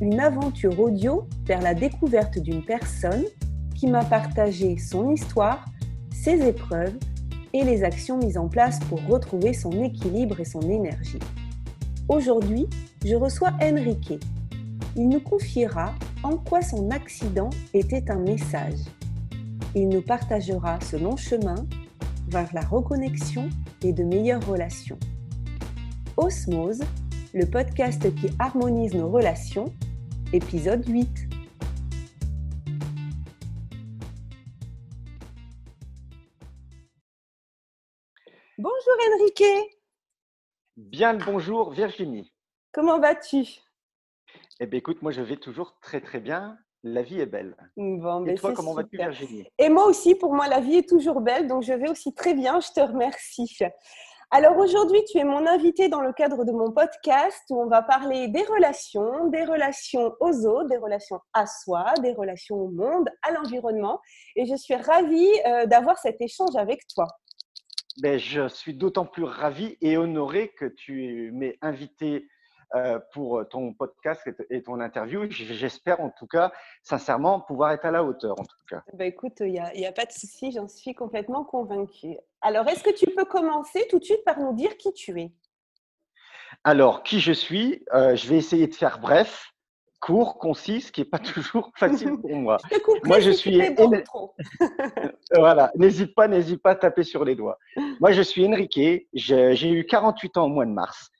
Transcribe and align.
une 0.00 0.18
aventure 0.18 0.80
audio 0.80 1.28
vers 1.44 1.60
la 1.60 1.74
découverte 1.74 2.38
d'une 2.38 2.64
personne 2.64 3.24
qui 3.74 3.86
m'a 3.86 4.04
partagé 4.04 4.78
son 4.78 5.10
histoire, 5.10 5.64
ses 6.10 6.46
épreuves 6.46 6.96
et 7.52 7.64
les 7.64 7.84
actions 7.84 8.16
mises 8.16 8.38
en 8.38 8.48
place 8.48 8.78
pour 8.88 9.04
retrouver 9.06 9.52
son 9.52 9.72
équilibre 9.82 10.40
et 10.40 10.44
son 10.44 10.62
énergie. 10.62 11.18
Aujourd'hui, 12.08 12.66
je 13.04 13.14
reçois 13.14 13.52
Enrique. 13.62 14.14
Il 14.96 15.08
nous 15.08 15.20
confiera 15.20 15.94
en 16.22 16.36
quoi 16.36 16.62
son 16.62 16.90
accident 16.90 17.50
était 17.74 18.10
un 18.10 18.18
message. 18.18 18.80
Il 19.74 19.88
nous 19.88 20.02
partagera 20.02 20.78
ce 20.80 20.96
long 20.96 21.16
chemin 21.16 21.66
vers 22.28 22.48
la 22.54 22.62
reconnexion 22.62 23.48
et 23.82 23.92
de 23.92 24.04
meilleures 24.04 24.44
relations. 24.46 24.98
Osmose, 26.16 26.80
le 27.32 27.46
podcast 27.46 28.14
qui 28.14 28.30
harmonise 28.38 28.94
nos 28.94 29.08
relations, 29.08 29.66
épisode 30.32 30.86
8. 30.86 31.08
Bonjour 38.58 38.94
Enrique. 39.18 39.44
Bien 40.76 41.14
le 41.14 41.24
bonjour 41.24 41.70
Virginie. 41.72 42.32
Comment 42.72 43.00
vas-tu? 43.00 43.44
Eh 44.60 44.66
bien 44.66 44.78
écoute, 44.78 45.02
moi 45.02 45.10
je 45.10 45.22
vais 45.22 45.36
toujours 45.36 45.78
très 45.80 46.00
très 46.00 46.20
bien. 46.20 46.58
La 46.82 47.02
vie 47.02 47.20
est 47.20 47.26
belle. 47.26 47.56
Bon, 47.76 48.24
Et 48.24 48.28
ben, 48.28 48.38
toi, 48.38 48.54
comment 48.54 48.72
vas-tu. 48.72 48.96
Virginie? 48.96 49.46
Et 49.58 49.68
moi 49.68 49.84
aussi, 49.86 50.14
pour 50.14 50.32
moi, 50.32 50.48
la 50.48 50.60
vie 50.60 50.76
est 50.76 50.88
toujours 50.88 51.20
belle, 51.20 51.46
donc 51.46 51.62
je 51.62 51.74
vais 51.74 51.90
aussi 51.90 52.14
très 52.14 52.32
bien, 52.32 52.58
je 52.60 52.68
te 52.72 52.80
remercie. 52.80 53.58
Alors 54.32 54.58
aujourd'hui, 54.58 55.02
tu 55.10 55.18
es 55.18 55.24
mon 55.24 55.44
invité 55.44 55.88
dans 55.88 56.02
le 56.02 56.12
cadre 56.12 56.44
de 56.44 56.52
mon 56.52 56.70
podcast 56.70 57.42
où 57.50 57.60
on 57.60 57.66
va 57.66 57.82
parler 57.82 58.28
des 58.28 58.44
relations, 58.44 59.26
des 59.26 59.44
relations 59.44 60.12
aux 60.20 60.46
autres, 60.46 60.68
des 60.68 60.76
relations 60.76 61.18
à 61.32 61.46
soi, 61.46 61.94
des 62.00 62.12
relations 62.12 62.54
au 62.54 62.68
monde, 62.68 63.08
à 63.22 63.32
l'environnement. 63.32 64.00
Et 64.36 64.46
je 64.46 64.54
suis 64.54 64.76
ravie 64.76 65.28
euh, 65.48 65.66
d'avoir 65.66 65.98
cet 65.98 66.20
échange 66.20 66.54
avec 66.54 66.86
toi. 66.94 67.08
Ben, 68.00 68.20
Je 68.20 68.46
suis 68.46 68.72
d'autant 68.72 69.04
plus 69.04 69.24
ravi 69.24 69.76
et 69.80 69.96
honoré 69.96 70.52
que 70.56 70.66
tu 70.66 71.32
m'aies 71.34 71.58
invité 71.60 72.28
pour 73.12 73.48
ton 73.48 73.72
podcast 73.72 74.22
et 74.50 74.62
ton 74.62 74.80
interview. 74.80 75.26
J'espère 75.30 76.00
en 76.00 76.10
tout 76.10 76.26
cas, 76.26 76.52
sincèrement, 76.82 77.40
pouvoir 77.40 77.72
être 77.72 77.84
à 77.84 77.90
la 77.90 78.04
hauteur 78.04 78.38
en 78.38 78.44
tout 78.44 78.64
cas. 78.68 78.82
Ben 78.94 79.06
écoute, 79.06 79.40
il 79.40 79.52
n'y 79.52 79.86
a, 79.86 79.92
pas 79.92 80.04
de 80.04 80.12
souci, 80.12 80.52
j'en 80.52 80.68
suis 80.68 80.94
complètement 80.94 81.44
convaincue. 81.44 82.16
Alors, 82.42 82.68
est-ce 82.68 82.82
que 82.82 82.94
tu 82.94 83.06
peux 83.06 83.24
commencer 83.24 83.86
tout 83.90 83.98
de 83.98 84.04
suite 84.04 84.24
par 84.24 84.38
nous 84.38 84.54
dire 84.54 84.76
qui 84.76 84.92
tu 84.92 85.20
es? 85.20 85.32
Alors, 86.64 87.02
qui 87.02 87.20
je 87.20 87.32
suis? 87.32 87.84
Euh, 87.94 88.16
Je 88.16 88.28
vais 88.28 88.36
essayer 88.36 88.66
de 88.66 88.74
faire 88.74 88.98
bref, 88.98 89.52
court, 90.00 90.38
concis, 90.38 90.80
ce 90.80 90.92
qui 90.92 91.02
n'est 91.02 91.06
pas 91.06 91.18
toujours 91.18 91.70
facile 91.76 92.18
pour 92.18 92.34
moi. 92.34 92.56
Je 92.70 92.76
te 92.76 93.06
Moi, 93.06 93.20
je 93.20 93.30
suis 93.30 93.60
trop. 94.04 94.34
Voilà, 95.34 95.70
n'hésite 95.76 96.14
pas, 96.14 96.26
n'hésite 96.26 96.62
pas 96.62 96.70
à 96.70 96.74
taper 96.74 97.04
sur 97.04 97.24
les 97.24 97.36
doigts. 97.36 97.58
Moi, 98.00 98.12
je 98.12 98.22
suis 98.22 98.46
Enrique, 98.46 99.06
j'ai 99.12 99.70
eu 99.70 99.86
48 99.86 100.36
ans 100.38 100.46
au 100.46 100.48
mois 100.48 100.66
de 100.66 100.72
mars. 100.72 101.10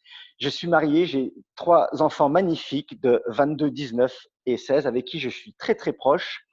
Je 0.40 0.48
suis 0.48 0.68
marié, 0.68 1.04
j'ai 1.04 1.34
trois 1.54 1.90
enfants 2.00 2.30
magnifiques 2.30 2.98
de 3.02 3.22
22, 3.26 3.70
19 3.70 4.26
et 4.46 4.56
16 4.56 4.86
avec 4.86 5.04
qui 5.04 5.20
je 5.20 5.28
suis 5.28 5.52
très 5.52 5.74
très 5.74 5.92
proche. 5.92 6.46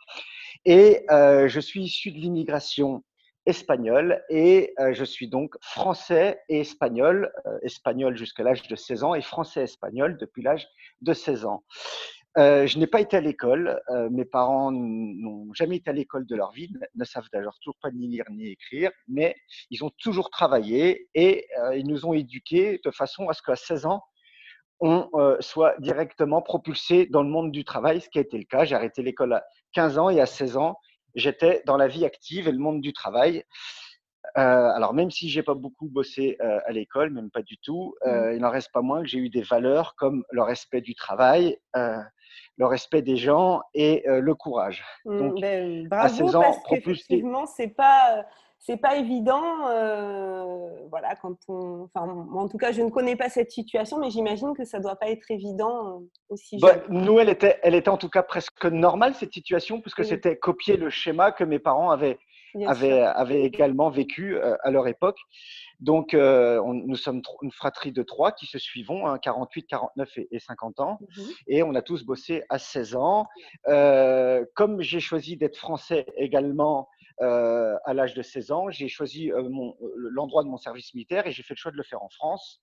Et 0.66 1.06
euh, 1.10 1.48
je 1.48 1.62
suis 1.62 1.84
issu 1.84 2.12
de 2.12 2.18
l'immigration 2.18 3.06
espagnole 3.46 4.22
et 4.30 4.74
euh, 4.80 4.94
je 4.94 5.06
suis 5.06 5.30
donc 5.30 5.56
français 5.62 6.42
et 6.50 6.60
espagnol, 6.60 7.32
euh, 7.46 7.58
espagnol 7.62 8.18
jusqu'à 8.18 8.44
l'âge 8.44 8.62
de 8.64 8.76
16 8.76 9.06
ans 9.06 9.16
et 9.16 9.22
français-espagnol 9.22 10.18
depuis 10.18 10.42
l'âge 10.42 10.68
de 11.02 11.14
16 11.14 11.46
ans. 11.46 11.64
Euh, 12.38 12.68
je 12.68 12.78
n'ai 12.78 12.86
pas 12.86 13.02
été 13.02 13.18
à 13.18 13.22
l'école. 13.22 13.82
Euh, 13.90 14.10
mes 14.12 14.26
parents 14.26 14.72
n'ont 14.72 15.52
jamais 15.54 15.78
été 15.78 15.90
à 15.90 15.94
l'école 15.94 16.26
de 16.28 16.36
leur 16.36 16.52
vie, 16.52 16.72
ne, 16.96 17.04
savent 17.04 17.28
d'ailleurs 17.34 17.58
toujours 17.60 17.78
pas 17.82 17.90
ni 17.92 18.08
lire 18.08 18.26
ni 18.30 18.50
écrire, 18.50 18.92
mais 19.08 19.36
ils 19.72 19.84
ont 19.84 19.92
toujours 20.00 20.30
travaillé 20.30 21.10
et 21.16 21.48
euh, 21.60 21.76
ils 21.76 21.88
nous 21.88 22.06
ont 22.06 22.14
éduqués 22.14 22.80
de 22.84 22.92
façon 22.92 23.28
à 23.30 23.34
ce 23.34 23.42
qu'à 23.42 23.56
16 23.56 23.88
ans, 23.88 24.04
on 24.80 25.10
euh, 25.16 25.38
soit 25.40 25.76
directement 25.80 26.44
propulsé 26.44 27.08
dans 27.08 27.24
le 27.24 27.30
monde 27.30 27.52
du 27.52 27.64
travail, 27.66 28.02
ce 28.02 28.10
qui 28.10 28.20
a 28.20 28.22
été 28.22 28.38
le 28.38 28.44
cas. 28.44 28.66
J'ai 28.66 28.76
arrêté 28.76 29.02
l'école 29.02 29.34
à 29.34 29.44
15 29.74 29.98
ans 29.98 30.10
et 30.10 30.22
à 30.22 30.28
16 30.28 30.58
ans, 30.58 30.78
j'étais 31.16 31.64
dans 31.66 31.78
la 31.78 31.88
vie 31.88 32.06
active 32.06 32.48
et 32.48 32.52
le 32.52 32.60
monde 32.60 32.82
du 32.82 32.94
travail. 32.94 33.44
Euh, 34.38 34.70
alors 34.76 34.94
même 34.94 35.10
si 35.10 35.30
j'ai 35.30 35.44
pas 35.44 35.56
beaucoup 35.56 35.88
bossé 35.88 36.38
euh, 36.42 36.60
à 36.66 36.72
l'école, 36.72 37.10
même 37.10 37.32
pas 37.32 37.42
du 37.42 37.58
tout, 37.58 37.96
euh, 38.06 38.34
il 38.34 38.42
n'en 38.42 38.52
reste 38.52 38.72
pas 38.72 38.82
moins 38.82 39.02
que 39.02 39.08
j'ai 39.08 39.18
eu 39.20 39.30
des 39.30 39.42
valeurs 39.42 39.96
comme 39.96 40.24
le 40.32 40.44
respect 40.44 40.82
du 40.82 40.96
travail, 40.96 41.58
le 41.74 42.66
respect 42.66 43.02
des 43.02 43.18
gens 43.18 43.62
et 43.74 44.04
le 44.06 44.36
courage. 44.36 44.84
Mm, 45.06 45.18
Donc, 45.18 45.42
ben, 45.42 45.88
bravo 45.88 46.16
16 46.16 46.36
ans, 46.36 46.42
parce 46.42 46.58
qu'effectivement 46.70 47.46
c'est 47.46 47.70
pas 47.70 48.26
c'est 48.60 48.78
pas 48.78 48.96
évident 48.96 49.68
euh, 49.70 50.88
voilà 50.90 51.16
quand 51.16 51.36
on 51.48 51.84
enfin 51.84 52.08
en 52.10 52.48
tout 52.48 52.58
cas 52.58 52.72
je 52.72 52.82
ne 52.82 52.90
connais 52.90 53.16
pas 53.16 53.30
cette 53.30 53.52
situation 53.52 54.00
mais 54.00 54.10
j'imagine 54.10 54.54
que 54.56 54.64
ça 54.64 54.80
doit 54.80 54.96
pas 54.96 55.10
être 55.10 55.30
évident 55.30 56.02
aussi 56.30 56.58
Bah, 56.60 56.76
nous, 56.90 57.20
elle 57.20 57.30
était, 57.30 57.60
elle 57.62 57.76
était 57.76 57.90
en 57.90 57.98
tout 57.98 58.10
cas 58.10 58.24
presque 58.24 58.66
normale 58.66 59.14
cette 59.14 59.34
situation 59.34 59.80
puisque 59.80 60.00
Oui. 60.00 60.08
c'était 60.08 60.38
copier 60.38 60.76
le 60.78 60.90
schéma 60.90 61.32
que 61.32 61.44
mes 61.44 61.60
parents 61.60 61.92
avaient 61.92 62.18
avaient, 62.66 63.44
également 63.44 63.90
vécu 63.90 64.36
euh, 64.36 64.56
à 64.64 64.72
leur 64.72 64.88
époque. 64.88 65.18
Donc, 65.80 66.14
euh, 66.14 66.60
on- 66.64 66.74
nous 66.74 66.96
sommes 66.96 67.22
une 67.44 67.52
fratrie 67.52 67.92
de 67.92 68.04
trois 68.04 68.32
qui 68.32 68.46
se 68.48 68.58
suivons, 68.58 69.06
hein, 69.08 69.20
48, 69.20 69.68
49 69.68 70.18
et, 70.18 70.28
et 70.32 70.40
50 70.40 70.80
ans. 70.80 70.98
Mhm. 71.02 71.26
Et 71.48 71.64
on 71.64 71.76
a 71.76 71.82
tous 71.82 72.04
bossé 72.04 72.44
à 72.50 72.58
16 72.60 72.96
ans. 72.96 73.28
Euh, 73.68 74.46
comme 74.56 74.82
j'ai 74.82 75.00
choisi 75.00 75.38
d'être 75.38 75.58
français 75.58 76.06
également 76.18 76.90
euh, 77.22 77.76
à 77.86 77.94
l'âge 77.94 78.14
de 78.14 78.22
16 78.22 78.52
ans, 78.52 78.70
j'ai 78.70 78.88
choisi 78.88 79.32
l'endroit 80.12 80.44
de 80.44 80.48
mon 80.50 80.58
service 80.58 80.94
militaire 80.94 81.26
et 81.26 81.32
j'ai 81.32 81.42
fait 81.44 81.56
le 81.56 81.58
choix 81.60 81.72
de 81.72 81.78
le 81.78 81.84
faire 81.84 82.04
en 82.04 82.10
France. 82.10 82.62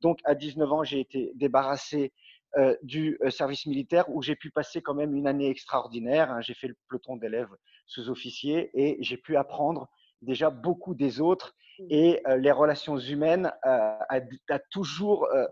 Donc, 0.00 0.20
à 0.24 0.34
19 0.34 0.72
ans, 0.72 0.84
j'ai 0.84 1.00
été 1.00 1.32
débarrassé 1.34 2.12
euh, 2.56 2.76
du 2.82 3.18
euh, 3.22 3.30
service 3.30 3.66
militaire 3.66 4.04
où 4.08 4.22
j'ai 4.22 4.36
pu 4.36 4.50
passer 4.50 4.80
quand 4.82 4.94
même 4.94 5.14
une 5.14 5.26
année 5.26 5.48
extraordinaire. 5.48 6.30
hein. 6.30 6.40
J'ai 6.40 6.54
fait 6.54 6.68
le 6.68 6.76
peloton 6.88 7.16
d'élèves 7.16 7.54
sous-officiers 7.86 8.70
et 8.74 8.96
j'ai 9.00 9.16
pu 9.16 9.36
apprendre 9.36 9.88
déjà 10.22 10.50
beaucoup 10.50 10.94
des 10.94 11.20
autres 11.20 11.54
et 11.88 12.20
euh, 12.26 12.36
les 12.36 12.50
relations 12.52 12.98
humaines 12.98 13.46
euh, 13.64 13.68
a, 13.68 14.20
a 14.50 14.58
toujours 14.70 15.24
euh, 15.26 15.46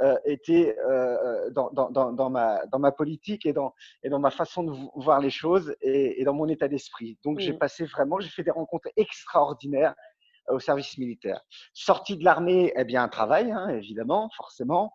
euh, 0.00 0.16
été 0.24 0.74
dans, 1.52 1.70
dans, 1.72 1.90
dans, 2.12 2.30
ma, 2.30 2.64
dans 2.66 2.78
ma 2.78 2.90
politique 2.90 3.44
et 3.44 3.52
dans, 3.52 3.74
et 4.02 4.08
dans 4.08 4.18
ma 4.18 4.30
façon 4.30 4.62
de 4.62 4.70
vo- 4.72 4.92
voir 4.96 5.20
les 5.20 5.28
choses 5.30 5.76
et, 5.82 6.20
et 6.20 6.24
dans 6.24 6.32
mon 6.32 6.48
état 6.48 6.68
d'esprit. 6.68 7.18
Donc 7.22 7.38
j'ai 7.40 7.52
Mm. 7.52 7.58
passé 7.58 7.84
vraiment, 7.84 8.18
j'ai 8.20 8.30
fait 8.30 8.42
des 8.44 8.50
rencontres 8.50 8.88
extraordinaires 8.96 9.94
au 10.48 10.58
service 10.58 10.96
militaire. 10.98 11.40
Sorti 11.74 12.16
de 12.16 12.24
l'armée, 12.24 12.72
eh 12.76 12.84
bien 12.84 13.02
un 13.02 13.08
travail, 13.08 13.50
hein, 13.52 13.68
évidemment, 13.68 14.30
forcément. 14.36 14.92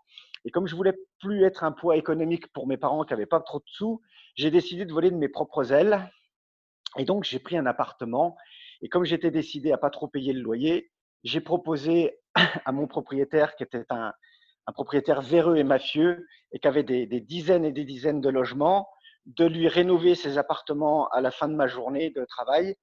Et 0.49 0.51
comme 0.51 0.65
je 0.65 0.75
voulais 0.75 0.95
plus 1.19 1.43
être 1.43 1.63
un 1.63 1.71
poids 1.71 1.95
économique 1.95 2.51
pour 2.53 2.65
mes 2.65 2.75
parents 2.75 3.03
qui 3.03 3.13
n'avaient 3.13 3.27
pas 3.27 3.39
trop 3.39 3.59
de 3.59 3.67
sous, 3.67 4.01
j'ai 4.33 4.49
décidé 4.49 4.83
de 4.83 4.91
voler 4.91 5.11
de 5.11 5.15
mes 5.15 5.29
propres 5.29 5.71
ailes. 5.71 6.11
Et 6.97 7.05
donc 7.05 7.23
j'ai 7.23 7.37
pris 7.37 7.55
un 7.55 7.67
appartement. 7.67 8.35
Et 8.81 8.89
comme 8.89 9.05
j'étais 9.05 9.29
décidé 9.29 9.71
à 9.71 9.77
pas 9.77 9.91
trop 9.91 10.07
payer 10.07 10.33
le 10.33 10.41
loyer, 10.41 10.89
j'ai 11.23 11.39
proposé 11.39 12.17
à 12.65 12.71
mon 12.71 12.87
propriétaire, 12.87 13.55
qui 13.55 13.61
était 13.61 13.85
un, 13.91 14.11
propriétaire 14.73 15.21
véreux 15.21 15.57
et 15.57 15.63
mafieux, 15.63 16.25
et 16.51 16.57
qui 16.57 16.67
avait 16.67 16.81
des 16.81 17.21
dizaines 17.21 17.63
et 17.63 17.71
des 17.71 17.85
dizaines 17.85 18.19
de 18.19 18.29
logements, 18.29 18.89
de 19.27 19.45
lui 19.45 19.67
rénover 19.67 20.15
ses 20.15 20.39
appartements 20.39 21.09
à 21.09 21.21
la 21.21 21.29
fin 21.29 21.47
de 21.47 21.53
ma 21.53 21.67
journée 21.67 22.09
de 22.09 22.25
travail, 22.25 22.75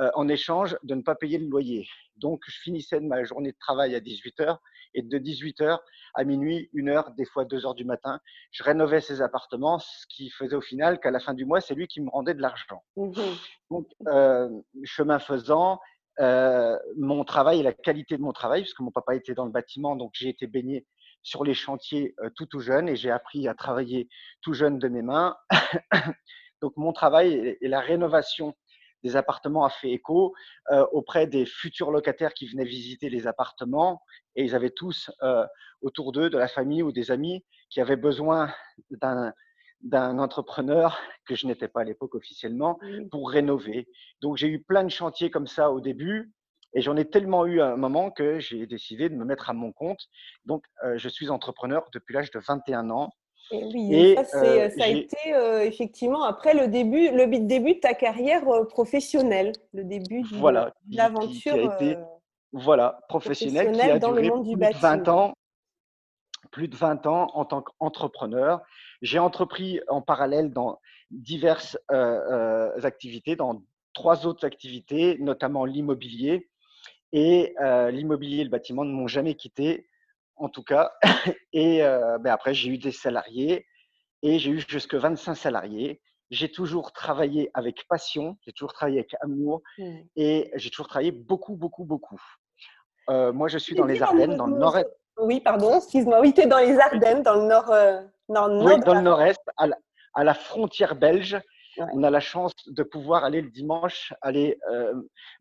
euh, 0.00 0.10
en 0.14 0.28
échange 0.28 0.78
de 0.82 0.94
ne 0.94 1.02
pas 1.02 1.14
payer 1.14 1.36
le 1.36 1.46
loyer. 1.46 1.86
Donc, 2.16 2.42
je 2.46 2.58
finissais 2.60 3.00
ma 3.00 3.22
journée 3.24 3.52
de 3.52 3.58
travail 3.58 3.94
à 3.94 4.00
18 4.00 4.40
heures 4.40 4.58
et 4.94 5.02
de 5.02 5.18
18 5.18 5.60
heures 5.60 5.82
à 6.14 6.24
minuit, 6.24 6.70
une 6.72 6.88
heure, 6.88 7.10
des 7.12 7.26
fois 7.26 7.44
deux 7.44 7.66
heures 7.66 7.74
du 7.74 7.84
matin, 7.84 8.18
je 8.50 8.62
rénovais 8.62 9.00
ses 9.00 9.20
appartements, 9.20 9.78
ce 9.78 10.06
qui 10.08 10.30
faisait 10.30 10.56
au 10.56 10.60
final 10.62 11.00
qu'à 11.00 11.10
la 11.10 11.20
fin 11.20 11.34
du 11.34 11.44
mois, 11.44 11.60
c'est 11.60 11.74
lui 11.74 11.86
qui 11.86 12.00
me 12.00 12.08
rendait 12.08 12.34
de 12.34 12.40
l'argent. 12.40 12.82
Mhm. 12.96 13.12
Donc, 13.70 13.88
euh, 14.08 14.48
chemin 14.84 15.18
faisant, 15.18 15.78
euh, 16.18 16.78
mon 16.96 17.24
travail 17.24 17.60
et 17.60 17.62
la 17.62 17.74
qualité 17.74 18.16
de 18.16 18.22
mon 18.22 18.32
travail, 18.32 18.62
puisque 18.62 18.80
mon 18.80 18.90
papa 18.90 19.14
était 19.14 19.34
dans 19.34 19.44
le 19.44 19.52
bâtiment, 19.52 19.96
donc 19.96 20.12
j'ai 20.14 20.30
été 20.30 20.46
baigné 20.46 20.86
sur 21.22 21.44
les 21.44 21.54
chantiers 21.54 22.14
tout 22.36 22.46
tout 22.46 22.60
jeune 22.60 22.88
et 22.88 22.96
j'ai 22.96 23.10
appris 23.10 23.46
à 23.48 23.54
travailler 23.54 24.08
tout 24.40 24.54
jeune 24.54 24.78
de 24.78 24.88
mes 24.88 25.02
mains. 25.02 25.36
Donc 26.62 26.74
mon 26.76 26.92
travail 26.92 27.56
et 27.60 27.68
la 27.68 27.80
rénovation 27.80 28.54
des 29.02 29.16
appartements 29.16 29.64
a 29.64 29.70
fait 29.70 29.90
écho 29.90 30.34
auprès 30.92 31.26
des 31.26 31.46
futurs 31.46 31.90
locataires 31.90 32.34
qui 32.34 32.46
venaient 32.46 32.64
visiter 32.64 33.10
les 33.10 33.26
appartements 33.26 34.02
et 34.36 34.44
ils 34.44 34.54
avaient 34.54 34.70
tous 34.70 35.10
autour 35.80 36.12
d'eux 36.12 36.30
de 36.30 36.38
la 36.38 36.48
famille 36.48 36.82
ou 36.82 36.92
des 36.92 37.10
amis 37.10 37.44
qui 37.70 37.80
avaient 37.80 37.96
besoin 37.96 38.52
d'un 38.90 39.32
d'un 39.82 40.18
entrepreneur 40.18 40.98
que 41.26 41.34
je 41.34 41.46
n'étais 41.46 41.68
pas 41.68 41.80
à 41.80 41.84
l'époque 41.84 42.14
officiellement 42.14 42.78
pour 43.10 43.30
rénover. 43.30 43.88
Donc 44.20 44.36
j'ai 44.36 44.48
eu 44.48 44.62
plein 44.62 44.84
de 44.84 44.90
chantiers 44.90 45.30
comme 45.30 45.46
ça 45.46 45.70
au 45.70 45.80
début 45.80 46.32
et 46.74 46.82
j'en 46.82 46.96
ai 46.96 47.08
tellement 47.08 47.46
eu 47.46 47.60
à 47.60 47.72
un 47.72 47.76
moment 47.76 48.10
que 48.10 48.38
j'ai 48.38 48.66
décidé 48.66 49.08
de 49.08 49.14
me 49.14 49.24
mettre 49.24 49.48
à 49.50 49.54
mon 49.54 49.72
compte. 49.72 50.06
Donc 50.44 50.64
je 50.96 51.08
suis 51.08 51.30
entrepreneur 51.30 51.88
depuis 51.92 52.12
l'âge 52.14 52.30
de 52.30 52.38
21 52.38 52.90
ans. 52.90 53.10
Et 53.52 53.64
oui, 53.64 54.14
ça, 54.16 54.24
ça 54.24 54.84
a 54.84 54.88
été 54.88 55.18
effectivement 55.64 56.22
après 56.24 56.54
le 56.54 56.68
début, 56.68 57.10
le 57.10 57.26
début 57.40 57.74
de 57.74 57.80
ta 57.80 57.94
carrière 57.94 58.42
professionnelle, 58.68 59.52
le 59.72 59.84
début 59.84 60.22
de 60.22 60.36
voilà, 60.36 60.72
l'aventure. 60.90 61.76
voilà, 62.52 63.00
professionnelle, 63.08 63.72
qui 63.72 63.80
a 63.80 63.98
dans 63.98 64.12
duré 64.12 64.22
le 64.22 64.28
monde 64.28 64.44
du 64.44 64.56
plus 64.56 64.68
de 64.68 64.78
20 64.78 65.08
ans 65.08 65.34
plus 66.50 66.68
de 66.68 66.76
20 66.76 67.06
ans 67.06 67.30
en 67.34 67.44
tant 67.44 67.62
qu'entrepreneur. 67.62 68.60
J'ai 69.02 69.18
entrepris 69.18 69.80
en 69.88 70.02
parallèle 70.02 70.52
dans 70.52 70.78
diverses 71.10 71.78
euh, 71.90 72.74
euh, 72.76 72.80
activités, 72.82 73.36
dans 73.36 73.62
trois 73.94 74.26
autres 74.26 74.46
activités, 74.46 75.16
notamment 75.18 75.64
l'immobilier. 75.64 76.48
Et 77.12 77.54
euh, 77.60 77.90
l'immobilier 77.90 78.40
et 78.40 78.44
le 78.44 78.50
bâtiment 78.50 78.84
ne 78.84 78.92
m'ont 78.92 79.08
jamais 79.08 79.34
quitté, 79.34 79.88
en 80.40 80.48
tout 80.48 80.62
cas. 80.62 80.92
Et 81.52 81.80
ben 81.80 82.30
après, 82.30 82.54
j'ai 82.54 82.70
eu 82.70 82.78
des 82.78 82.92
salariés 82.92 83.66
et 84.22 84.38
j'ai 84.38 84.50
eu 84.50 84.64
jusque 84.68 84.94
25 84.94 85.34
salariés. 85.34 86.00
J'ai 86.30 86.50
toujours 86.50 86.92
travaillé 86.92 87.50
avec 87.54 87.86
passion, 87.88 88.36
j'ai 88.44 88.52
toujours 88.52 88.72
travaillé 88.72 88.98
avec 88.98 89.14
amour 89.20 89.62
mmh. 89.78 89.98
et 90.16 90.50
j'ai 90.54 90.70
toujours 90.70 90.88
travaillé 90.88 91.10
beaucoup, 91.10 91.56
beaucoup, 91.56 91.84
beaucoup. 91.84 92.20
moi, 93.08 93.48
je 93.48 93.58
suis 93.58 93.74
dans 93.74 93.86
les 93.86 94.02
Ardennes, 94.02 94.36
dans 94.36 94.46
le 94.46 94.56
nord-est. 94.56 94.90
Oui, 95.20 95.40
pardon, 95.40 95.76
excuse-moi. 95.76 96.20
Oui, 96.20 96.32
tu 96.32 96.42
es 96.42 96.46
dans 96.46 96.58
les 96.58 96.78
Ardennes, 96.78 97.22
dans 97.22 97.36
le 97.36 97.46
nord. 97.46 97.70
Euh, 97.70 98.00
dans 98.28 98.46
le 98.46 98.54
nord 98.54 98.66
oui, 98.66 98.80
dans 98.80 98.94
le 98.94 99.00
nord-est, 99.00 99.40
à, 99.56 100.24
la, 100.24 100.34
frontière 100.34 100.94
belge. 100.94 101.38
On 101.92 102.02
a 102.02 102.10
la 102.10 102.20
chance 102.20 102.52
de 102.66 102.82
pouvoir 102.82 103.24
aller 103.24 103.40
le 103.40 103.50
dimanche, 103.50 104.12
aller 104.22 104.58
euh, 104.70 104.92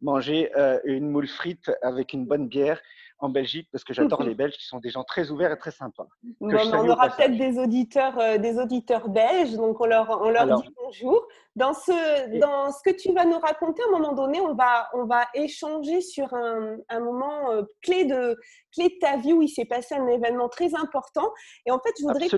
manger 0.01 0.51
euh, 0.55 0.79
une 0.85 1.09
moule 1.09 1.27
frite 1.27 1.71
avec 1.81 2.13
une 2.13 2.25
bonne 2.25 2.47
bière 2.47 2.79
en 3.19 3.29
Belgique 3.29 3.67
parce 3.71 3.83
que 3.83 3.93
j'adore 3.93 4.23
les 4.23 4.35
Belges 4.35 4.57
qui 4.57 4.65
sont 4.65 4.79
des 4.79 4.89
gens 4.89 5.03
très 5.03 5.29
ouverts 5.31 5.51
et 5.51 5.57
très 5.57 5.71
sympas. 5.71 6.07
on 6.39 6.89
aura 6.89 7.09
peut-être 7.09 7.37
des 7.37 7.59
auditeurs, 7.59 8.17
euh, 8.19 8.37
des 8.37 8.57
auditeurs 8.57 9.09
belges, 9.09 9.55
donc 9.55 9.79
on 9.81 9.85
leur, 9.85 10.21
on 10.21 10.29
leur 10.29 10.61
dit 10.61 10.69
bonjour. 10.83 11.27
Dans 11.59 11.73
ce, 11.73 12.39
dans 12.39 12.71
ce 12.71 12.81
que 12.85 12.95
tu 12.95 13.11
vas 13.11 13.25
nous 13.25 13.37
raconter, 13.37 13.83
à 13.83 13.87
un 13.87 13.99
moment 13.99 14.13
donné, 14.13 14.39
on 14.39 14.53
va, 14.53 14.87
on 14.93 15.03
va 15.03 15.27
échanger 15.33 15.99
sur 15.99 16.33
un, 16.33 16.77
un 16.87 16.99
moment 17.01 17.51
euh, 17.51 17.63
clé, 17.81 18.05
de, 18.05 18.37
clé 18.71 18.87
de 18.87 18.97
ta 19.01 19.17
vie 19.17 19.33
où 19.33 19.41
il 19.41 19.49
s'est 19.49 19.65
passé 19.65 19.93
un 19.93 20.07
événement 20.07 20.47
très 20.47 20.73
important. 20.73 21.29
Et 21.65 21.71
en 21.71 21.79
fait, 21.79 21.91
je 21.99 22.05
voudrais 22.05 22.29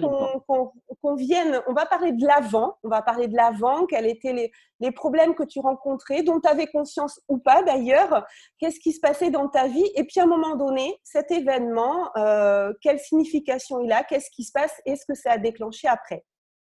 qu'on 1.03 1.15
vienne, 1.15 1.61
on 1.67 1.73
va 1.73 1.85
parler 1.85 2.13
de 2.13 2.25
l'avant, 2.25 2.79
on 2.83 2.89
va 2.89 3.03
parler 3.03 3.27
de 3.27 3.35
l'avant, 3.35 3.85
quels 3.85 4.07
étaient 4.07 4.33
les, 4.33 4.51
les 4.79 4.91
problèmes 4.91 5.35
que 5.35 5.43
tu 5.43 5.59
rencontrais, 5.59 6.23
dont 6.23 6.39
tu 6.39 6.49
avais 6.49 6.65
conscience 6.65 7.21
ou 7.27 7.37
pas 7.37 7.61
d'ailleurs, 7.61 8.25
qu'est-ce 8.57 8.79
qui 8.79 8.91
se 8.91 8.99
passait 8.99 9.29
dans 9.29 9.49
ta 9.49 9.67
vie, 9.67 9.87
et 9.93 10.03
puis 10.03 10.19
à 10.19 10.23
un 10.23 10.27
moment 10.35 10.55
donné, 10.55 10.99
cet 11.03 11.29
événement, 11.29 12.09
euh, 12.17 12.73
quelle 12.81 12.97
signification 12.97 13.81
il 13.81 13.91
a, 13.91 14.03
qu'est-ce 14.03 14.31
qui 14.31 14.43
se 14.43 14.51
passe, 14.51 14.81
et 14.87 14.95
ce 14.95 15.05
que 15.05 15.13
ça 15.13 15.33
a 15.33 15.37
déclenché 15.37 15.87
après? 15.87 16.25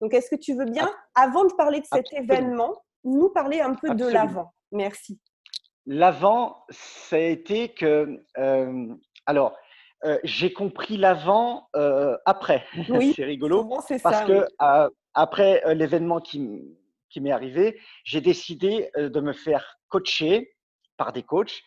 Donc, 0.03 0.13
est-ce 0.13 0.29
que 0.29 0.37
tu 0.37 0.55
veux 0.55 0.67
bien, 0.67 0.93
avant 1.15 1.45
de 1.45 1.55
parler 1.55 1.81
de 1.81 1.87
cet 1.87 2.13
événement, 2.13 2.83
nous 3.05 3.31
parler 3.31 3.61
un 3.61 3.75
peu 3.75 3.95
de 3.95 4.05
l'avant? 4.05 4.53
Merci. 4.71 5.19
L'avant, 5.87 6.65
ça 6.69 7.17
a 7.17 7.21
été 7.21 7.71
que, 7.71 8.23
euh, 8.37 8.95
alors, 9.25 9.57
euh, 10.05 10.19
j'ai 10.25 10.53
compris 10.53 10.99
l'avant 10.99 11.69
après. 12.27 12.65
Oui, 12.91 13.15
c'est 13.17 13.25
rigolo. 13.25 13.65
parce 14.03 14.27
que 14.27 14.47
après 15.15 15.63
l'événement 15.75 16.21
qui, 16.21 16.63
qui 17.13 17.21
m'est 17.21 17.31
arrivé, 17.31 17.79
j'ai 18.05 18.21
décidé 18.21 18.91
euh, 18.97 19.09
de 19.09 19.21
me 19.21 19.33
faire 19.33 19.79
coacher 19.89 20.57
par 20.97 21.13
des 21.13 21.23
coachs 21.23 21.63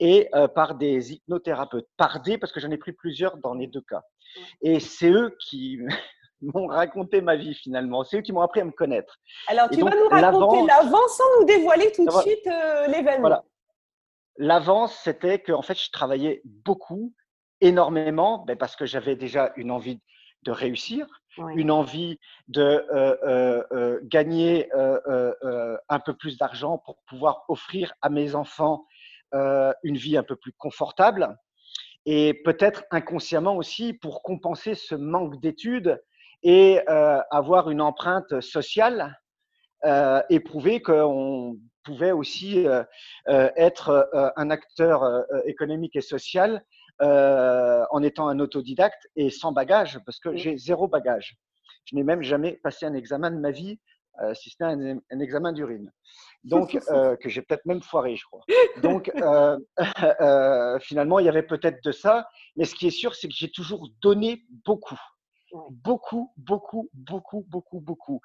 et 0.00 0.28
euh, 0.34 0.48
par 0.48 0.74
des 0.74 1.12
hypnothérapeutes. 1.12 1.88
Par 1.96 2.20
des, 2.22 2.38
parce 2.38 2.52
que 2.52 2.60
j'en 2.60 2.70
ai 2.70 2.78
pris 2.78 2.92
plusieurs 2.92 3.36
dans 3.36 3.54
les 3.54 3.66
deux 3.66 3.82
cas. 3.82 4.02
Et 4.62 4.80
c'est 4.80 5.10
eux 5.10 5.36
qui 5.38 5.78
m'ont 6.54 6.66
raconté 6.66 7.20
ma 7.20 7.36
vie 7.36 7.54
finalement. 7.54 8.04
C'est 8.04 8.18
eux 8.18 8.22
qui 8.22 8.32
m'ont 8.32 8.40
appris 8.40 8.60
à 8.60 8.64
me 8.64 8.70
connaître. 8.70 9.18
Alors, 9.48 9.68
tu 9.70 9.82
vas 9.82 9.90
nous 9.90 10.08
raconter 10.08 10.66
l'avant 10.66 11.08
sans 11.08 11.24
nous 11.38 11.44
dévoiler 11.44 11.92
tout 11.92 12.04
de 12.04 12.10
suite 12.10 12.46
euh, 12.46 12.86
l'événement. 12.86 13.20
Voilà. 13.20 13.44
L'avance, 14.38 14.98
c'était 15.02 15.38
que 15.38 15.52
en 15.52 15.62
fait, 15.62 15.78
je 15.78 15.90
travaillais 15.90 16.42
beaucoup, 16.44 17.14
énormément, 17.60 18.44
ben, 18.46 18.56
parce 18.56 18.76
que 18.76 18.86
j'avais 18.86 19.16
déjà 19.16 19.52
une 19.56 19.70
envie 19.70 20.00
de 20.42 20.50
réussir, 20.50 21.06
une 21.54 21.70
envie 21.70 22.18
de 22.48 22.62
euh, 22.62 23.16
euh, 23.24 23.62
euh, 23.72 24.00
gagner 24.04 24.70
un 24.72 26.00
peu 26.00 26.14
plus 26.14 26.38
d'argent 26.38 26.78
pour 26.78 26.96
pouvoir 27.06 27.44
offrir 27.48 27.92
à 28.00 28.08
mes 28.08 28.34
enfants 28.34 28.86
une 29.32 29.96
vie 29.96 30.16
un 30.16 30.22
peu 30.22 30.36
plus 30.36 30.52
confortable 30.52 31.36
et 32.06 32.32
peut-être 32.44 32.84
inconsciemment 32.90 33.56
aussi 33.56 33.92
pour 33.92 34.22
compenser 34.22 34.74
ce 34.74 34.94
manque 34.94 35.40
d'études 35.40 36.00
et 36.48 36.80
avoir 36.86 37.70
une 37.70 37.80
empreinte 37.80 38.40
sociale 38.40 39.18
et 39.84 40.40
prouver 40.40 40.80
qu'on 40.80 41.56
pouvait 41.84 42.12
aussi 42.12 42.66
être 43.26 44.32
un 44.36 44.50
acteur 44.50 45.24
économique 45.44 45.96
et 45.96 46.00
social 46.00 46.62
euh, 47.02 47.84
en 47.90 48.02
étant 48.02 48.26
un 48.28 48.40
autodidacte 48.40 49.06
et 49.16 49.28
sans 49.28 49.52
bagage, 49.52 50.00
parce 50.06 50.18
que 50.18 50.34
j'ai 50.34 50.56
zéro 50.56 50.88
bagage. 50.88 51.36
Je 51.84 51.94
n'ai 51.94 52.02
même 52.02 52.22
jamais 52.22 52.54
passé 52.62 52.86
un 52.86 52.94
examen 52.94 53.30
de 53.30 53.36
ma 53.36 53.50
vie, 53.50 53.78
euh, 54.22 54.32
si 54.32 54.48
ce 54.48 54.64
n'est 54.64 54.96
un, 55.10 55.20
examen 55.20 55.52
d'urine. 55.52 55.92
Donc, 56.42 56.74
euh, 56.90 57.14
que 57.16 57.28
j'ai 57.28 57.42
peut-être 57.42 57.66
même 57.66 57.82
foiré, 57.82 58.16
je 58.16 58.24
crois. 58.24 58.40
Donc, 58.80 59.12
finalement, 60.80 61.18
il 61.18 61.26
y 61.26 61.28
avait 61.28 61.42
peut-être 61.42 61.84
de 61.84 61.92
ça. 61.92 62.26
Mais 62.56 62.64
ce 62.64 62.74
qui 62.74 62.86
est 62.86 62.90
sûr, 62.90 63.14
c'est 63.14 63.28
que 63.28 63.34
j'ai 63.36 63.50
toujours 63.50 63.90
donné 64.00 64.46
beaucoup. 64.64 64.98
Beaucoup, 65.70 66.32
beaucoup, 66.36 66.90
beaucoup, 66.94 67.44
beaucoup, 67.48 67.80
beaucoup. 67.80 68.20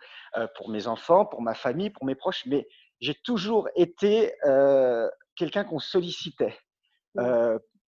pour 0.56 0.70
mes 0.70 0.88
enfants, 0.88 1.26
pour 1.26 1.42
ma 1.42 1.54
famille, 1.54 1.90
pour 1.90 2.06
mes 2.06 2.16
proches. 2.16 2.46
Mais 2.46 2.68
j'ai 3.00 3.16
toujours 3.16 3.70
été 3.76 4.34
quelqu'un 5.36 5.64
qu'on 5.64 5.80
sollicitait 5.80 6.58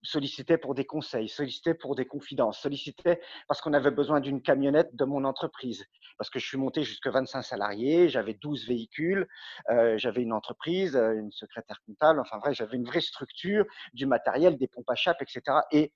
sollicitait 0.04 0.58
pour 0.58 0.76
des 0.76 0.86
conseils, 0.86 1.30
sollicitait 1.30 1.74
pour 1.74 1.96
des 1.96 2.06
confidences, 2.06 2.60
sollicitait 2.60 3.22
parce 3.48 3.62
qu'on 3.62 3.74
avait 3.74 3.92
besoin 3.92 4.20
d'une 4.20 4.42
camionnette 4.42 4.94
de 4.96 5.06
mon 5.06 5.24
entreprise. 5.24 5.86
Parce 6.18 6.30
que 6.30 6.40
je 6.40 6.46
suis 6.46 6.58
monté 6.58 6.84
jusqu'à 6.84 7.10
25 7.10 7.42
salariés, 7.42 8.10
j'avais 8.10 8.34
12 8.34 8.68
véhicules, 8.68 9.28
euh, 9.72 9.98
j'avais 9.98 10.22
une 10.22 10.34
entreprise, 10.34 10.96
euh, 10.96 11.14
une 11.14 11.32
secrétaire 11.32 11.82
comptable, 11.88 12.20
enfin 12.20 12.38
vrai, 12.38 12.54
j'avais 12.54 12.78
une 12.78 12.86
vraie 12.86 13.02
structure, 13.02 13.66
du 13.94 14.06
matériel, 14.06 14.58
des 14.58 14.68
pompes 14.68 14.90
à 14.90 14.96
chape, 14.96 15.22
etc. 15.22 15.42
Et, 15.72 15.94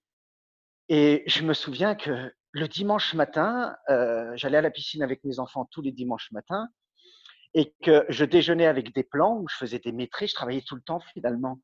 et 0.90 1.24
je 1.28 1.44
me 1.44 1.54
souviens 1.54 1.96
que 1.96 2.34
le 2.52 2.68
dimanche 2.68 3.14
matin, 3.14 3.76
euh, 3.90 4.32
j'allais 4.36 4.58
à 4.58 4.62
la 4.62 4.72
piscine 4.72 5.04
avec 5.04 5.24
mes 5.24 5.40
enfants 5.40 5.66
tous 5.66 5.82
les 5.82 5.92
dimanches 5.92 6.32
matins 6.32 6.68
et 7.54 7.74
que 7.84 8.06
je 8.10 8.26
déjeunais 8.26 8.66
avec 8.66 8.94
des 8.94 9.04
plans 9.04 9.38
où 9.38 9.48
je 9.50 9.56
faisais 9.56 9.80
des 9.80 9.92
maîtrises, 9.92 10.30
je 10.30 10.36
travaillais 10.36 10.64
tout 10.66 10.76
le 10.76 10.82
temps 10.82 11.00
finalement. 11.14 11.60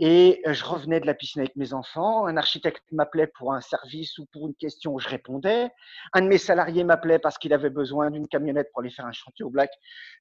Et 0.00 0.42
je 0.44 0.64
revenais 0.64 0.98
de 0.98 1.06
la 1.06 1.14
piscine 1.14 1.40
avec 1.40 1.54
mes 1.56 1.72
enfants. 1.72 2.26
Un 2.26 2.36
architecte 2.36 2.82
m'appelait 2.90 3.28
pour 3.28 3.52
un 3.52 3.60
service 3.60 4.18
ou 4.18 4.26
pour 4.26 4.48
une 4.48 4.54
question, 4.54 4.98
je 4.98 5.08
répondais. 5.08 5.70
Un 6.12 6.22
de 6.22 6.26
mes 6.26 6.38
salariés 6.38 6.82
m'appelait 6.82 7.20
parce 7.20 7.38
qu'il 7.38 7.52
avait 7.52 7.70
besoin 7.70 8.10
d'une 8.10 8.26
camionnette 8.26 8.70
pour 8.72 8.80
aller 8.80 8.90
faire 8.90 9.06
un 9.06 9.12
chantier 9.12 9.44
au 9.44 9.50
Black. 9.50 9.70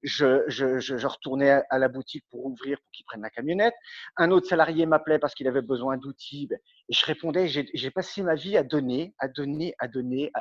Je, 0.04 0.44
je, 0.48 0.80
je, 0.80 1.08
retournais 1.08 1.62
à 1.70 1.80
la 1.80 1.88
boutique 1.88 2.24
pour 2.30 2.46
ouvrir 2.46 2.78
pour 2.80 2.92
qu'il 2.92 3.06
prenne 3.06 3.22
la 3.22 3.32
camionnette. 3.32 3.74
Un 4.18 4.30
autre 4.32 4.48
salarié 4.48 4.86
m'appelait 4.86 5.18
parce 5.18 5.34
qu'il 5.34 5.48
avait 5.48 5.62
besoin 5.62 5.98
d'outils. 5.98 6.48
Ben, 6.48 6.60
et 6.90 6.94
je 6.94 7.06
répondais. 7.06 7.48
J'ai 7.48 7.92
passé 7.92 8.22
ma 8.22 8.36
vie 8.36 8.58
à 8.58 8.64
donner, 8.64 9.16
à 9.18 9.28
donner, 9.28 9.74
à 9.80 9.88
donner. 9.88 10.32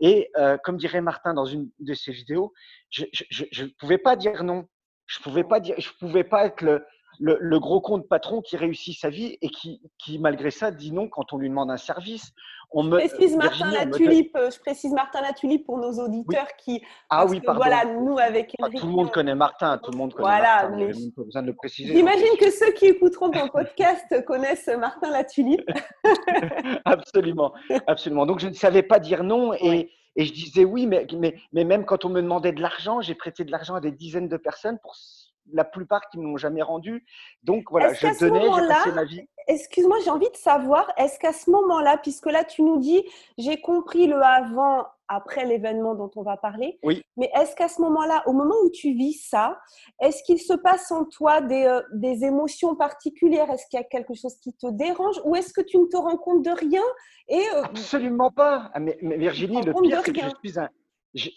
Et 0.00 0.30
comme 0.64 0.76
dirait 0.76 1.00
Martin 1.00 1.32
dans 1.32 1.46
une 1.46 1.70
de 1.78 1.94
ses 1.94 2.12
vidéos, 2.12 2.52
je 2.90 3.04
ne 3.04 3.68
pouvais 3.78 3.98
pas 3.98 4.16
dire 4.16 4.44
non. 4.44 4.66
Je 5.06 5.18
pouvais 5.20 5.44
pas 5.44 5.60
dire, 5.60 5.74
je 5.78 5.90
pouvais 5.98 6.24
pas 6.24 6.46
être 6.46 6.62
le, 6.62 6.86
le, 7.20 7.58
gros 7.58 7.80
compte 7.80 8.08
patron 8.08 8.40
qui 8.40 8.56
réussit 8.56 8.98
sa 8.98 9.10
vie 9.10 9.36
et 9.40 9.48
qui, 9.48 9.80
qui, 9.98 10.18
malgré 10.18 10.50
ça, 10.50 10.70
dit 10.70 10.92
non 10.92 11.08
quand 11.08 11.32
on 11.32 11.38
lui 11.38 11.48
demande 11.48 11.70
un 11.70 11.76
service. 11.76 12.32
On 12.70 12.82
me, 12.82 13.00
je, 13.00 13.08
précise 13.08 13.36
Martin 13.36 13.70
la 13.70 13.86
tulipe, 13.86 14.36
je 14.36 14.58
précise 14.58 14.92
Martin 14.92 15.20
la 15.20 15.32
tulipe 15.32 15.66
pour 15.66 15.78
nos 15.78 15.92
auditeurs 16.02 16.48
qui. 16.56 16.82
Ah 17.10 17.26
oui, 17.26 17.40
pardon. 17.40 17.60
Voilà, 17.60 17.84
nous 17.84 18.18
avec 18.18 18.54
Enrique, 18.58 18.80
Tout 18.80 18.86
le 18.86 18.92
monde 18.92 19.10
connaît 19.10 19.34
Martin, 19.34 19.78
tout 19.78 19.90
le 19.90 19.98
monde 19.98 20.14
connaît 20.14 20.28
voilà, 20.28 20.68
Martin. 20.68 20.76
Mais... 20.76 21.10
pas 21.14 21.22
besoin 21.22 21.42
de 21.42 21.48
le 21.48 21.54
préciser. 21.54 21.94
J'imagine 21.94 22.36
que 22.40 22.50
ceux 22.50 22.72
qui 22.72 22.86
écouteront 22.86 23.30
ton 23.30 23.48
podcast 23.48 24.06
connaissent 24.26 24.70
Martin 24.78 25.10
la 25.10 25.24
tulipe. 25.24 25.68
absolument, 26.84 27.52
absolument. 27.86 28.24
Donc 28.24 28.40
je 28.40 28.48
ne 28.48 28.54
savais 28.54 28.82
pas 28.82 28.98
dire 28.98 29.22
non 29.22 29.52
et. 29.54 29.90
Et 30.14 30.26
je 30.26 30.32
disais 30.34 30.66
oui, 30.66 30.86
mais, 30.86 31.06
mais, 31.16 31.36
mais 31.54 31.64
même 31.64 31.86
quand 31.86 32.04
on 32.04 32.10
me 32.10 32.20
demandait 32.20 32.52
de 32.52 32.60
l'argent, 32.60 33.00
j'ai 33.00 33.14
prêté 33.14 33.44
de 33.44 33.50
l'argent 33.50 33.76
à 33.76 33.80
des 33.80 33.92
dizaines 33.92 34.28
de 34.28 34.36
personnes 34.36 34.78
pour 34.82 34.94
la 35.52 35.64
plupart 35.64 36.08
qui 36.10 36.18
ne 36.18 36.24
m'ont 36.24 36.36
jamais 36.36 36.62
rendu. 36.62 37.04
Donc 37.42 37.64
voilà, 37.70 37.92
je 37.92 38.18
donnais, 38.18 38.42
j'ai 38.42 38.68
passé 38.68 38.92
ma 38.92 39.04
vie. 39.04 39.22
Excuse-moi, 39.48 39.98
j'ai 40.04 40.10
envie 40.10 40.30
de 40.30 40.36
savoir, 40.36 40.92
est-ce 40.96 41.18
qu'à 41.18 41.32
ce, 41.32 41.50
moment-là, 41.50 41.98
puisque 41.98 42.26
là 42.26 42.44
tu 42.44 42.62
nous 42.62 42.78
dis, 42.78 43.02
j'ai 43.38 43.60
compris 43.60 44.06
le 44.06 44.22
avant, 44.22 44.86
après 45.08 45.44
l'événement 45.44 45.94
dont 45.94 46.10
on 46.16 46.22
va 46.22 46.36
parler, 46.36 46.78
oui. 46.82 47.02
mais 47.16 47.30
est-ce 47.34 47.54
qu'à 47.54 47.68
ce, 47.68 47.80
moment-là, 47.82 48.22
au 48.26 48.32
moment 48.32 48.54
où 48.64 48.70
tu 48.70 48.94
vis 48.94 49.14
ça, 49.14 49.58
est-ce 50.00 50.22
qu'il 50.22 50.40
se 50.40 50.54
passe 50.54 50.90
en 50.90 51.04
toi 51.04 51.40
des, 51.42 51.64
euh, 51.64 51.82
des 51.92 52.24
émotions 52.24 52.76
particulières? 52.76 53.50
Est-ce 53.50 53.66
qu'il 53.68 53.78
y 53.78 53.82
a 53.82 53.84
quelque 53.84 54.14
chose 54.14 54.36
qui 54.42 54.54
te 54.54 54.70
dérange 54.70 55.20
Ou 55.24 55.36
est-ce 55.36 55.52
que 55.52 55.60
tu 55.60 55.78
ne 55.78 55.86
te 55.86 55.96
rends 55.96 56.16
compte 56.16 56.42
de 56.42 56.50
rien 56.50 56.82
et, 57.28 57.42
euh, 57.54 57.62
Absolument 57.64 58.30
pas. 58.30 58.70
Ah, 58.74 58.80
mais, 58.80 58.96
Virginie, 59.02 59.60
le 59.62 59.74
pire, 59.74 60.02
c'est 60.04 60.12
que 60.12 60.20
je 60.20 60.48
suis 60.48 60.58
un... 60.58 60.68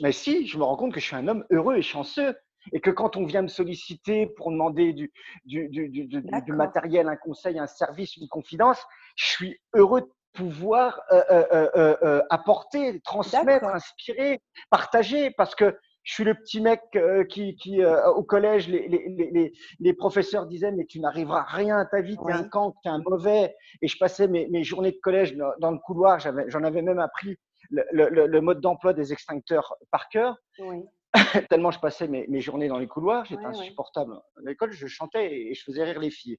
mais 0.02 0.12
si, 0.12 0.48
je 0.48 0.58
me 0.58 0.64
rends 0.64 0.78
compte 0.78 0.94
que 0.94 1.00
je 1.00 1.06
suis 1.06 1.16
un 1.16 1.28
homme 1.28 1.46
heureux 1.52 1.76
et 1.76 1.82
chanceux 1.82 2.36
et 2.72 2.80
que 2.80 2.92
quand 2.92 3.18
on 3.18 3.26
vient 3.26 3.42
me 3.42 3.48
solliciter 3.48 4.28
pour 4.28 4.52
demander 4.52 4.94
du, 4.94 5.12
du, 5.46 5.70
du, 5.70 5.90
du 5.90 6.54
matériel, 6.54 7.08
un 7.08 7.16
conseil, 7.16 7.60
un 7.60 7.68
service, 7.68 8.18
une 8.18 8.28
confidence, 8.28 8.82
je 9.16 9.26
suis 9.26 9.60
heureux 9.74 10.02
de 10.02 10.10
pouvoir 10.36 11.02
euh, 11.12 11.24
euh, 11.32 11.96
euh, 12.04 12.22
apporter, 12.30 13.00
transmettre, 13.02 13.68
inspirer, 13.68 14.42
partager, 14.70 15.32
parce 15.32 15.56
que 15.56 15.76
je 16.04 16.14
suis 16.14 16.24
le 16.24 16.36
petit 16.36 16.62
mec 16.62 16.82
qui, 17.30 17.56
qui 17.56 17.84
au 17.84 18.22
collège, 18.22 18.68
les, 18.68 18.88
les, 18.88 19.32
les, 19.32 19.54
les, 19.80 19.94
professeurs 19.94 20.46
disaient 20.46 20.72
mais 20.72 20.86
tu 20.86 21.00
n'arriveras 21.00 21.40
à 21.40 21.56
rien 21.56 21.80
à 21.80 21.86
ta 21.86 22.02
vie, 22.02 22.16
tu 22.16 22.30
es 22.30 22.34
un 22.34 22.48
camp, 22.48 22.76
tu 22.84 22.88
es 22.88 22.92
un 22.92 23.00
mauvais. 23.00 23.56
Et 23.82 23.88
je 23.88 23.98
passais 23.98 24.28
mes, 24.28 24.48
mes 24.50 24.64
journées 24.64 24.92
de 24.92 25.00
collège 25.02 25.36
dans, 25.36 25.72
le 25.72 25.80
couloir, 25.80 26.20
j'en 26.20 26.64
avais 26.64 26.84
même 26.84 27.00
appris 27.00 27.38
le, 27.72 27.84
le, 27.92 28.28
le 28.28 28.42
mode 28.42 28.62
d'emploi 28.62 28.94
des 28.94 29.14
extincteurs 29.14 29.74
par 29.90 30.08
cœur. 30.10 30.38
Oui. 30.60 30.84
tellement 31.50 31.72
je 31.72 31.80
passais 31.80 32.08
mes, 32.08 32.26
mes, 32.28 32.42
journées 32.42 32.68
dans 32.68 32.78
les 32.78 32.88
couloirs, 32.88 33.26
j'étais 33.26 33.46
insupportable. 33.46 34.14
À 34.14 34.42
l'école, 34.46 34.72
je 34.72 34.88
chantais 34.88 35.34
et 35.34 35.54
je 35.54 35.64
faisais 35.64 35.84
rire 35.84 36.00
les 36.00 36.12
filles. 36.12 36.38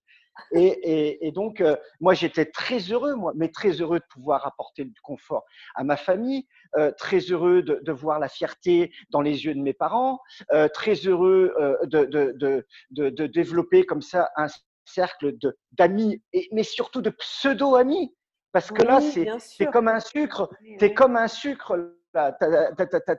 Et, 0.53 0.67
et, 0.67 1.27
et 1.27 1.33
donc, 1.33 1.61
euh, 1.61 1.77
moi, 2.01 2.15
j'étais 2.15 2.47
très 2.47 2.79
heureux, 2.79 3.15
moi, 3.15 3.33
mais 3.35 3.49
très 3.49 3.71
heureux 3.71 3.99
de 4.01 4.05
pouvoir 4.11 4.47
apporter 4.47 4.85
du 4.85 5.01
confort 5.01 5.45
à 5.75 5.85
ma 5.85 5.97
famille, 5.97 6.47
euh, 6.77 6.93
très 6.93 7.19
heureux 7.19 7.63
de, 7.63 7.81
de, 7.83 7.93
voir 7.93 8.19
la 8.19 8.29
fierté 8.29 8.93
dans 9.11 9.23
les 9.23 9.45
yeux 9.45 9.55
de 9.55 9.61
mes 9.61 9.73
parents, 9.73 10.21
euh, 10.53 10.69
très 10.69 10.95
heureux 10.95 11.55
de, 11.85 12.05
de, 12.05 12.67
de, 12.91 13.27
développer 13.27 13.85
comme 13.85 14.03
ça 14.03 14.31
un 14.37 14.47
cercle 14.85 15.35
d'amis, 15.73 16.23
mais 16.53 16.63
surtout 16.63 17.03
de 17.03 17.11
pseudo-amis. 17.11 18.15
Parce 18.53 18.71
que 18.71 18.83
là, 18.83 19.01
c'est 19.01 19.67
comme 19.67 19.89
un 19.89 20.01
sucre, 20.01 20.49
c'est 20.79 20.95
comme 20.95 21.17
un 21.17 21.29
sucre 21.29 21.77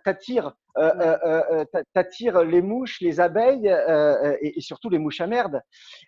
t'attires 0.03 0.53
euh, 0.77 1.17
euh, 1.25 1.65
euh, 1.73 2.43
les 2.45 2.61
mouches, 2.61 3.01
les 3.01 3.19
abeilles 3.19 3.67
et, 4.41 4.61
surtout 4.61 4.89
les 4.89 4.99
mouches 4.99 5.21
à 5.21 5.27
merde. 5.27 5.61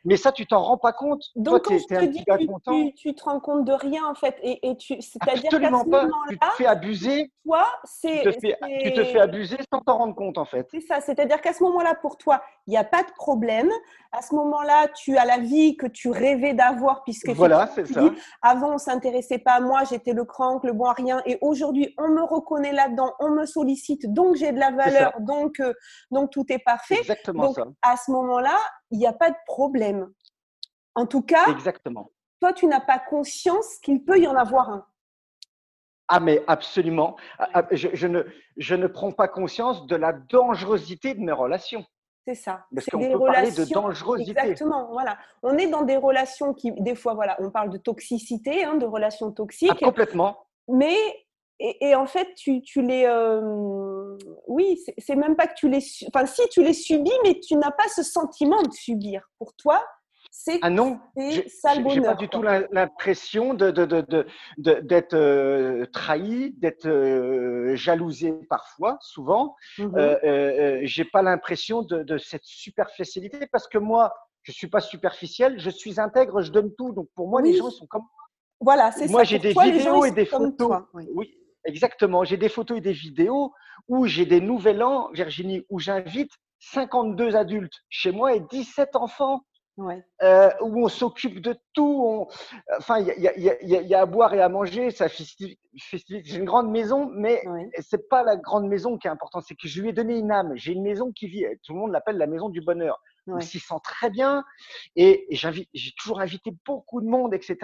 Mais 0.06 0.18
ça, 0.18 0.32
tu 0.32 0.46
t'en 0.46 0.62
rends 0.62 0.78
pas 0.78 0.94
compte. 0.94 1.24
Donc, 1.36 1.64
Toi, 1.64 1.78
quand 1.90 1.96
es, 1.96 2.10
tu, 2.10 2.24
tu, 2.24 2.94
tu, 2.96 3.16
te 3.16 3.24
rends 3.24 3.40
compte 3.40 3.66
de 3.66 3.74
rien 3.74 4.06
en 4.06 4.16
fait. 4.16 4.36
Et, 4.42 4.70
et 4.70 4.78
tu, 4.78 5.02
c'est-à-dire 5.02 5.46
Absolument 5.46 5.86
pas. 5.86 6.08
Tu 6.30 6.38
te 6.38 6.46
fais 6.58 6.66
abuser. 6.66 7.32
Toi, 7.46 7.66
c'est. 7.84 8.22
Tu, 8.24 8.54
tu, 8.84 8.94
te 8.94 9.04
fais 9.06 9.20
abuser 9.20 9.58
sans 9.72 9.82
t'en 9.82 9.98
rendre 9.98 10.16
compte 10.16 10.38
en 10.38 10.46
fait. 10.46 10.68
C'est 10.72 10.82
ça. 10.82 11.02
C'est-à-dire 11.02 11.42
qu'à 11.42 11.54
ce 11.54 11.64
moment-là, 11.64 11.96
pour 11.96 12.18
toi, 12.18 12.42
il 12.68 12.72
n'y 12.72 12.78
a 12.78 12.84
pas 12.84 13.04
de 13.04 13.12
problème. 13.18 13.70
À 14.12 14.22
ce 14.22 14.34
moment-là, 14.36 14.88
tu 14.96 15.18
as 15.18 15.26
la 15.26 15.38
vie 15.38 15.78
que 15.78 15.86
tu 15.86 16.10
rêvais 16.10 16.54
d'avoir 16.54 17.04
puisque 17.04 17.30
voilà, 17.30 17.68
c'est 17.68 17.86
ça. 17.86 18.02
avant, 18.42 18.74
on 18.74 18.78
s'intéressait 18.78 19.38
pas 19.38 19.54
à 19.54 19.62
moi, 19.62 19.84
j'étais 19.84 20.14
le 20.14 20.26
crank, 20.26 20.64
le 20.64 20.74
bon 20.74 20.86
à 20.86 20.94
rien, 20.94 21.22
et 21.26 21.38
aujourd'hui, 21.42 21.94
on 21.98 22.10
me 22.10 22.24
reconnaît 22.24 22.72
là-dedans, 22.72 23.14
on 23.20 23.30
me 23.30 23.46
sollicite, 23.46 24.12
donc 24.12 24.36
j'ai 24.36 24.52
de 24.52 24.59
la 24.60 24.72
valeur, 24.72 25.14
donc, 25.22 25.60
euh, 25.60 25.74
donc 26.12 26.32
tout 26.32 26.46
est 26.50 26.60
parfait. 26.60 27.00
Exactement 27.00 27.48
donc, 27.48 27.56
ça. 27.56 27.66
À 27.82 27.98
ce 27.98 28.12
moment-là, 28.12 28.58
il 28.92 29.00
n'y 29.00 29.08
a 29.08 29.14
pas 29.14 29.30
de 29.30 29.38
problème. 29.46 30.12
En 30.96 31.06
tout 31.06 31.22
cas, 31.22 31.48
Exactement. 31.48 32.12
toi, 32.40 32.54
tu 32.54 32.66
n'as 32.68 32.82
pas 32.82 33.00
conscience 33.00 33.78
qu'il 33.82 34.04
peut 34.04 34.20
y 34.20 34.28
en 34.28 34.36
avoir 34.36 34.70
un. 34.70 34.86
Ah, 36.10 36.20
mais 36.20 36.44
absolument. 36.48 37.16
Ah, 37.38 37.50
ah, 37.54 37.68
je, 37.72 38.08
ne, 38.08 38.24
je 38.58 38.76
ne 38.76 38.88
prends 38.88 39.12
pas 39.12 39.28
conscience 39.28 39.86
de 39.86 39.96
la 39.96 40.12
dangerosité 40.12 41.14
de 41.14 41.22
mes 41.22 41.32
relations. 41.32 41.86
C'est 42.28 42.36
ça. 42.36 42.66
Parce 42.74 42.88
qu'on 42.88 43.00
peut 43.00 43.20
parler 43.20 43.52
de 43.52 43.74
dangerosité. 43.74 44.32
Exactement. 44.32 44.90
Voilà. 44.92 45.18
On 45.44 45.58
est 45.58 45.68
dans 45.68 45.84
des 45.84 45.98
relations 45.98 46.54
qui, 46.54 46.72
des 46.74 46.96
fois, 46.96 47.14
voilà, 47.14 47.38
on 47.40 47.52
parle 47.52 47.70
de 47.70 47.78
toxicité, 47.78 48.64
hein, 48.64 48.76
de 48.76 48.86
relations 48.86 49.32
toxiques. 49.32 49.72
Ah, 49.72 49.86
complètement. 49.86 50.46
Mais 50.68 50.96
et, 51.60 51.94
en 51.96 52.06
fait, 52.06 52.34
tu, 52.36 52.62
tu 52.62 52.82
les. 52.82 53.06
Euh, 53.06 53.99
oui, 54.48 54.80
c'est 54.98 55.16
même 55.16 55.36
pas 55.36 55.48
que 55.48 55.54
tu 55.56 55.70
les. 55.70 55.84
Enfin, 56.08 56.26
si, 56.26 56.42
tu 56.50 56.64
les 56.64 56.74
subis, 56.74 57.12
mais 57.24 57.40
tu 57.40 57.56
n'as 57.56 57.72
pas 57.72 57.88
ce 57.94 58.04
sentiment 58.04 58.62
de 58.62 58.72
subir. 58.72 59.30
Pour 59.38 59.54
toi, 59.56 59.84
c'est 60.32 60.60
ah 60.62 60.70
non, 60.70 61.00
ça 61.48 61.76
le 61.76 61.84
bonheur. 61.84 62.14
pas 62.14 62.16
du 62.16 62.30
tout 62.30 62.42
l'impression 62.42 63.54
d'être 63.54 63.76
de, 63.76 64.02
de, 64.02 64.26
de, 64.58 65.16
euh, 65.16 65.86
trahi, 65.92 66.54
d'être 66.58 66.88
euh, 66.88 67.76
jalousé 67.76 68.34
parfois, 68.50 68.98
souvent. 69.02 69.56
Mmh 69.78 69.98
euh, 69.98 70.80
J'ai 70.84 71.06
pas 71.06 71.22
l'impression 71.22 71.82
de, 71.82 72.18
cette 72.18 72.46
superficialité 72.46 73.48
parce 73.52 73.68
que 73.68 73.78
moi, 73.78 74.14
je 74.44 74.52
suis 74.52 74.68
pas 74.68 74.82
superficiel, 74.82 75.60
je 75.60 75.70
suis 75.70 76.00
intègre, 76.00 76.42
je 76.42 76.52
donne 76.52 76.74
tout. 76.76 76.94
Donc 76.94 77.10
pour 77.16 77.28
moi, 77.28 77.42
les 77.42 77.56
gens 77.56 77.72
sont 77.72 77.88
comme 77.88 78.04
voilà, 78.62 78.92
c'est 78.92 79.08
ça. 79.08 79.12
Moi, 79.12 79.24
j'ai 79.24 79.40
des 79.40 79.54
vidéos 79.54 80.06
et 80.06 80.12
des 80.12 80.26
photos. 80.26 80.84
oui. 80.94 81.39
Exactement. 81.66 82.24
J'ai 82.24 82.38
des 82.38 82.50
photos 82.50 82.78
et 82.78 82.82
des 82.82 82.94
vidéos 82.94 83.54
où 83.88 84.06
j'ai 84.06 84.26
des 84.26 84.42
nouvel 84.42 84.84
an, 84.84 85.10
Virginie, 85.14 85.66
où 85.70 85.80
j'invite 85.80 86.32
52 86.60 87.36
adultes 87.36 87.84
chez 87.90 88.12
moi 88.12 88.36
et 88.36 88.40
17 88.40 88.96
enfants. 88.96 89.44
Euh, 90.22 90.50
où 90.62 90.84
on 90.84 90.90
s'occupe 90.90 91.40
de 91.40 91.56
tout. 91.74 92.28
Enfin, 92.78 93.00
il 93.00 93.08
y 93.08 93.28
a, 93.28 93.38
y, 93.38 93.50
a, 93.50 93.82
y 93.82 93.96
a, 93.96 94.02
à 94.02 94.06
boire 94.06 94.34
et 94.34 94.42
à 94.42 94.50
manger. 94.50 94.92
Ça 94.92 95.08
J'ai 95.08 96.36
une 96.36 96.46
grande 96.46 96.70
maison, 96.70 97.10
mais 97.14 97.42
c'est 97.80 98.10
pas 98.10 98.24
la 98.24 98.36
grande 98.36 98.68
maison 98.68 98.98
qui 98.98 99.08
est 99.08 99.10
importante. 99.10 99.46
C'est 99.48 99.56
que 99.56 99.68
je 99.68 99.82
lui 99.82 99.90
ai 99.90 99.94
donné 99.94 100.18
une 100.18 100.32
âme. 100.32 100.52
J'ai 100.56 100.74
une 100.74 100.84
maison 100.84 101.12
qui 101.12 101.28
vit. 101.28 101.46
Tout 101.64 101.74
le 101.74 101.80
monde 101.80 101.92
l'appelle 101.92 102.18
la 102.18 102.28
maison 102.28 102.50
du 102.50 102.62
bonheur. 102.62 103.02
On 103.28 103.40
s'y 103.40 103.60
sent 103.60 103.76
très 103.84 104.10
bien. 104.10 104.44
Et, 104.96 105.34
et 105.34 105.36
j'ai 105.36 105.92
toujours 105.98 106.20
invité 106.20 106.52
beaucoup 106.66 107.00
de 107.00 107.08
monde, 107.08 107.34
etc. 107.34 107.58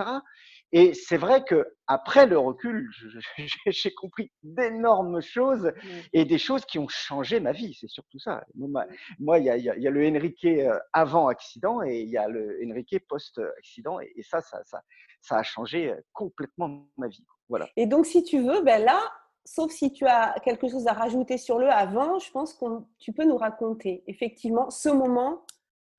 Et 0.78 0.94
c'est 0.94 1.16
vrai 1.16 1.42
que 1.46 1.66
après 1.88 2.26
le 2.26 2.38
recul, 2.38 2.92
j'ai 3.68 3.94
compris 3.94 4.30
d'énormes 4.44 5.22
choses 5.22 5.72
et 6.12 6.26
des 6.26 6.38
choses 6.38 6.66
qui 6.66 6.80
ont 6.80 6.90
changé 6.90 7.40
ma 7.40 7.54
vie. 7.54 7.74
C'est 7.80 7.88
surtout 7.88 8.20
ça. 8.20 8.44
Moi, 8.56 9.40
il 9.40 9.46
y 9.46 9.50
a, 9.50 9.56
y 9.56 9.70
a, 9.70 9.90
le 9.90 10.06
Enrique 10.06 10.44
euh, 10.44 10.78
avant 10.92 11.30
accident 11.30 11.82
et 11.82 12.02
il 12.02 12.10
y 12.10 12.18
a 12.18 12.28
le 12.28 12.60
Enrique 12.70 13.08
post 13.08 13.40
accident, 13.58 14.02
et, 14.02 14.22
ça, 14.22 14.42
ça, 14.42 14.62
ça, 14.66 14.82
ça, 15.22 15.38
a 15.38 15.44
changé 15.44 15.92
euh, 15.92 16.02
complètement 16.12 16.90
ma 16.98 17.08
vie. 17.08 17.26
Voilà. 17.48 17.70
Et 17.78 17.86
donc, 17.86 18.06
si 18.06 18.26
tu 18.26 18.42
veux, 18.42 18.62
ben 18.62 18.84
là, 18.84 19.00
sauf 19.46 19.72
si 19.72 19.94
tu 19.94 20.06
as 20.06 20.36
quelque 20.44 20.68
chose 20.68 20.88
à 20.88 20.94
rajouter 20.94 21.38
sur 21.38 21.58
le 21.58 21.70
avant, 21.70 22.20
je 22.20 22.30
pense 22.32 22.54
que 22.54 22.66
tu 23.00 23.14
peux 23.14 23.24
nous 23.24 23.38
raconter 23.38 24.04
effectivement 24.08 24.70
ce 24.70 24.90
moment 24.90 25.46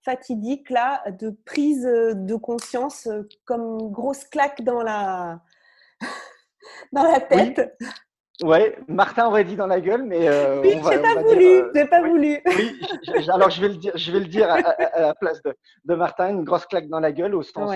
fatidique 0.06 0.70
là 0.70 1.02
de 1.10 1.30
prise 1.30 1.82
de 1.82 2.36
conscience 2.36 3.08
euh, 3.08 3.28
comme 3.44 3.80
une 3.80 3.90
grosse 3.90 4.24
claque 4.24 4.62
dans 4.62 4.82
la 4.82 5.42
dans 6.92 7.02
la 7.02 7.20
tête. 7.20 7.76
Ouais, 8.42 8.76
Martin 8.86 9.28
aurait 9.28 9.44
dit 9.44 9.56
dans 9.56 9.66
la 9.66 9.80
gueule, 9.80 10.02
mais 10.02 10.28
euh, 10.28 10.60
oui, 10.62 10.72
j'ai 10.72 11.00
pas 11.00 11.22
voulu, 11.22 11.46
euh, 11.46 11.70
j'ai 11.74 11.86
pas 11.86 12.02
voulu. 12.02 12.40
Oui, 12.44 13.30
alors 13.32 13.48
je 13.48 13.62
vais 13.62 13.68
le 13.68 13.76
dire, 13.76 13.92
je 13.94 14.12
vais 14.12 14.20
le 14.20 14.26
dire 14.26 14.50
à, 14.50 14.60
la 15.00 15.14
place 15.14 15.40
de, 15.42 15.56
de, 15.84 15.94
Martin, 15.94 16.28
une 16.28 16.44
grosse 16.44 16.66
claque 16.66 16.88
dans 16.88 17.00
la 17.00 17.12
gueule 17.12 17.34
au 17.34 17.42
sens, 17.42 17.74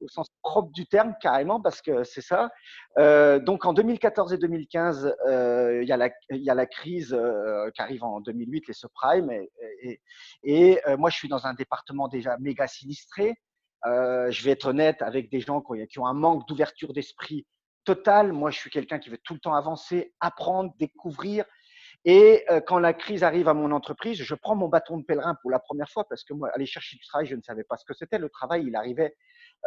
au 0.00 0.08
sens 0.08 0.28
propre 0.42 0.72
du 0.72 0.86
terme 0.86 1.14
carrément, 1.20 1.60
parce 1.60 1.80
que 1.80 2.02
c'est 2.02 2.22
ça. 2.22 2.50
Euh, 2.98 3.38
donc 3.38 3.64
en 3.64 3.72
2014 3.72 4.32
et 4.32 4.38
2015, 4.38 5.14
euh, 5.28 5.80
il 5.80 5.88
y 5.88 5.92
a 5.92 5.96
la, 5.96 6.10
il 6.30 6.42
y 6.42 6.50
a 6.50 6.54
la 6.54 6.66
crise 6.66 7.14
euh, 7.14 7.70
qui 7.70 7.80
arrive 7.80 8.02
en 8.02 8.20
2008, 8.20 8.66
les 8.66 8.74
subprimes, 8.74 9.30
et, 9.30 9.48
et, 9.82 10.00
et 10.42 10.80
moi 10.98 11.10
je 11.10 11.16
suis 11.16 11.28
dans 11.28 11.46
un 11.46 11.54
département 11.54 12.08
déjà 12.08 12.36
méga 12.38 12.66
sinistré. 12.66 13.36
je 13.84 14.44
vais 14.44 14.50
être 14.50 14.66
honnête 14.66 15.02
avec 15.02 15.30
des 15.30 15.38
gens 15.38 15.60
qui 15.60 15.70
ont, 15.70 15.86
qui 15.86 15.98
ont 16.00 16.06
un 16.06 16.14
manque 16.14 16.48
d'ouverture 16.48 16.92
d'esprit 16.92 17.46
total. 17.84 18.32
Moi, 18.32 18.50
je 18.50 18.58
suis 18.58 18.70
quelqu'un 18.70 18.98
qui 18.98 19.10
veut 19.10 19.18
tout 19.22 19.34
le 19.34 19.40
temps 19.40 19.54
avancer, 19.54 20.14
apprendre, 20.20 20.72
découvrir. 20.78 21.44
Et 22.04 22.44
euh, 22.50 22.60
quand 22.60 22.78
la 22.78 22.94
crise 22.94 23.22
arrive 23.22 23.48
à 23.48 23.54
mon 23.54 23.72
entreprise, 23.72 24.22
je 24.22 24.34
prends 24.34 24.56
mon 24.56 24.68
bâton 24.68 24.98
de 24.98 25.04
pèlerin 25.04 25.36
pour 25.42 25.50
la 25.50 25.58
première 25.58 25.90
fois 25.90 26.04
parce 26.08 26.24
que 26.24 26.32
moi, 26.32 26.50
aller 26.54 26.66
chercher 26.66 26.96
du 26.96 27.06
travail, 27.06 27.26
je 27.26 27.36
ne 27.36 27.42
savais 27.42 27.64
pas 27.64 27.76
ce 27.76 27.84
que 27.84 27.92
c'était. 27.92 28.18
Le 28.18 28.30
travail, 28.30 28.64
il 28.66 28.74
arrivait 28.74 29.14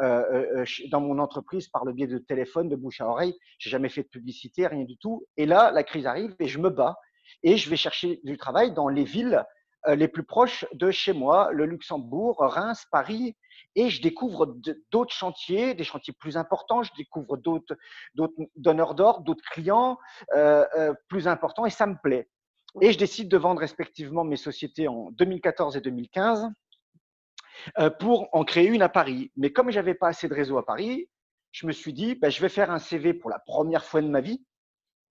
euh, 0.02 0.66
dans 0.90 1.02
mon 1.02 1.20
entreprise 1.20 1.68
par 1.68 1.86
le 1.86 1.94
biais 1.94 2.08
de 2.08 2.18
téléphone, 2.18 2.70
de 2.70 2.76
bouche 2.76 3.02
à 3.02 3.08
oreille. 3.08 3.38
J'ai 3.60 3.70
jamais 3.70 3.90
fait 3.90 4.04
de 4.04 4.08
publicité, 4.08 4.66
rien 4.66 4.84
du 4.84 4.98
tout. 4.98 5.28
Et 5.38 5.46
là, 5.46 5.72
la 5.72 5.84
crise 5.84 6.08
arrive 6.08 6.36
et 6.40 6.48
je 6.48 6.58
me 6.58 6.70
bats 6.70 6.98
et 7.44 7.58
je 7.58 7.70
vais 7.70 7.76
chercher 7.76 8.20
du 8.24 8.38
travail 8.38 8.74
dans 8.74 8.88
les 8.88 9.04
villes 9.04 9.44
euh, 9.88 9.96
les 9.96 10.08
plus 10.08 10.24
proches 10.24 10.66
de 10.74 10.92
chez 10.92 11.14
moi, 11.14 11.52
le 11.52 11.66
Luxembourg, 11.66 12.38
Reims, 12.40 12.86
Paris, 12.92 13.36
et 13.76 13.90
je 13.90 14.02
découvre 14.02 14.56
d'autres 14.92 15.14
chantiers, 15.14 15.74
des 15.74 15.84
chantiers 15.84 16.14
plus 16.14 16.38
importants, 16.38 16.84
je 16.84 16.92
découvre 16.98 17.38
d'autres 17.38 17.76
donneurs 18.56 18.96
d'ordre, 18.96 19.22
d'autres 19.22 19.44
clients 19.52 19.98
euh, 20.34 20.66
euh, 20.78 20.94
plus 21.08 21.28
importants, 21.28 21.66
et 21.66 21.70
ça 21.70 21.88
me 21.88 21.96
plaît. 22.02 22.30
Et 22.82 22.92
je 22.92 22.98
décide 22.98 23.30
de 23.30 23.38
vendre 23.38 23.62
respectivement 23.62 24.24
mes 24.24 24.36
sociétés 24.36 24.88
en 24.88 25.12
2014 25.12 25.78
et 25.78 25.82
2015 25.82 26.48
pour 28.00 28.28
en 28.34 28.44
créer 28.44 28.68
une 28.68 28.82
à 28.82 28.90
Paris. 28.90 29.32
Mais 29.38 29.54
comme 29.54 29.70
j'avais 29.70 29.94
pas 29.94 30.08
assez 30.08 30.28
de 30.28 30.34
réseau 30.34 30.58
à 30.58 30.66
Paris, 30.66 31.08
je 31.52 31.68
me 31.68 31.72
suis 31.72 31.94
dit, 31.94 32.16
ben, 32.16 32.30
je 32.30 32.42
vais 32.42 32.50
faire 32.50 32.72
un 32.72 32.80
CV 32.80 33.14
pour 33.14 33.30
la 33.30 33.40
première 33.40 33.86
fois 33.86 34.02
de 34.02 34.08
ma 34.08 34.22
vie. 34.22 34.44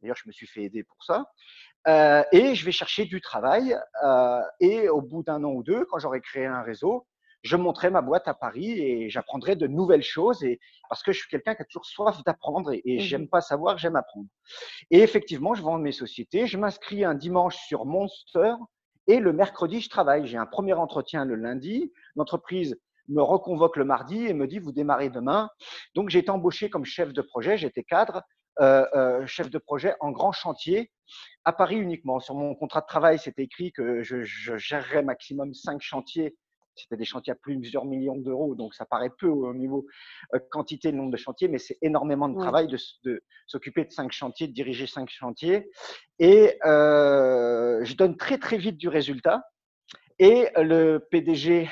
D'ailleurs, 0.03 0.17
je 0.17 0.27
me 0.27 0.33
suis 0.33 0.49
fait 0.49 0.65
aider 0.65 0.83
pour 0.83 1.03
ça. 1.05 1.31
Euh, 1.87 2.25
et 2.33 2.55
je 2.55 2.65
vais 2.65 2.73
chercher 2.73 3.05
du 3.05 3.21
travail. 3.21 3.79
Euh, 4.05 4.43
et 4.61 4.89
au 4.89 5.01
bout 5.01 5.23
d'un 5.23 5.43
an 5.45 5.53
ou 5.53 5.63
deux, 5.63 5.85
quand 5.87 5.99
j'aurai 5.99 6.21
créé 6.21 6.45
un 6.45 6.63
réseau, 6.63 7.07
je 7.43 7.57
monterai 7.57 7.91
ma 7.91 8.03
boîte 8.03 8.29
à 8.29 8.35
Paris 8.35 8.71
et 8.81 9.11
j'apprendrai 9.11 9.57
de 9.57 9.67
nouvelles 9.67 10.03
choses. 10.03 10.43
Et 10.45 10.61
parce 10.89 11.03
que 11.03 11.13
je 11.13 11.19
suis 11.19 11.29
quelqu'un 11.29 11.55
qui 11.55 11.63
a 11.63 11.65
toujours 11.65 11.87
soif 11.87 12.23
d'apprendre 12.25 12.73
et, 12.73 12.83
et 12.85 12.97
mmh 12.97 13.01
j'aime 13.01 13.29
pas 13.29 13.41
savoir, 13.41 13.79
j'aime 13.79 13.97
apprendre. 13.97 14.29
Et 14.91 15.01
effectivement, 15.01 15.55
je 15.55 15.63
vends 15.63 15.79
mes 15.79 15.93
sociétés. 15.93 16.47
Je 16.47 16.59
m'inscris 16.59 17.05
un 17.05 17.15
dimanche 17.15 17.57
sur 17.57 17.85
Monster 17.85 18.55
et 19.07 19.19
le 19.19 19.33
mercredi, 19.33 19.81
je 19.81 19.89
travaille. 19.89 20.27
J'ai 20.27 20.39
un 20.39 20.47
premier 20.47 20.75
entretien 20.75 21.25
le 21.25 21.35
lundi. 21.35 21.93
L'entreprise 22.17 22.79
me 23.09 23.23
reconvoque 23.23 23.77
le 23.77 23.85
mardi 23.85 24.27
et 24.27 24.33
me 24.33 24.47
dit 24.47 24.59
vous 24.59 24.73
démarrez 24.73 25.11
demain. 25.11 25.51
Donc 25.95 26.09
j'ai 26.09 26.21
été 26.21 26.31
embauché 26.31 26.71
comme 26.71 26.85
chef 26.85 27.13
de 27.13 27.23
projet, 27.23 27.57
j'étais 27.57 27.83
cadre 27.83 28.23
euh, 28.61 28.87
euh, 28.95 29.27
chef 29.27 29.51
de 29.51 29.59
projet 29.59 29.95
en 30.01 30.11
grand 30.11 30.33
chantier 30.33 30.91
à 31.45 31.53
Paris 31.53 31.77
uniquement. 31.77 32.21
Sur 32.21 32.35
mon 32.35 32.55
contrat 32.55 32.83
de 32.83 32.87
travail, 32.87 33.19
c'était 33.19 33.43
écrit 33.43 33.73
que 33.73 34.03
je, 34.03 34.23
je 34.23 34.57
gérerais 34.57 35.03
maximum 35.03 35.55
cinq 35.55 35.81
chantiers. 35.81 36.37
C'était 36.75 36.97
des 36.97 37.05
chantiers 37.05 37.33
à 37.33 37.37
plusieurs 37.37 37.85
millions 37.85 38.17
d'euros, 38.17 38.55
donc 38.55 38.75
ça 38.75 38.87
paraît 38.87 39.11
peu 39.19 39.29
au 39.29 39.55
niveau 39.55 39.87
euh, 40.35 40.39
quantité, 40.51 40.91
nombre 40.93 41.11
de 41.11 41.17
chantiers, 41.17 41.49
mais 41.49 41.59
c'est 41.59 41.79
énormément 41.83 42.29
de 42.29 42.39
travail 42.39 42.67
de, 42.67 42.79
de 43.05 43.23
s'occuper 43.47 43.85
de 43.85 43.93
cinq 43.93 44.13
chantiers, 44.13 44.49
de 44.49 44.53
diriger 44.53 44.87
cinq 44.87 45.11
chantiers. 45.11 45.71
Et 46.19 46.59
euh, 46.65 47.85
je 47.85 47.95
donne 47.95 48.17
très 48.17 48.39
très 48.39 48.57
vite 48.57 48.79
du 48.79 48.89
résultat. 48.89 49.43
Et 50.19 50.49
le 50.57 50.99
PDG 51.11 51.69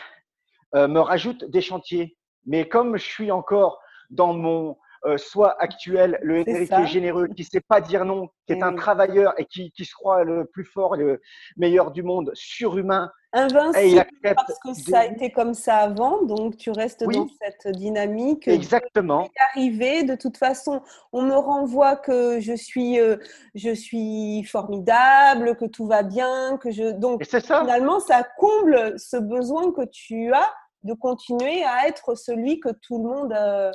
euh, 0.75 0.89
me 0.89 1.01
rajoute 1.01 1.45
des 1.45 1.61
chantiers. 1.61 2.17
Mais 2.47 2.69
comme 2.69 2.97
je 2.97 3.05
suis 3.05 3.31
encore 3.31 3.81
dans 4.11 4.35
mon 4.35 4.77
euh, 5.07 5.17
soit 5.17 5.57
actuel, 5.63 6.19
le 6.23 6.43
Henrique 6.43 6.87
généreux, 6.87 7.29
qui 7.29 7.43
ne 7.43 7.47
sait 7.47 7.63
pas 7.67 7.81
dire 7.81 8.05
non, 8.05 8.29
qui 8.47 8.53
est 8.53 8.63
un 8.63 8.75
travailleur 8.75 9.33
et 9.39 9.47
qui, 9.47 9.71
qui, 9.73 9.87
se 9.87 9.95
croit 9.95 10.25
le 10.25 10.45
plus 10.45 10.65
fort, 10.65 10.95
le 10.95 11.23
meilleur 11.57 11.91
du 11.91 12.03
monde, 12.03 12.31
surhumain. 12.35 13.11
Invincible, 13.33 14.05
parce 14.23 14.59
que 14.59 14.75
ça 14.75 15.01
a 15.01 15.07
été 15.07 15.31
comme 15.31 15.55
ça 15.55 15.79
avant, 15.79 16.23
donc 16.25 16.57
tu 16.57 16.71
restes 16.71 17.05
dans 17.05 17.29
cette 17.41 17.75
dynamique. 17.77 18.47
Exactement. 18.49 19.29
Arrivé, 19.55 20.03
de 20.03 20.17
toute 20.17 20.37
façon, 20.37 20.83
on 21.13 21.23
me 21.23 21.37
renvoie 21.37 21.97
que 21.97 22.41
je 22.41 22.55
suis, 22.55 23.01
euh, 23.01 23.17
je 23.55 23.73
suis 23.73 24.45
formidable, 24.45 25.57
que 25.57 25.65
tout 25.65 25.87
va 25.87 26.03
bien, 26.03 26.59
que 26.59 26.73
je. 26.73 26.91
Donc 26.91 27.25
finalement, 27.25 28.01
ça 28.01 28.27
comble 28.37 28.99
ce 28.99 29.17
besoin 29.17 29.73
que 29.73 29.87
tu 29.87 30.33
as 30.35 30.53
de 30.83 30.93
continuer 30.93 31.63
à 31.65 31.87
être 31.87 32.17
celui 32.17 32.59
que 32.61 32.71
tout 32.83 32.99
le 32.99 33.09
monde. 33.09 33.33
Euh, 33.33 33.71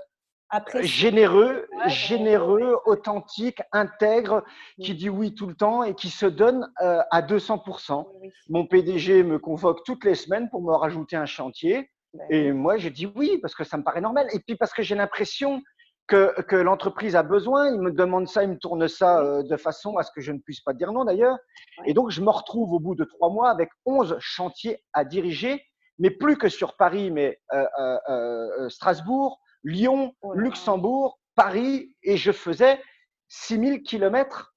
généreux, 0.81 1.67
généreux, 1.87 2.79
authentique, 2.85 3.61
intègre, 3.71 4.43
qui 4.81 4.93
dit 4.93 5.09
oui 5.09 5.33
tout 5.33 5.47
le 5.47 5.55
temps 5.55 5.83
et 5.83 5.95
qui 5.95 6.09
se 6.09 6.25
donne 6.25 6.71
euh, 6.81 7.01
à 7.11 7.21
200%. 7.21 8.05
Mon 8.49 8.65
PDG 8.65 9.23
me 9.23 9.39
convoque 9.39 9.83
toutes 9.83 10.05
les 10.05 10.15
semaines 10.15 10.49
pour 10.49 10.61
me 10.61 10.73
rajouter 10.73 11.15
un 11.15 11.25
chantier. 11.25 11.89
Ben 12.13 12.25
et 12.29 12.51
moi, 12.51 12.77
je 12.77 12.89
dis 12.89 13.07
oui 13.15 13.39
parce 13.41 13.55
que 13.55 13.63
ça 13.63 13.77
me 13.77 13.83
paraît 13.83 14.01
normal. 14.01 14.27
Et 14.33 14.39
puis 14.39 14.55
parce 14.55 14.73
que 14.73 14.83
j'ai 14.83 14.95
l'impression 14.95 15.61
que, 16.07 16.39
que 16.43 16.55
l'entreprise 16.55 17.15
a 17.15 17.23
besoin. 17.23 17.69
Il 17.69 17.81
me 17.81 17.91
demande 17.91 18.27
ça, 18.27 18.43
il 18.43 18.49
me 18.49 18.57
tourne 18.57 18.87
ça 18.87 19.21
euh, 19.21 19.43
de 19.43 19.57
façon 19.57 19.97
à 19.97 20.03
ce 20.03 20.11
que 20.11 20.21
je 20.21 20.31
ne 20.31 20.39
puisse 20.39 20.61
pas 20.61 20.73
dire 20.73 20.91
non 20.91 21.03
d'ailleurs. 21.03 21.37
Et 21.85 21.93
donc, 21.93 22.11
je 22.11 22.21
me 22.21 22.29
retrouve 22.29 22.71
au 22.73 22.79
bout 22.79 22.95
de 22.95 23.03
trois 23.03 23.29
mois 23.29 23.49
avec 23.49 23.69
11 23.85 24.17
chantiers 24.19 24.83
à 24.93 25.03
diriger, 25.03 25.63
mais 25.97 26.11
plus 26.11 26.37
que 26.37 26.49
sur 26.49 26.77
Paris, 26.77 27.11
mais 27.11 27.39
euh, 27.53 28.69
Strasbourg, 28.69 29.39
Lyon, 29.65 30.13
oh 30.21 30.33
Luxembourg, 30.33 31.19
Paris, 31.35 31.93
et 32.03 32.17
je 32.17 32.31
faisais 32.31 32.79
6000 33.27 33.81
kilomètres. 33.83 34.53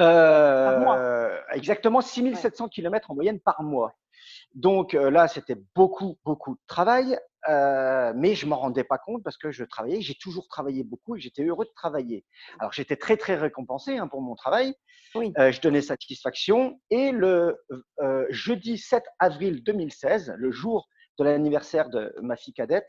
Euh, 0.00 1.38
exactement 1.52 2.00
6700 2.00 2.70
km 2.70 3.10
en 3.10 3.14
moyenne 3.14 3.38
par 3.40 3.62
mois. 3.62 3.92
Donc 4.54 4.94
euh, 4.94 5.10
là, 5.10 5.28
c'était 5.28 5.58
beaucoup, 5.74 6.18
beaucoup 6.24 6.54
de 6.54 6.60
travail, 6.66 7.18
euh, 7.50 8.12
mais 8.16 8.34
je 8.34 8.46
m'en 8.46 8.56
rendais 8.56 8.84
pas 8.84 8.96
compte 8.96 9.22
parce 9.22 9.36
que 9.36 9.50
je 9.50 9.64
travaillais. 9.64 10.00
J'ai 10.00 10.14
toujours 10.14 10.48
travaillé 10.48 10.84
beaucoup 10.84 11.16
et 11.16 11.20
j'étais 11.20 11.44
heureux 11.44 11.66
de 11.66 11.72
travailler. 11.76 12.24
Alors 12.58 12.72
j'étais 12.72 12.96
très, 12.96 13.18
très 13.18 13.34
récompensé 13.34 13.98
hein, 13.98 14.08
pour 14.08 14.22
mon 14.22 14.34
travail. 14.34 14.74
Oui. 15.14 15.30
je 15.36 15.60
donnais 15.60 15.82
satisfaction. 15.82 16.80
Et 16.88 17.12
le 17.12 17.58
jeudi 18.30 18.78
7 18.78 19.04
avril 19.18 19.62
2016, 19.62 20.32
le 20.38 20.50
jour 20.50 20.88
de 21.18 21.24
l'anniversaire 21.24 21.90
de 21.90 22.14
ma 22.22 22.36
fille 22.36 22.54
cadette, 22.54 22.88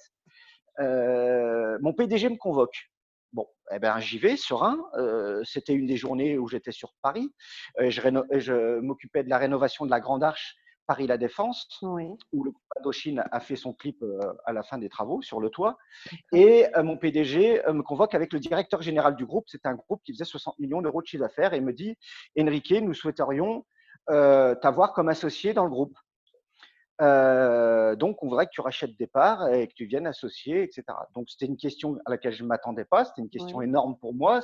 euh, 0.80 1.78
mon 1.82 1.94
PDG 1.94 2.30
me 2.30 2.38
convoque. 2.38 2.90
Bon, 3.32 3.48
eh 3.72 3.80
ben, 3.80 4.00
j'y 4.00 4.20
vais, 4.20 4.38
serein. 4.38 4.78
Euh, 4.96 5.42
C'était 5.44 5.74
une 5.74 5.88
des 5.88 5.98
journées 5.98 6.38
où 6.38 6.48
j'étais 6.48 6.72
sur 6.72 6.94
Paris. 7.02 7.34
Euh, 7.80 7.90
je, 7.90 8.02
je 8.40 8.80
m'occupais 8.80 9.24
de 9.24 9.30
la 9.30 9.38
rénovation 9.38 9.86
de 9.86 9.92
la 9.92 10.00
Grande 10.00 10.24
Arche 10.24 10.56
Paris 10.86 11.08
La 11.08 11.18
Défense, 11.18 11.80
oui. 11.82 12.10
où 12.34 12.44
le 12.44 12.52
groupe 12.52 12.64
Indochine 12.78 13.24
a 13.32 13.40
fait 13.40 13.56
son 13.56 13.74
clip 13.74 14.04
à 14.46 14.52
la 14.52 14.64
fin 14.64 14.78
des 14.78 14.90
travaux 14.90 15.22
sur 15.22 15.40
le 15.40 15.50
toit. 15.50 15.78
Et 16.34 16.66
mon 16.84 16.98
PDG 16.98 17.62
me 17.72 17.82
convoque 17.82 18.14
avec 18.16 18.34
le 18.34 18.40
directeur 18.42 18.82
général 18.82 19.16
du 19.16 19.26
groupe. 19.26 19.46
C'est 19.48 19.66
un 19.66 19.76
groupe 19.76 20.02
qui 20.04 20.12
faisait 20.12 20.26
60 20.26 20.60
millions 20.60 20.82
d'euros 20.82 21.02
de 21.02 21.08
chiffre 21.08 21.24
d'affaires 21.24 21.54
et 21.54 21.62
me 21.62 21.72
dit 21.72 21.96
Enrique, 22.38 22.72
nous 22.82 22.94
souhaiterions 22.94 23.66
t'avoir 24.08 24.92
comme 24.92 25.08
associé 25.08 25.54
dans 25.54 25.64
le 25.64 25.70
groupe. 25.70 25.98
Euh, 27.02 27.96
donc, 27.96 28.22
on 28.22 28.28
voudrait 28.28 28.46
que 28.46 28.52
tu 28.52 28.62
rachètes 28.62 28.98
des 28.98 29.08
parts 29.08 29.52
et 29.54 29.68
que 29.68 29.74
tu 29.74 29.86
viennes 29.86 30.08
associer, 30.08 30.64
etc. 30.64 30.84
Donc, 31.16 31.30
c'était 31.30 31.46
une 31.46 31.58
question 31.58 31.98
à 32.06 32.12
laquelle 32.12 32.34
je 32.34 32.44
ne 32.44 32.48
m'attendais 32.48 32.86
pas. 32.86 33.06
C'était 33.06 33.22
une 33.22 33.30
question 33.30 33.62
énorme 33.62 33.98
pour 34.00 34.14
moi. 34.14 34.42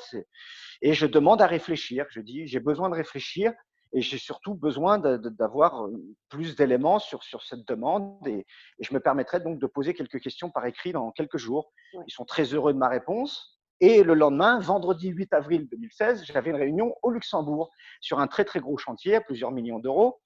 Et 0.82 0.94
je 0.94 1.06
demande 1.06 1.42
à 1.42 1.48
réfléchir. 1.48 2.06
Je 2.10 2.22
dis, 2.22 2.48
j'ai 2.48 2.60
besoin 2.60 2.90
de 2.90 2.96
réfléchir 2.96 3.54
et 3.94 4.02
j'ai 4.02 4.18
surtout 4.18 4.54
besoin 4.54 5.00
d'avoir 5.00 5.88
plus 6.30 6.56
d'éléments 6.56 7.00
sur, 7.00 7.24
sur 7.24 7.44
cette 7.44 7.68
demande. 7.68 8.28
Et, 8.28 8.46
je 8.80 8.94
me 8.94 9.00
permettrai 9.00 9.40
donc 9.40 9.60
de 9.60 9.68
poser 9.68 9.94
quelques 9.94 10.20
questions 10.20 10.50
par 10.50 10.66
écrit 10.66 10.92
dans 10.92 11.12
quelques 11.12 11.38
jours. 11.38 11.72
Ils 11.94 12.12
sont 12.12 12.26
très 12.26 12.44
heureux 12.44 12.74
de 12.74 12.78
ma 12.78 12.90
réponse. 12.90 13.60
Et 13.82 14.04
le 14.04 14.14
lendemain, 14.14 14.60
vendredi 14.60 15.08
8 15.08 15.34
avril 15.34 15.68
2016, 15.72 16.26
j'avais 16.26 16.50
une 16.50 16.58
réunion 16.58 16.96
au 17.02 17.12
Luxembourg 17.12 17.70
sur 18.02 18.20
un 18.20 18.28
très 18.28 18.44
très 18.44 18.60
gros 18.60 18.78
chantier 18.78 19.16
à 19.16 19.22
plusieurs 19.22 19.52
millions 19.52 19.80
d'euros. 19.80 20.20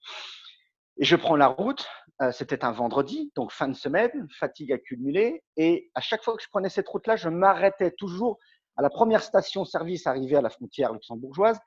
Et 0.98 1.04
je 1.04 1.16
prends 1.16 1.36
la 1.36 1.48
route, 1.48 1.86
euh, 2.22 2.30
c'était 2.30 2.64
un 2.64 2.70
vendredi, 2.70 3.32
donc 3.34 3.50
fin 3.50 3.68
de 3.68 3.74
semaine, 3.74 4.28
fatigue 4.38 4.72
accumulée. 4.72 5.42
Et 5.56 5.90
à 5.94 6.00
chaque 6.00 6.22
fois 6.22 6.36
que 6.36 6.42
je 6.42 6.48
prenais 6.48 6.68
cette 6.68 6.88
route-là, 6.88 7.16
je 7.16 7.28
m'arrêtais 7.28 7.90
toujours 7.90 8.38
à 8.76 8.82
la 8.82 8.90
première 8.90 9.22
station-service 9.22 10.06
arrivée 10.06 10.36
à 10.36 10.40
la 10.40 10.50
frontière 10.50 10.92
luxembourgeoise 10.92 11.58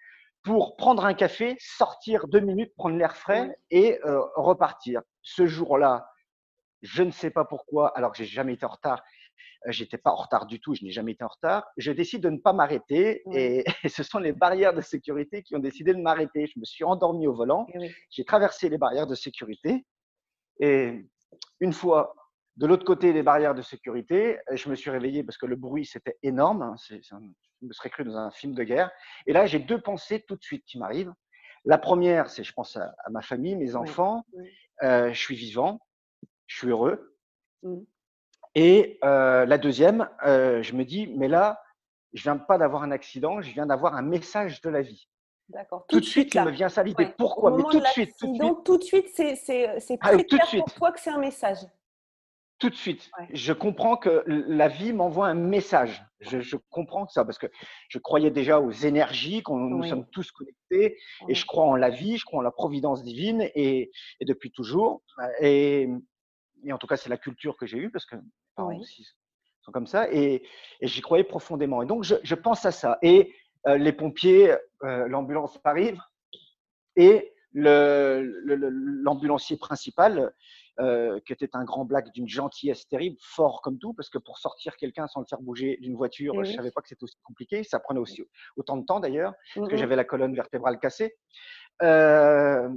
pour 0.44 0.78
prendre 0.78 1.06
un 1.06 1.13
café, 1.13 1.58
sortir 1.60 2.28
deux 2.28 2.40
minutes, 2.40 2.74
prendre 2.76 2.96
l'air 2.96 3.18
frais 3.18 3.58
et 3.70 4.00
euh, 4.06 4.22
repartir. 4.36 5.02
Ce 5.22 5.46
jour-là, 5.46 6.10
je 6.82 7.04
ne 7.04 7.12
sais 7.12 7.32
pas 7.32 7.44
pourquoi, 7.44 7.90
alors 7.98 8.12
que 8.12 8.18
j'ai 8.20 8.26
jamais 8.26 8.54
été 8.54 8.66
en 8.66 8.70
retard, 8.70 9.04
j'étais 9.67 9.97
pas 9.97 10.12
en 10.12 10.15
retard 10.15 10.45
du 10.45 10.60
tout, 10.60 10.73
je 10.76 10.84
n'ai 10.84 10.91
jamais 10.91 11.13
été 11.13 11.23
en 11.23 11.28
retard. 11.28 11.65
Je 11.78 11.91
décide 11.91 12.21
de 12.21 12.30
ne 12.30 12.38
pas 12.38 12.54
m'arrêter 12.54 13.23
et, 13.34 13.63
ce 13.89 14.04
sont 14.04 14.19
les 14.19 14.34
barrières 14.34 14.73
de 14.73 14.82
sécurité 14.82 15.43
qui 15.43 15.56
ont 15.56 15.60
décidé 15.60 15.93
de 15.93 16.00
m'arrêter. 16.00 16.47
Je 16.47 16.60
me 16.60 16.65
suis 16.65 16.84
endormi 16.84 17.28
au 17.28 17.34
volant, 17.34 17.67
eh 17.73 17.91
j'ai 18.10 18.26
traversé 18.26 18.69
les 18.69 18.78
barrières 18.78 19.08
de 19.08 19.15
sécurité 19.15 19.86
et 20.60 21.06
une 21.60 21.73
fois 21.73 22.15
de 22.58 22.65
l'autre 22.65 22.86
côté 22.86 23.13
des 23.13 23.21
barrières 23.21 23.54
de 23.54 23.62
sécurité, 23.62 24.39
je 24.52 24.69
me 24.69 24.76
suis 24.76 24.89
réveillé 24.89 25.23
parce 25.23 25.38
que 25.38 25.45
le 25.45 25.56
bruit 25.56 25.86
c'était 25.86 26.17
énorme. 26.23 26.63
Hein, 26.63 26.76
je 26.89 26.95
me 27.62 27.73
serais 27.73 27.89
cru 27.89 28.04
dans 28.04 28.17
un 28.17 28.32
film 28.32 28.54
de 28.54 28.63
guerre. 28.63 28.91
Et 29.26 29.34
là, 29.34 29.45
j'ai 29.45 29.60
deux 29.60 29.80
pensées 29.80 30.23
tout 30.28 30.36
de 30.36 30.43
suite 30.43 30.65
qui 30.65 30.78
m'arrivent. 30.78 31.13
La 31.65 31.78
première, 31.78 32.30
c'est 32.30 32.43
je 32.43 32.54
pense 32.54 32.76
à, 32.78 32.93
ma 33.12 33.21
famille, 33.21 33.56
mes 33.56 33.76
enfants. 33.76 34.26
Euh, 34.84 35.12
je 35.12 35.19
suis 35.19 35.36
vivant, 35.36 35.80
je 36.47 36.58
suis 36.58 36.67
heureux. 36.69 37.15
Mmh. 37.63 37.78
Et 38.60 38.98
euh, 39.04 39.46
la 39.46 39.60
deuxième, 39.60 40.10
euh, 40.26 40.63
je 40.63 40.74
me 40.74 40.84
dis, 40.84 41.06
mais 41.15 41.28
là, 41.28 41.62
je 42.13 42.24
viens 42.24 42.38
pas 42.38 42.58
d'avoir 42.58 42.82
un 42.82 42.89
accident, 42.89 43.39
je 43.39 43.52
viens 43.52 43.67
d'avoir 43.67 43.93
un 43.93 44.02
message 44.02 44.62
de 44.62 44.70
la 44.72 44.82
vie. 44.82 45.08
D'accord. 45.50 45.86
Tout, 45.88 46.00
de 46.00 46.06
suite, 46.06 46.34
il 46.34 46.41
me 46.41 46.50
vient 46.50 46.67
ça 46.67 46.82
l'idée. 46.82 47.08
Pourquoi? 47.20 47.52
Mais 47.52 47.62
tout 47.70 47.80
de, 47.80 47.86
suite, 47.86 48.15
tout 48.20 48.32
de 48.32 48.36
suite. 48.36 48.63
Tout 48.65 48.78
de 48.80 48.84
suite, 48.84 49.10
c'est 49.13 49.78
ah 50.02 50.10
très 50.10 50.24
clair 50.24 50.48
pour 50.58 50.74
toi 50.74 50.91
que 50.91 51.00
c'est 51.00 51.12
un 51.12 51.20
message. 51.20 51.60
Tout 52.58 52.72
de 52.72 52.76
suite. 52.76 53.12
Je 53.32 53.54
comprends 53.54 53.96
que 53.96 54.24
la 54.26 54.67
vie 54.67 54.91
m'envoie 54.91 55.28
un 55.28 55.36
message. 55.36 56.04
Je, 56.22 56.58
comprends 56.72 57.08
ça 57.08 57.24
parce 57.24 57.38
que 57.38 57.46
je 57.89 58.00
croyais 58.00 58.32
déjà 58.32 58.60
aux 58.60 58.72
énergies, 58.72 59.43
qu'on 59.43 59.58
nous 59.58 59.84
sommes 59.84 60.08
tous 60.10 60.32
connectés, 60.32 60.98
et 61.30 61.36
je 61.36 61.46
crois 61.46 61.65
en 61.65 61.76
la 61.76 61.91
vie, 61.91 62.17
je 62.17 62.26
crois 62.26 62.39
en 62.39 62.41
la 62.41 62.50
providence 62.50 63.04
divine, 63.04 63.52
et, 63.54 63.91
depuis 64.22 64.50
toujours. 64.50 65.04
Et, 65.41 65.88
en 66.72 66.80
tout 66.80 66.88
cas, 66.88 66.98
c'est 66.98 67.10
la 67.10 67.17
culture 67.17 67.56
que 67.56 67.67
j'ai 67.67 67.78
eue 67.78 67.91
parce 67.91 68.08
que 68.08 68.15
parents 68.58 68.78
aussi 68.78 69.08
sont 69.62 69.72
comme 69.72 69.88
ça, 69.88 70.12
et, 70.12 70.43
j'y 70.82 71.02
croyais 71.02 71.24
profondément. 71.24 71.82
Et 71.82 71.86
donc, 71.86 72.04
je, 72.04 72.36
pense 72.36 72.65
à 72.65 72.72
ça. 72.72 73.00
Et 73.02 73.34
euh, 73.67 73.78
les 73.78 73.91
pompiers, 73.91 74.56
euh, 74.84 75.08
l'ambulance 75.08 75.60
arrive, 75.63 76.00
et 76.96 77.34
l'ambulancier 77.54 79.58
principal 79.58 80.34
euh, 80.80 81.20
qui 81.26 81.34
était 81.34 81.50
un 81.54 81.63
grand 81.63 81.86
black 81.86 82.12
d'une 82.13 82.28
gentillesse 82.28 82.88
terrible, 82.88 83.17
fort 83.20 83.62
comme 83.63 83.80
tout, 83.80 83.93
parce 83.93 84.10
que 84.10 84.20
pour 84.20 84.38
sortir 84.38 84.78
quelqu'un 84.78 85.08
sans 85.08 85.22
le 85.22 85.26
faire 85.26 85.41
bouger 85.41 85.78
d'une 85.82 85.96
voiture, 85.96 86.34
eh 86.36 86.46
je 86.46 86.52
ne 86.52 86.56
savais 86.56 86.70
pas 86.70 86.82
que 86.82 86.88
c'était 86.88 87.04
aussi 87.04 87.17
compliqué. 87.24 87.63
Ça 87.63 87.80
prenait 87.80 88.00
aussi 88.00 88.24
autant 88.58 88.78
de 88.78 88.86
temps 88.86 89.00
d'ailleurs, 89.00 89.34
parce 89.56 89.70
que 89.70 89.78
j'avais 89.78 89.96
la 89.96 90.04
colonne 90.04 90.36
vertébrale 90.36 90.80
cassée. 90.80 91.15
Euh, 91.82 92.70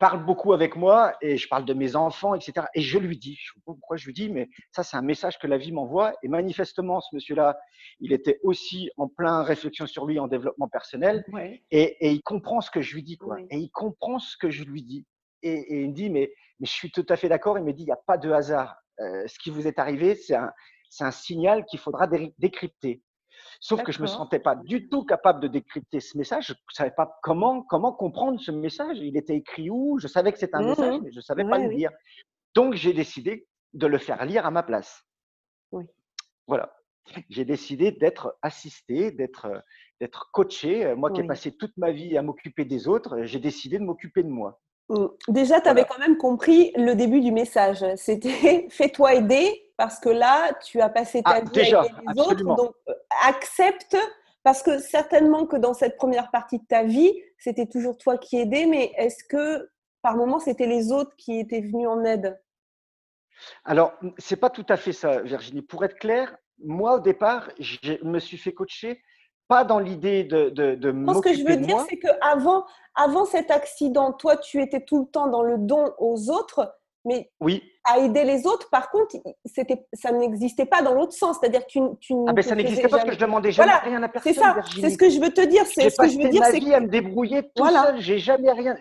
parle 0.00 0.24
beaucoup 0.24 0.52
avec 0.52 0.74
moi 0.74 1.14
et 1.20 1.36
je 1.36 1.46
parle 1.46 1.64
de 1.64 1.74
mes 1.74 1.94
enfants, 1.94 2.34
etc. 2.34 2.66
Et 2.74 2.80
je 2.80 2.98
lui 2.98 3.16
dis, 3.16 3.36
je 3.36 3.52
sais 3.52 3.60
pas 3.64 3.72
pourquoi 3.72 3.96
je 3.96 4.06
lui 4.06 4.12
dis, 4.12 4.28
mais 4.28 4.48
ça 4.72 4.82
c'est 4.82 4.96
un 4.96 5.02
message 5.02 5.38
que 5.38 5.46
la 5.46 5.58
vie 5.58 5.70
m'envoie. 5.70 6.14
Et 6.24 6.28
manifestement, 6.28 7.00
ce 7.00 7.14
monsieur-là, 7.14 7.56
il 8.00 8.12
était 8.12 8.40
aussi 8.42 8.90
en 8.96 9.06
plein 9.06 9.44
réflexion 9.44 9.86
sur 9.86 10.06
lui 10.06 10.18
en 10.18 10.26
développement 10.26 10.68
personnel 10.68 11.24
et, 11.70 11.96
il 12.00 12.22
comprend 12.22 12.60
ce 12.60 12.72
que 12.72 12.80
je 12.80 12.94
lui 12.94 13.04
dis, 13.04 13.16
quoi. 13.16 13.36
Et 13.50 13.58
il 13.58 13.70
comprend 13.70 14.18
ce 14.18 14.36
que 14.36 14.50
je 14.50 14.64
lui 14.64 14.82
dis. 14.82 15.06
Et, 15.42 15.52
et 15.52 15.82
il 15.82 15.90
me 15.90 15.94
dit, 15.94 16.10
mais 16.10 16.32
mais 16.60 16.66
je 16.66 16.72
suis 16.72 16.90
tout 16.90 17.06
à 17.08 17.16
fait 17.16 17.28
d'accord. 17.28 17.58
Il 17.58 17.64
me 17.64 17.72
dit, 17.72 17.82
il 17.82 17.86
n'y 17.86 17.92
a 17.92 18.00
pas 18.06 18.18
de 18.18 18.30
hasard. 18.30 18.76
Euh, 19.00 19.26
ce 19.26 19.38
qui 19.38 19.50
vous 19.50 19.66
est 19.66 19.78
arrivé, 19.78 20.14
c'est 20.14 20.36
un, 20.36 20.52
un, 21.00 21.10
signal 21.10 21.64
qu'il 21.64 21.80
faudra 21.80 22.06
décrypter. 22.38 23.02
Sauf 23.58 23.82
que 23.82 23.92
je 23.92 23.98
ne 23.98 24.02
me 24.02 24.06
sentais 24.06 24.38
pas 24.38 24.54
du 24.54 24.88
tout 24.88 25.04
capable 25.04 25.40
de 25.40 25.48
décrypter 25.48 26.00
ce 26.00 26.16
message. 26.16 26.48
Je 26.48 26.52
ne 26.52 26.58
savais 26.72 26.92
pas 26.92 27.18
comment, 27.22 27.62
comment 27.62 27.92
comprendre 27.92 28.40
ce 28.40 28.50
message. 28.50 28.98
Il 28.98 29.16
était 29.16 29.36
écrit 29.36 29.70
où? 29.70 29.98
Je 29.98 30.06
savais 30.06 30.32
que 30.32 30.38
c'était 30.38 30.56
un 30.56 30.62
mmh 30.62 30.68
message, 30.68 31.00
mais 31.02 31.10
je 31.10 31.16
ne 31.16 31.22
savais 31.22 31.44
pas 31.44 31.58
le 31.58 31.68
lire. 31.68 31.90
Donc, 32.54 32.74
j'ai 32.74 32.92
décidé 32.92 33.46
de 33.72 33.86
le 33.86 33.98
faire 33.98 34.24
lire 34.24 34.46
à 34.46 34.50
ma 34.50 34.62
place. 34.62 35.02
Oui. 35.72 35.84
Voilà. 36.46 36.72
J'ai 37.28 37.44
décidé 37.44 37.92
d'être 37.92 38.36
assisté, 38.42 39.10
d'être, 39.10 39.48
d'être 40.00 40.30
coaché. 40.32 40.94
Moi 40.94 41.10
qui 41.10 41.20
ai 41.20 41.26
passé 41.26 41.56
toute 41.56 41.76
ma 41.76 41.90
vie 41.90 42.16
à 42.16 42.22
m'occuper 42.22 42.64
des 42.64 42.86
autres, 42.88 43.22
j'ai 43.22 43.40
décidé 43.40 43.78
de 43.78 43.84
m'occuper 43.84 44.22
de 44.22 44.28
moi. 44.28 44.60
Mm. 44.90 45.06
Déjà, 45.28 45.60
tu 45.60 45.68
avais 45.68 45.84
quand 45.84 45.98
même 45.98 46.16
compris 46.16 46.72
le 46.76 46.94
début 46.94 47.20
du 47.20 47.32
message. 47.32 47.84
C'était 47.96 48.66
fais-toi 48.68 49.14
aider 49.14 49.69
parce 49.80 49.98
que 49.98 50.10
là, 50.10 50.52
tu 50.62 50.78
as 50.82 50.90
passé 50.90 51.22
ta 51.22 51.30
ah, 51.30 51.40
vie 51.40 51.72
avec 51.72 51.90
les 52.14 52.20
autres. 52.20 52.44
Donc, 52.44 52.74
euh, 52.86 52.92
accepte 53.26 53.96
parce 54.42 54.62
que 54.62 54.78
certainement 54.78 55.46
que 55.46 55.56
dans 55.56 55.72
cette 55.72 55.96
première 55.96 56.30
partie 56.30 56.58
de 56.58 56.66
ta 56.66 56.82
vie, 56.82 57.10
c'était 57.38 57.64
toujours 57.64 57.96
toi 57.96 58.18
qui 58.18 58.36
aidais, 58.36 58.66
mais 58.66 58.92
est-ce 58.98 59.24
que 59.24 59.70
par 60.02 60.18
moment, 60.18 60.38
c'était 60.38 60.66
les 60.66 60.92
autres 60.92 61.16
qui 61.16 61.40
étaient 61.40 61.62
venus 61.62 61.88
en 61.88 62.04
aide? 62.04 62.38
Alors, 63.64 63.94
c'est 64.18 64.36
pas 64.36 64.50
tout 64.50 64.66
à 64.68 64.76
fait 64.76 64.92
ça, 64.92 65.22
Virginie. 65.22 65.62
Pour 65.62 65.82
être 65.82 65.98
clair, 65.98 66.36
moi, 66.62 66.96
au 66.96 67.00
départ, 67.00 67.48
je 67.58 68.04
me 68.04 68.18
suis 68.18 68.36
fait 68.36 68.52
coacher 68.52 69.00
pas 69.48 69.64
dans 69.64 69.78
l'idée 69.78 70.24
de, 70.24 70.50
de, 70.50 70.74
de 70.74 70.92
Ce 71.14 71.20
que 71.22 71.32
je 71.32 71.42
veux 71.42 71.56
dire, 71.56 71.80
c'est 71.88 71.98
qu'avant 71.98 72.66
avant 72.94 73.24
cet 73.24 73.50
accident, 73.50 74.12
toi, 74.12 74.36
tu 74.36 74.60
étais 74.60 74.84
tout 74.84 75.00
le 75.00 75.06
temps 75.06 75.28
dans 75.28 75.42
le 75.42 75.56
don 75.56 75.94
aux 75.98 76.28
autres, 76.28 76.70
mais 77.04 77.30
oui. 77.40 77.62
à 77.84 77.98
aider 77.98 78.24
les 78.24 78.46
autres, 78.46 78.68
par 78.70 78.90
contre, 78.90 79.16
c'était, 79.44 79.86
ça 79.92 80.12
n'existait 80.12 80.66
pas 80.66 80.82
dans 80.82 80.94
l'autre 80.94 81.12
sens. 81.12 81.38
C'est-à-dire 81.40 81.66
que 81.66 81.70
tu, 81.70 81.80
tu 82.00 82.14
ah 82.26 82.32
ben 82.32 82.42
ça 82.42 82.54
n'existait 82.54 82.88
pas 82.88 82.98
parce 82.98 83.04
que 83.04 83.14
je 83.14 83.18
demandais 83.18 83.52
jamais 83.52 83.72
rien 83.72 84.02
à 84.02 84.08
personne. 84.08 84.32
C'est 84.32 84.38
ça, 84.38 84.56
c'est 84.80 84.90
ce 84.90 84.98
que 84.98 85.08
je 85.08 85.18
veux 85.20 85.30
te 85.30 85.40
dire. 85.40 85.64
C'est 85.66 85.90
ce 85.90 85.96
que 85.96 86.08
je 86.08 86.18
veux 86.18 86.28
dire, 86.28 86.42
ma 86.42 86.50
vie 86.52 86.74
à 86.74 86.80
me 86.80 86.88
débrouiller 86.88 87.42
tout 87.42 87.50
voilà. 87.56 87.86
seul. 87.86 88.00
J'ai 88.00 88.18
jamais 88.18 88.52
rien. 88.52 88.76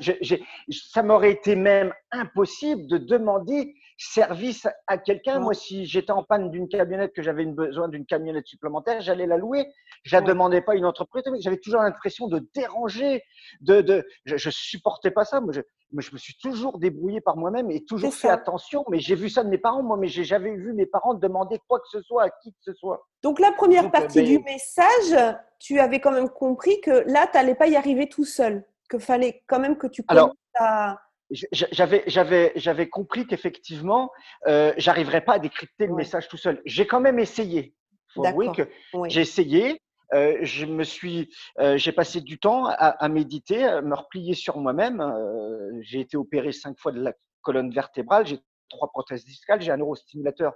ça 0.69 1.03
m'aurait 1.03 1.31
été 1.31 1.55
même 1.55 1.93
impossible 2.11 2.87
de 2.87 2.97
demander 2.97 3.73
service 3.99 4.65
à 4.87 4.97
quelqu'un. 4.97 5.39
Moi, 5.39 5.53
si 5.53 5.85
j'étais 5.85 6.11
en 6.11 6.23
panne 6.23 6.49
d'une 6.49 6.69
camionnette, 6.69 7.13
que 7.13 7.21
j'avais 7.21 7.45
besoin 7.45 7.89
d'une 7.89 8.05
camionnette 8.05 8.47
supplémentaire, 8.47 9.01
j'allais 9.01 9.27
la 9.27 9.37
louer. 9.37 9.67
Je 10.03 10.15
ne 10.15 10.21
demandais 10.21 10.61
pas 10.61 10.75
une 10.75 10.85
entreprise. 10.85 11.23
J'avais 11.41 11.57
toujours 11.57 11.81
l'impression 11.81 12.27
de 12.27 12.47
déranger. 12.55 13.21
De, 13.59 13.81
de, 13.81 14.07
je 14.23 14.33
ne 14.35 14.51
supportais 14.51 15.11
pas 15.11 15.25
ça. 15.25 15.41
Moi 15.41 15.51
je, 15.51 15.61
je, 15.97 16.13
me 16.13 16.17
suis 16.17 16.35
toujours 16.41 16.79
débrouillé 16.79 17.19
par 17.19 17.35
moi-même 17.35 17.69
et 17.71 17.83
toujours 17.83 18.13
fait 18.13 18.29
attention. 18.29 18.85
Mais 18.89 18.99
j'ai 18.99 19.15
vu 19.15 19.29
ça 19.29 19.43
de 19.43 19.49
mes 19.49 19.57
parents, 19.57 19.83
moi, 19.83 19.97
mais 19.97 20.07
j'ai 20.07 20.23
jamais 20.23 20.55
vu 20.55 20.71
mes 20.71 20.85
parents 20.85 21.13
demander 21.13 21.59
quoi 21.67 21.79
que 21.79 21.87
ce 21.89 22.01
soit 22.01 22.23
à 22.23 22.29
qui 22.29 22.51
que 22.53 22.59
ce 22.61 22.73
soit. 22.73 23.05
Donc, 23.21 23.39
la 23.39 23.51
première 23.51 23.87
euh, 23.87 23.89
partie 23.89 24.23
du 24.23 24.39
message, 24.39 25.35
tu 25.59 25.77
avais 25.79 25.99
quand 25.99 26.11
même 26.11 26.29
compris 26.29 26.79
que 26.79 27.03
là, 27.11 27.27
tu 27.27 27.37
n'allais 27.37 27.55
pas 27.55 27.67
y 27.67 27.75
arriver 27.75 28.07
tout 28.07 28.25
seul. 28.25 28.65
Qu'il 28.89 29.01
fallait 29.01 29.43
quand 29.45 29.59
même 29.59 29.77
que 29.77 29.87
tu 29.87 30.03
commences 30.03 30.31
à 30.55 30.97
j'avais, 31.31 32.03
j'avais, 32.07 32.51
j'avais 32.55 32.89
compris 32.89 33.27
qu'effectivement, 33.27 34.11
euh, 34.47 34.73
j'arriverais 34.77 35.21
pas 35.21 35.33
à 35.33 35.39
décrypter 35.39 35.87
le 35.87 35.95
message 35.95 36.27
tout 36.27 36.37
seul. 36.37 36.61
J'ai 36.65 36.87
quand 36.87 36.99
même 36.99 37.19
essayé. 37.19 37.73
Faut 38.13 38.25
avouer 38.25 38.51
que 38.51 38.67
j'ai 39.07 39.21
essayé. 39.21 39.81
Euh, 40.13 40.39
je 40.41 40.65
me 40.65 40.83
suis, 40.83 41.29
euh, 41.59 41.77
j'ai 41.77 41.91
passé 41.91 42.21
du 42.21 42.39
temps 42.39 42.65
à, 42.65 42.73
à, 42.73 43.09
méditer, 43.09 43.63
à 43.63 43.81
me 43.81 43.93
replier 43.93 44.33
sur 44.33 44.57
moi-même. 44.57 45.01
Euh, 45.01 45.71
j'ai 45.81 45.99
été 45.99 46.17
opéré 46.17 46.51
cinq 46.51 46.79
fois 46.79 46.91
de 46.91 47.01
la 47.01 47.13
colonne 47.41 47.71
vertébrale. 47.71 48.25
J'ai 48.25 48.39
trois 48.69 48.89
prothèses 48.89 49.25
discales. 49.25 49.61
J'ai 49.61 49.71
un 49.71 49.77
neurostimulateur 49.77 50.53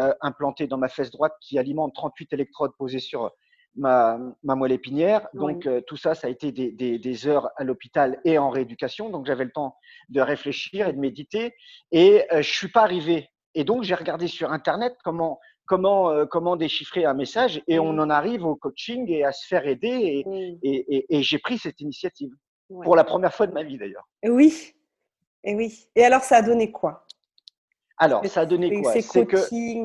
euh, 0.00 0.14
implanté 0.22 0.66
dans 0.66 0.78
ma 0.78 0.88
fesse 0.88 1.10
droite 1.10 1.34
qui 1.40 1.58
alimente 1.58 1.94
38 1.94 2.32
électrodes 2.32 2.72
posées 2.78 3.00
sur 3.00 3.32
ma, 3.76 4.18
moelle 4.42 4.72
épinière. 4.72 5.28
Donc, 5.34 5.66
euh, 5.66 5.80
tout 5.80 5.96
ça, 5.96 6.14
ça 6.14 6.26
a 6.26 6.30
été 6.30 6.52
des, 6.52 7.26
heures 7.26 7.50
à 7.56 7.64
l'hôpital 7.64 8.20
et 8.24 8.38
en 8.38 8.50
rééducation. 8.50 9.10
Donc, 9.10 9.26
j'avais 9.26 9.44
le 9.44 9.52
temps 9.52 9.76
de 10.08 10.20
réfléchir 10.20 10.88
et 10.88 10.92
de 10.92 10.98
méditer. 10.98 11.54
Et 11.92 12.24
euh, 12.32 12.42
je 12.42 12.52
suis 12.52 12.68
pas 12.68 12.82
arrivé. 12.82 13.28
Et 13.54 13.64
donc, 13.64 13.82
j'ai 13.82 13.94
regardé 13.94 14.28
sur 14.28 14.52
Internet 14.52 14.96
comment, 15.04 15.40
comment, 15.66 16.10
euh, 16.10 16.26
comment 16.26 16.56
déchiffrer 16.56 17.04
un 17.04 17.14
message. 17.14 17.62
Et 17.68 17.78
on 17.78 17.90
en 17.90 18.10
arrive 18.10 18.44
au 18.44 18.56
coaching 18.56 19.10
et 19.10 19.24
à 19.24 19.32
se 19.32 19.46
faire 19.46 19.66
aider. 19.66 20.24
Et, 20.62 21.16
et, 21.16 21.22
j'ai 21.22 21.38
pris 21.38 21.58
cette 21.58 21.80
initiative. 21.80 22.30
Pour 22.68 22.96
la 22.96 23.04
première 23.04 23.32
fois 23.32 23.46
de 23.46 23.52
ma 23.52 23.62
vie, 23.62 23.78
d'ailleurs. 23.78 24.08
Oui. 24.24 24.74
Et 25.44 25.54
oui. 25.54 25.88
Et 25.94 26.04
alors, 26.04 26.22
ça 26.22 26.38
a 26.38 26.42
donné 26.42 26.72
quoi? 26.72 27.06
Alors, 27.98 28.26
ça 28.26 28.40
a 28.40 28.46
donné 28.46 28.82
quoi? 28.82 28.92
C'est 29.00 29.24
que 29.24 29.36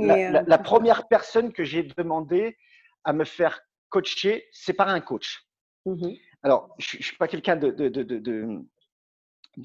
la, 0.06 0.42
la, 0.42 0.58
première 0.58 1.08
personne 1.08 1.54
que 1.54 1.64
j'ai 1.64 1.84
demandé 1.84 2.58
à 3.04 3.14
me 3.14 3.24
faire 3.24 3.62
coacher, 3.92 4.48
c'est 4.52 4.74
par 4.74 4.90
un 4.90 5.02
coach. 5.02 5.46
Mmh 5.86 6.14
Alors, 6.42 6.74
je 6.80 6.98
ne 6.98 7.04
suis 7.04 7.18
pas 7.18 7.28
quelqu'un 7.28 7.56
de, 7.56 7.70
de, 7.70 7.90
de, 7.90 8.04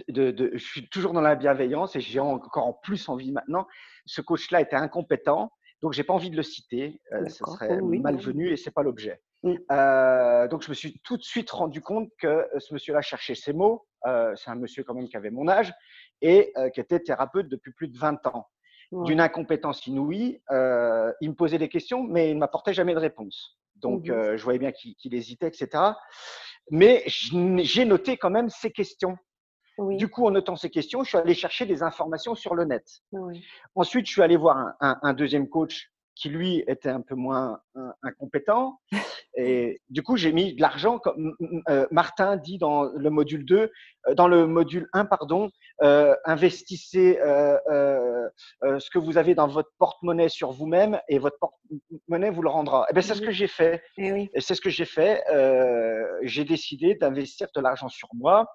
de, 0.09 0.51
Je 0.53 0.65
suis 0.65 0.89
toujours 0.89 1.13
dans 1.13 1.23
la 1.23 1.37
bienveillance 1.37 1.97
et 1.97 2.01
j'ai 2.01 2.21
encore 2.21 2.67
en 2.67 2.75
plus 2.75 3.09
envie 3.09 3.33
maintenant. 3.33 3.67
Ce 4.05 4.21
coach-là 4.21 4.61
était 4.61 4.77
incompétent, 4.77 5.51
donc 5.81 5.95
j'ai 5.95 6.05
pas 6.05 6.13
envie 6.13 6.31
de 6.31 6.37
le 6.37 6.43
citer. 6.43 7.01
Euh, 7.13 7.27
ce 7.27 7.45
serait 7.45 7.81
malvenu 7.81 8.51
et 8.51 8.57
c'est 8.57 8.71
pas 8.71 8.83
l'objet. 8.83 9.23
Mmh. 9.43 9.55
Euh, 9.71 10.49
donc 10.49 10.63
je 10.63 10.71
me 10.71 10.75
suis 10.75 11.01
tout 11.01 11.17
de 11.17 11.23
suite 11.23 11.51
rendu 11.51 11.81
compte 11.81 12.11
que 12.19 12.47
ce 12.59 12.75
monsieur-là 12.75 13.03
cherchait 13.03 13.35
ses 13.35 13.53
mots. 13.53 13.87
Euh, 14.07 14.35
c'est 14.37 14.51
un 14.51 14.57
monsieur 14.57 14.85
quand 14.85 14.95
même 14.95 15.09
qui 15.09 15.17
avait 15.17 15.31
mon 15.31 15.49
âge 15.49 15.73
et 16.21 16.53
qui 16.73 16.81
était 16.81 17.01
thérapeute 17.01 17.49
depuis 17.49 17.73
plus 17.73 17.89
de 17.89 17.99
20 17.99 18.27
ans. 18.27 18.49
D'une 18.93 19.21
incompétence 19.21 19.87
inouïe, 19.87 20.41
il 20.51 21.31
me 21.31 21.35
posait 21.35 21.59
des 21.59 21.69
questions, 21.69 22.05
mais 22.05 22.31
il 22.31 22.35
ne 22.35 22.41
m'apportait 22.41 22.73
jamais 22.73 22.95
de 22.95 23.01
réponse. 23.01 23.59
Donc, 23.81 24.09
mmh 24.09 24.13
euh, 24.13 24.37
je 24.37 24.43
voyais 24.45 24.59
bien 24.59 24.73
qu'il 24.73 25.15
hésitait, 25.15 25.49
etc. 25.49 25.69
Mais 26.71 27.05
j'ai 27.07 27.85
noté 27.85 28.17
quand 28.17 28.31
même 28.31 28.51
ces 28.51 28.71
questions. 28.71 29.17
Du 29.79 30.09
coup, 30.09 30.27
en 30.27 30.31
notant 30.31 30.57
ces 30.57 30.71
questions, 30.71 31.05
je 31.05 31.11
suis 31.11 31.19
allé 31.19 31.35
chercher 31.35 31.67
des 31.67 31.83
informations 31.83 32.35
sur 32.35 32.55
le 32.55 32.65
net. 32.65 32.85
Ensuite, 33.75 34.07
je 34.07 34.13
suis 34.13 34.23
allé 34.23 34.37
voir 34.37 34.73
un 34.81 35.13
deuxième 35.13 35.49
coach 35.49 35.91
qui 36.17 36.31
lui 36.31 36.65
était 36.67 36.89
un 36.89 37.03
peu 37.03 37.15
moins 37.15 37.61
incompétent. 38.03 38.81
Et 39.37 39.83
du 39.91 40.03
coup, 40.03 40.17
j'ai 40.17 40.33
mis 40.33 40.55
de 40.55 40.63
l'argent, 40.63 40.99
comme 40.99 41.37
euh, 41.69 41.87
Martin 41.91 42.37
dit 42.37 42.57
dans 42.57 42.85
le 42.85 43.11
module 43.11 43.45
2, 43.45 43.71
euh, 44.09 44.15
dans 44.15 44.29
le 44.29 44.47
module 44.47 44.89
1, 44.95 45.05
pardon, 45.05 45.51
euh, 45.83 46.17
investissez 46.25 47.19
ce 47.23 48.91
que 48.91 48.99
vous 48.99 49.19
avez 49.19 49.35
dans 49.35 49.47
votre 49.47 49.71
porte-monnaie 49.79 50.31
sur 50.31 50.53
vous-même 50.53 50.99
et 51.09 51.19
votre 51.19 51.39
porte-monnaie 51.39 52.31
vous 52.31 52.43
le 52.43 52.49
rendra. 52.49 52.85
Et 52.85 52.87
eh 52.91 52.93
bien, 52.95 53.03
c'est 53.03 53.15
ce 53.15 53.21
que 53.21 53.31
j'ai 53.31 53.47
fait. 53.47 53.83
Et, 53.99 54.31
et 54.35 54.41
c'est 54.41 54.55
ce 54.55 54.61
que 54.63 54.71
j'ai 54.71 54.87
fait. 54.87 55.23
j'ai 56.23 56.45
décidé 56.45 56.95
d'investir 56.95 57.49
de 57.55 57.61
l'argent 57.61 57.89
sur 57.89 58.09
moi. 58.15 58.47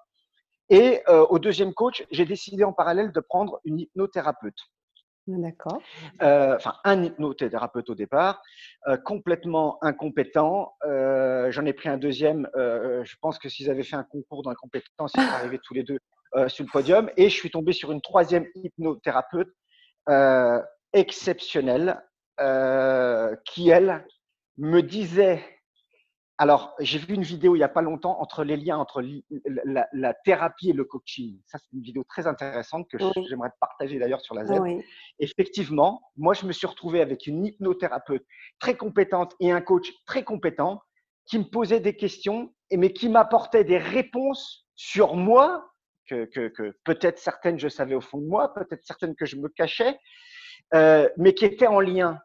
Et 0.68 1.02
au 1.28 1.38
deuxième 1.38 1.74
coach, 1.74 2.04
j'ai 2.10 2.24
décidé 2.24 2.64
en 2.64 2.72
parallèle 2.72 3.12
de 3.12 3.20
prendre 3.20 3.60
une 3.64 3.78
hypnothérapeute. 3.78 4.58
D'accord. 5.28 5.80
Euh, 6.20 6.56
enfin, 6.56 6.74
un 6.82 7.04
hypnothérapeute 7.04 7.88
au 7.90 7.94
départ, 7.94 8.42
euh, 8.88 8.96
complètement 8.96 9.78
incompétent. 9.82 10.74
Euh, 10.84 11.50
j'en 11.52 11.64
ai 11.64 11.72
pris 11.72 11.88
un 11.88 11.96
deuxième. 11.96 12.48
je 12.54 13.14
pense 13.20 13.38
que 13.38 13.48
s'ils 13.48 13.70
avaient 13.70 13.84
fait 13.84 13.96
un 13.96 14.02
concours 14.02 14.42
d'incompétence, 14.42 15.12
ils 15.14 15.22
seraient 15.22 15.34
arrivés 15.34 15.60
tous 15.62 15.74
les 15.74 15.84
deux 15.84 15.98
sur 16.48 16.64
le 16.64 16.70
podium. 16.70 17.10
Et 17.16 17.28
je 17.28 17.34
suis 17.34 17.50
tombé 17.50 17.72
sur 17.72 17.92
une 17.92 18.00
troisième 18.00 18.46
hypnothérapeute 18.54 19.52
exceptionnelle 20.92 22.02
qui, 23.44 23.68
elle, 23.70 24.04
me 24.58 24.80
disait 24.80 25.42
alors, 26.42 26.74
j'ai 26.80 26.98
vu 26.98 27.14
une 27.14 27.22
vidéo 27.22 27.54
il 27.54 27.58
n'y 27.58 27.64
a 27.64 27.68
pas 27.68 27.82
longtemps 27.82 28.20
entre 28.20 28.42
les 28.42 28.56
liens 28.56 28.76
entre 28.76 29.00
la, 29.92 30.14
thérapie 30.24 30.70
et 30.70 30.72
le 30.72 30.84
coaching. 30.84 31.38
Ça, 31.46 31.56
c'est 31.58 31.72
une 31.72 31.82
vidéo 31.82 32.02
très 32.02 32.26
intéressante 32.26 32.88
que 32.90 32.98
j'aimerais 33.28 33.52
partager 33.60 34.00
d'ailleurs 34.00 34.20
sur 34.20 34.34
la 34.34 34.44
Z. 34.44 34.54
Effectivement, 35.20 36.02
moi, 36.16 36.34
je 36.34 36.44
me 36.44 36.50
suis 36.50 36.66
retrouvé 36.66 37.00
avec 37.00 37.28
une 37.28 37.46
hypnothérapeute 37.46 38.26
très 38.58 38.76
compétente 38.76 39.36
et 39.38 39.52
un 39.52 39.60
coach 39.60 39.92
très 40.04 40.24
compétent 40.24 40.82
qui 41.26 41.38
me 41.38 41.44
posait 41.44 41.78
des 41.78 41.94
questions, 41.94 42.52
mais 42.72 42.92
qui 42.92 43.08
m'apportait 43.08 43.62
des 43.62 43.78
réponses 43.78 44.66
sur 44.74 45.14
moi, 45.14 45.70
que, 46.08 46.74
peut-être 46.82 47.20
certaines 47.20 47.60
je 47.60 47.68
savais 47.68 47.94
au 47.94 48.00
fond 48.00 48.18
de 48.18 48.26
moi, 48.26 48.52
peut-être 48.52 48.84
certaines 48.84 49.14
que 49.14 49.26
je 49.26 49.36
me 49.36 49.48
cachais, 49.48 49.96
euh, 50.74 51.08
mais 51.16 51.34
qui 51.34 51.44
étaient 51.44 51.68
en 51.68 51.78
lien. 51.78 52.18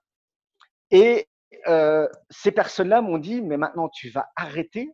Et 0.89 1.27
euh, 1.67 2.07
ces 2.29 2.51
personnes-là 2.51 3.01
m'ont 3.01 3.17
dit, 3.17 3.41
mais 3.41 3.57
maintenant 3.57 3.89
tu 3.89 4.09
vas 4.09 4.29
arrêter 4.35 4.93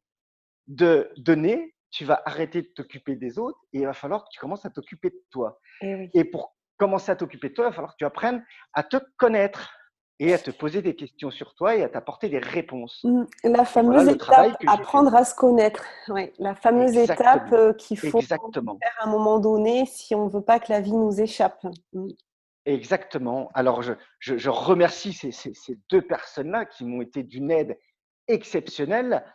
de 0.68 1.12
donner, 1.18 1.76
tu 1.92 2.06
vas 2.06 2.22
arrêter 2.26 2.62
de 2.62 2.68
t'occuper 2.68 3.16
des 3.16 3.38
autres 3.38 3.60
et 3.74 3.80
il 3.80 3.86
va 3.86 3.94
falloir 3.94 4.24
que 4.24 4.30
tu 4.32 4.40
commences 4.40 4.66
à 4.66 4.70
t'occuper 4.70 5.10
de 5.10 5.24
toi. 5.32 5.60
Eh 5.82 6.10
et, 6.14 6.24
pour 6.24 6.56
commencer 6.78 7.12
à 7.12 7.16
t'occuper 7.16 7.50
de 7.50 7.54
toi, 7.54 7.66
il 7.66 7.70
va 7.70 7.74
falloir 7.74 7.92
que 7.94 7.98
tu 7.98 8.06
apprennes 8.06 8.44
à 8.74 8.84
te 8.84 8.98
connaître 9.18 9.72
et 10.20 10.34
à 10.34 10.38
te 10.38 10.52
poser 10.52 10.82
des 10.82 10.96
questions 10.96 11.32
sur 11.32 11.54
toi 11.56 11.76
et 11.76 11.84
à 11.84 11.90
t'apporter 11.90 12.30
des 12.30 12.40
réponses. 12.40 13.02
Mmh, 13.04 13.24
la 13.44 13.66
fameuse 13.66 14.08
étape, 14.08 14.56
apprendre 14.68 15.14
à 15.16 15.26
se 15.26 15.36
connaître. 15.36 15.84
Ouais, 16.08 16.34
la 16.40 16.56
fameuse 16.56 16.96
étape 16.96 17.52
euh, 17.52 17.74
qu'il 17.74 17.98
faut 17.98 18.20
Exactement. 18.20 18.78
faire 18.82 18.96
à 19.00 19.08
un 19.08 19.12
moment 19.12 19.40
donné 19.40 19.86
si 19.86 20.16
on 20.16 20.26
ne 20.26 20.30
veut 20.30 20.44
pas 20.44 20.60
que 20.60 20.72
la 20.72 20.82
vie 20.82 20.94
nous 20.94 21.20
échappe. 21.20 21.66
Exactement. 22.66 23.52
Alors, 23.54 23.82
je, 24.20 24.50
remercie 24.50 25.14
ces, 25.14 25.54
deux 25.90 26.02
personnes-là 26.02 26.66
qui 26.66 26.86
m'ont 26.86 27.02
été 27.02 27.24
d'une 27.24 27.52
aide 27.52 27.78
exceptionnelle. 28.28 29.26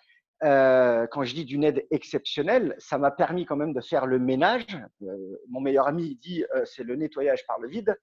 Euh, 0.45 1.07
quand 1.09 1.25
je 1.25 1.35
dis 1.35 1.45
d'une 1.45 1.65
aide 1.65 1.87
exceptionnelle, 1.91 2.75
ça 2.79 2.97
m'a 2.97 3.11
permis 3.11 3.45
quand 3.45 3.57
même 3.57 3.75
de 3.75 3.81
faire 3.81 4.07
le 4.07 4.19
ménage. 4.19 4.65
Euh, 5.03 5.17
mon 5.51 5.61
meilleur 5.61 5.89
ami 5.89 6.17
dit 6.17 6.45
euh, 6.55 6.65
c'est 6.65 6.85
le 6.85 6.97
nettoyage 6.97 7.47
par 7.47 7.59
le 7.59 7.69
vide. 7.69 7.97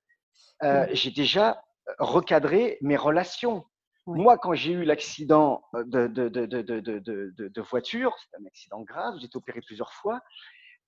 J'ai 0.92 1.12
déjà 1.12 1.64
recadré 2.00 2.78
mes 2.82 2.98
relations. 2.98 3.66
Moi, 4.08 4.38
quand 4.38 4.54
j'ai 4.54 4.74
eu 4.74 4.84
l'accident 4.84 5.64
de, 5.74 6.08
de, 6.08 6.30
de, 6.30 7.48
de 7.48 7.62
voiture, 7.62 8.16
c'est 8.20 8.38
un 8.40 8.46
accident 8.46 8.82
grave, 8.82 9.16
j'ai 9.20 9.26
été 9.26 9.38
opéré 9.38 9.62
plusieurs 9.62 9.94
fois. 9.94 10.20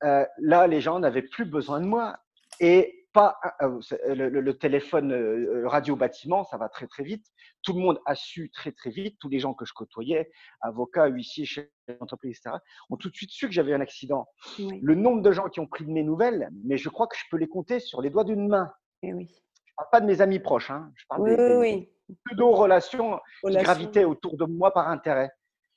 là, 0.02 0.68
les 0.68 0.82
gens 0.82 1.00
n'avaient 1.00 1.24
plus 1.24 1.46
besoin 1.46 1.80
de 1.80 1.86
moi. 1.86 2.18
Et 2.60 2.97
pas 3.14 3.40
euh, 3.62 3.80
le, 4.14 4.58
téléphone 4.58 5.12
euh, 5.12 5.64
euh, 5.64 5.68
radio 5.68 5.96
bâtiment, 5.96 6.44
ça 6.44 6.58
va 6.58 6.70
très 6.70 6.88
très 6.88 7.04
vite. 7.04 7.26
Tout 7.64 7.74
le 7.74 7.80
monde 7.80 8.00
a 8.06 8.16
su 8.16 8.52
très 8.52 8.72
très 8.72 8.90
vite. 8.90 9.18
Tous 9.20 9.30
les 9.30 9.40
gens 9.40 9.54
que 9.54 9.66
je 9.66 9.74
côtoyais, 9.74 10.32
avocats, 10.62 11.08
huissiers, 11.08 11.46
chefs 11.46 11.70
d'entreprise, 12.00 12.38
etc., 12.38 12.58
ont 12.90 12.98
tout 12.98 13.10
de 13.10 13.16
suite 13.16 13.32
su 13.32 13.48
que 13.48 13.54
j'avais 13.54 13.74
un 13.74 13.82
accident. 13.82 14.28
Le 14.60 14.96
nombre 14.96 15.22
de 15.22 15.32
gens 15.32 15.50
qui 15.50 15.60
ont 15.60 15.68
pris 15.68 15.86
de 15.86 15.92
mes 15.92 16.04
nouvelles, 16.04 16.50
mais 16.64 16.78
je 16.78 16.90
crois 16.90 17.08
que 17.08 17.18
je 17.18 17.24
peux 17.32 17.38
les 17.38 17.48
compter 17.48 17.80
sur 17.80 18.02
les 18.02 18.10
doigts 18.10 18.24
d'une 18.24 18.48
main. 18.48 18.72
Et 19.04 19.10
eh 19.10 19.14
oui. 19.14 19.28
Je 19.66 19.74
parle 19.76 19.90
pas 19.92 20.02
de 20.02 20.06
mes 20.06 20.22
amis 20.22 20.40
proches, 20.40 20.72
hein. 20.72 20.92
je 20.96 21.06
parle 21.08 21.22
oui, 21.22 21.90
des, 22.08 22.18
pseudo-relations 22.26 23.20
qui 23.46 23.58
gravitaient 23.58 24.06
autour 24.06 24.38
de 24.38 24.46
moi 24.46 24.74
par 24.74 24.90
intérêt. 24.90 25.30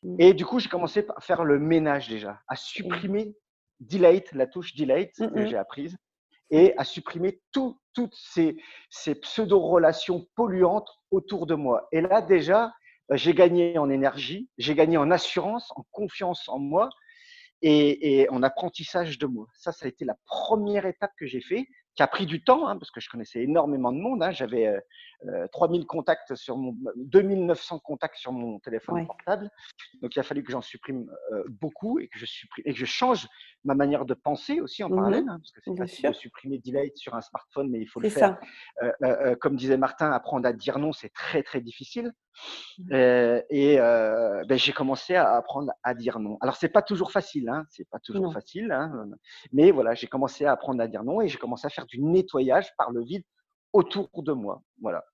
Mm. 0.03 0.16
Et 0.19 0.35
du 0.35 0.47
coup, 0.47 0.59
j'ai 0.59 0.71
commencé 0.71 1.07
à 1.14 1.21
faire 1.21 1.45
le 1.45 1.59
ménage 1.59 2.09
déjà, 2.09 2.40
à 2.49 2.57
supprimer 2.57 3.35
delete, 3.81 4.33
la 4.33 4.47
touche 4.47 4.75
delete 4.75 5.16
que 5.16 5.47
j'ai 5.47 5.57
apprise, 5.57 5.97
et 6.51 6.75
à 6.77 6.85
supprimer 6.85 7.41
toutes 7.53 8.15
ces, 8.15 8.57
pseudo-relations 9.15 10.27
polluantes 10.35 10.91
autour 11.11 11.47
de 11.47 11.55
moi. 11.55 11.89
Et 11.93 12.01
là, 12.01 12.23
déjà, 12.23 12.73
bah, 13.09 13.17
j'ai 13.17 13.35
gagné 13.35 13.79
en 13.79 13.91
énergie, 13.91 14.49
j'ai 14.59 14.75
gagné 14.75 14.97
en 14.97 15.11
assurance, 15.11 15.71
en 15.77 15.85
confiance 15.91 16.49
en 16.49 16.59
moi 16.59 16.89
et, 17.63 18.27
en 18.31 18.43
apprentissage 18.43 19.19
de 19.19 19.27
moi. 19.27 19.47
Ça, 19.55 19.73
ça 19.73 19.87
a 19.87 19.89
été 19.89 20.05
la 20.05 20.17
première 20.27 20.87
étape 20.87 21.13
que 21.19 21.27
j'ai 21.27 21.41
fait 21.41 21.67
qui 22.01 22.05
a 22.05 22.07
pris 22.07 22.25
du 22.25 22.43
temps, 22.43 22.67
hein, 22.67 22.79
parce 22.79 22.91
que 22.91 22.99
je 22.99 23.11
connaissais 23.11 23.43
énormément 23.43 23.93
de 23.93 23.99
monde. 23.99 24.23
Hein. 24.23 24.31
J'avais 24.31 24.67
euh, 25.29 25.47
3000 25.53 25.83
euh, 25.83 25.85
contacts 25.85 26.35
sur 26.35 26.57
mon, 26.57 26.75
2900 26.97 27.79
contacts 27.81 28.17
sur 28.17 28.33
mon 28.33 28.59
téléphone 28.59 29.07
portable. 29.07 29.51
Donc, 30.01 30.17
il 30.17 30.19
a 30.19 30.23
fallu 30.23 30.43
que 30.43 30.51
j'en 30.51 30.63
supprime 30.63 31.11
euh, 31.33 31.45
beaucoup 31.51 31.99
et 31.99 32.09
que 32.09 32.19
je 32.19 32.25
supprime 32.25 32.63
et 32.65 32.73
que 32.73 32.79
je 32.79 32.87
change 32.87 33.29
ma 33.65 33.75
manière 33.75 34.07
de 34.07 34.15
penser 34.15 34.63
aussi 34.63 34.83
en 34.83 34.89
mmh 34.89 34.97
parallèle, 34.97 35.29
hein, 35.29 35.39
parce 35.41 35.53
que 35.53 35.61
c'est 35.63 35.77
facile 35.77 36.09
de 36.09 36.15
supprimer 36.15 36.59
delete 36.65 36.97
sur 36.97 37.15
un 37.15 37.21
smartphone, 37.21 37.69
mais 37.69 37.81
il 37.81 37.87
faut 37.87 38.01
le 38.01 38.09
faire. 38.09 38.39
Euh, 39.03 39.37
comme 39.37 39.57
disait 39.57 39.77
Martin, 39.77 40.11
apprendre 40.11 40.49
à 40.49 40.55
dire 40.55 40.79
non, 40.79 40.93
c'est 40.93 41.13
très 41.13 41.43
très 41.43 41.61
difficile. 41.61 42.15
Mmh. 42.79 42.95
et 43.51 43.77
ben, 43.77 44.59
j'ai 44.59 44.73
commencé 44.73 45.14
à 45.14 45.35
apprendre 45.35 45.73
à 45.83 45.95
dire 45.95 46.19
non. 46.19 46.38
Alors 46.40 46.57
c'est 46.57 46.69
pas 46.69 46.83
toujours 46.83 47.12
facile, 47.12 47.49
hein, 47.49 47.64
c'est 47.69 47.88
pas 47.88 47.99
toujours 47.99 48.33
facile, 48.33 48.73
hein, 48.73 49.07
mais 49.53 49.71
voilà, 49.71 49.95
j'ai 49.95 50.07
commencé 50.07 50.45
à 50.45 50.53
apprendre 50.53 50.81
à 50.83 50.88
dire 50.88 51.05
non 51.05 51.21
et 51.21 51.29
j'ai 51.29 51.38
commencé 51.38 51.66
à 51.66 51.71
faire 51.71 51.87
du 51.87 52.01
nettoyage 52.01 52.75
par 52.77 52.90
le 52.93 53.03
vide 53.03 53.25
autour 53.73 54.09
de 54.16 54.33
moi. 54.33 54.62
Voilà. 54.81 55.05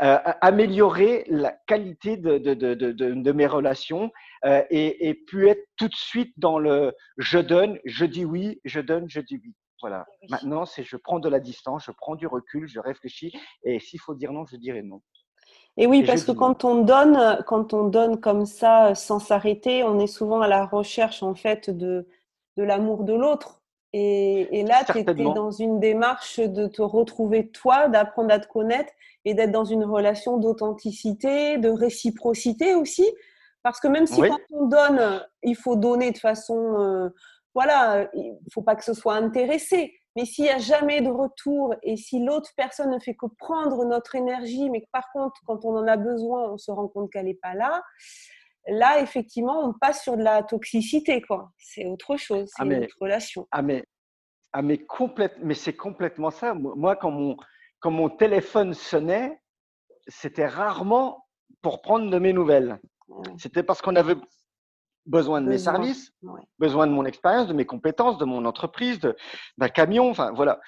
Euh, 0.00 0.18
améliorer 0.40 1.24
la 1.28 1.52
qualité 1.66 2.16
de, 2.16 2.38
de, 2.38 2.54
de, 2.54 2.92
de 2.92 3.32
mes 3.32 3.46
relations 3.46 4.10
euh, 4.44 4.62
et, 4.70 5.08
et 5.08 5.14
puis 5.14 5.48
être 5.48 5.64
tout 5.76 5.88
de 5.88 5.94
suite 5.94 6.32
dans 6.36 6.58
le 6.58 6.94
je 7.18 7.38
donne, 7.38 7.78
je 7.84 8.04
dis 8.04 8.24
oui, 8.24 8.60
je 8.64 8.80
donne, 8.80 9.08
je 9.08 9.20
dis 9.20 9.36
oui. 9.36 9.54
Voilà. 9.80 10.06
Maintenant, 10.30 10.64
c'est 10.64 10.84
je 10.84 10.96
prends 10.96 11.18
de 11.18 11.28
la 11.28 11.40
distance, 11.40 11.84
je 11.86 11.92
prends 11.92 12.14
du 12.14 12.26
recul, 12.26 12.68
je 12.68 12.78
réfléchis 12.78 13.32
et 13.64 13.80
s'il 13.80 14.00
faut 14.00 14.14
dire 14.14 14.32
non, 14.32 14.46
je 14.46 14.56
dirai 14.56 14.82
non. 14.82 15.02
Et 15.78 15.86
oui, 15.86 16.04
parce 16.04 16.24
que 16.24 16.32
quand 16.32 16.64
on 16.64 16.82
donne, 16.82 17.42
quand 17.46 17.72
on 17.72 17.84
donne 17.84 18.20
comme 18.20 18.44
ça 18.44 18.94
sans 18.94 19.18
s'arrêter, 19.18 19.84
on 19.84 19.98
est 19.98 20.06
souvent 20.06 20.42
à 20.42 20.48
la 20.48 20.66
recherche 20.66 21.22
en 21.22 21.34
fait 21.34 21.70
de, 21.70 22.06
de 22.56 22.62
l'amour 22.62 23.04
de 23.04 23.14
l'autre. 23.14 23.62
Et, 23.94 24.64
là, 24.66 24.84
tu 24.90 24.98
étais 24.98 25.14
dans 25.14 25.50
une 25.50 25.78
démarche 25.78 26.40
de 26.40 26.66
te 26.66 26.80
retrouver 26.80 27.48
toi, 27.48 27.88
d'apprendre 27.88 28.32
à 28.32 28.38
te 28.38 28.48
connaître 28.48 28.92
et 29.26 29.34
d'être 29.34 29.50
dans 29.50 29.66
une 29.66 29.84
relation 29.84 30.38
d'authenticité, 30.38 31.58
de 31.58 31.68
réciprocité 31.68 32.74
aussi. 32.74 33.06
Parce 33.62 33.80
que 33.80 33.88
même 33.88 34.06
si 34.06 34.20
quand 34.20 34.40
on 34.50 34.66
donne, 34.66 35.22
il 35.42 35.56
faut 35.56 35.76
donner 35.76 36.10
de 36.10 36.18
façon, 36.18 36.80
euh, 36.80 37.10
voilà, 37.54 38.08
il 38.14 38.38
faut 38.52 38.62
pas 38.62 38.76
que 38.76 38.84
ce 38.84 38.94
soit 38.94 39.14
intéressé. 39.14 39.94
Mais 40.16 40.24
s'il 40.24 40.44
n'y 40.44 40.50
a 40.50 40.58
jamais 40.58 41.00
de 41.00 41.10
retour 41.10 41.74
et 41.82 41.96
si 41.96 42.22
l'autre 42.22 42.50
personne 42.56 42.90
ne 42.90 42.98
fait 42.98 43.14
que 43.14 43.26
prendre 43.38 43.84
notre 43.84 44.14
énergie, 44.14 44.68
mais 44.70 44.82
que 44.82 44.90
par 44.92 45.10
contre, 45.12 45.40
quand 45.46 45.64
on 45.64 45.76
en 45.76 45.86
a 45.86 45.96
besoin, 45.96 46.50
on 46.50 46.58
se 46.58 46.70
rend 46.70 46.88
compte 46.88 47.10
qu'elle 47.10 47.26
n'est 47.26 47.34
pas 47.34 47.54
là, 47.54 47.82
là, 48.66 49.00
effectivement, 49.00 49.66
on 49.66 49.72
passe 49.72 50.02
sur 50.02 50.16
de 50.16 50.22
la 50.22 50.42
toxicité, 50.42 51.22
quoi. 51.22 51.50
C'est 51.58 51.86
autre 51.86 52.16
chose, 52.16 52.50
c'est 52.54 52.62
ah, 52.62 52.66
une 52.66 52.84
autre 52.84 52.96
relation. 53.00 53.46
Ah, 53.50 53.62
mais, 53.62 53.84
ah, 54.52 54.62
mais, 54.62 54.84
mais 55.40 55.54
c'est 55.54 55.76
complètement 55.76 56.30
ça. 56.30 56.54
Moi, 56.54 56.96
quand 56.96 57.10
mon, 57.10 57.36
quand 57.80 57.90
mon 57.90 58.10
téléphone 58.10 58.74
sonnait, 58.74 59.40
c'était 60.08 60.46
rarement 60.46 61.26
pour 61.62 61.80
prendre 61.80 62.10
de 62.10 62.18
mes 62.18 62.32
nouvelles. 62.32 62.78
C'était 63.38 63.62
parce 63.62 63.82
qu'on 63.82 63.96
avait 63.96 64.16
besoin 65.06 65.40
de 65.40 65.48
mes 65.48 65.58
services, 65.58 66.12
besoin 66.58 66.86
de 66.86 66.92
mon 66.92 67.04
expérience, 67.04 67.48
de 67.48 67.52
mes 67.52 67.66
compétences, 67.66 68.18
de 68.18 68.24
mon 68.24 68.44
entreprise, 68.44 69.00
d'un 69.58 69.68
camion, 69.68 70.10
enfin 70.10 70.32
voilà. 70.32 70.60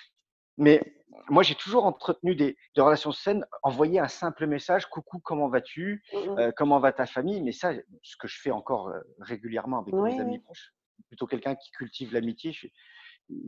Mais 0.56 0.80
moi, 1.28 1.42
j'ai 1.42 1.54
toujours 1.54 1.86
entretenu 1.86 2.34
des, 2.34 2.56
relations 2.76 3.12
saines, 3.12 3.46
envoyer 3.62 3.98
un 4.00 4.08
simple 4.08 4.46
message, 4.46 4.86
coucou, 4.86 5.20
comment 5.20 5.48
vas-tu, 5.48 6.02
mmh, 6.12 6.16
mmh. 6.16 6.38
Euh, 6.38 6.52
comment 6.56 6.80
va 6.80 6.92
ta 6.92 7.06
famille, 7.06 7.42
mais 7.42 7.52
ça, 7.52 7.72
ce 8.02 8.16
que 8.16 8.28
je 8.28 8.40
fais 8.40 8.50
encore 8.50 8.88
euh, 8.88 9.00
régulièrement 9.20 9.80
avec 9.80 9.94
mes 9.94 10.20
amis 10.20 10.38
proches, 10.38 10.74
plutôt 11.08 11.26
quelqu'un 11.26 11.54
qui 11.54 11.70
cultive 11.70 12.12
l'amitié. 12.12 12.52
Je, 12.52 12.66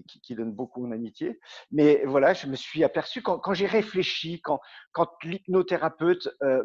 qui, 0.06 0.20
qui, 0.20 0.34
donne 0.34 0.52
beaucoup 0.52 0.84
en 0.86 0.90
amitié. 0.90 1.38
Mais 1.72 2.02
voilà, 2.06 2.34
je 2.34 2.46
me 2.46 2.56
suis 2.56 2.84
aperçu 2.84 3.22
quand, 3.22 3.38
quand 3.38 3.54
j'ai 3.54 3.66
réfléchi, 3.66 4.40
quand, 4.40 4.60
quand 4.92 5.10
l'hypnothérapeute 5.22 6.28
euh, 6.42 6.62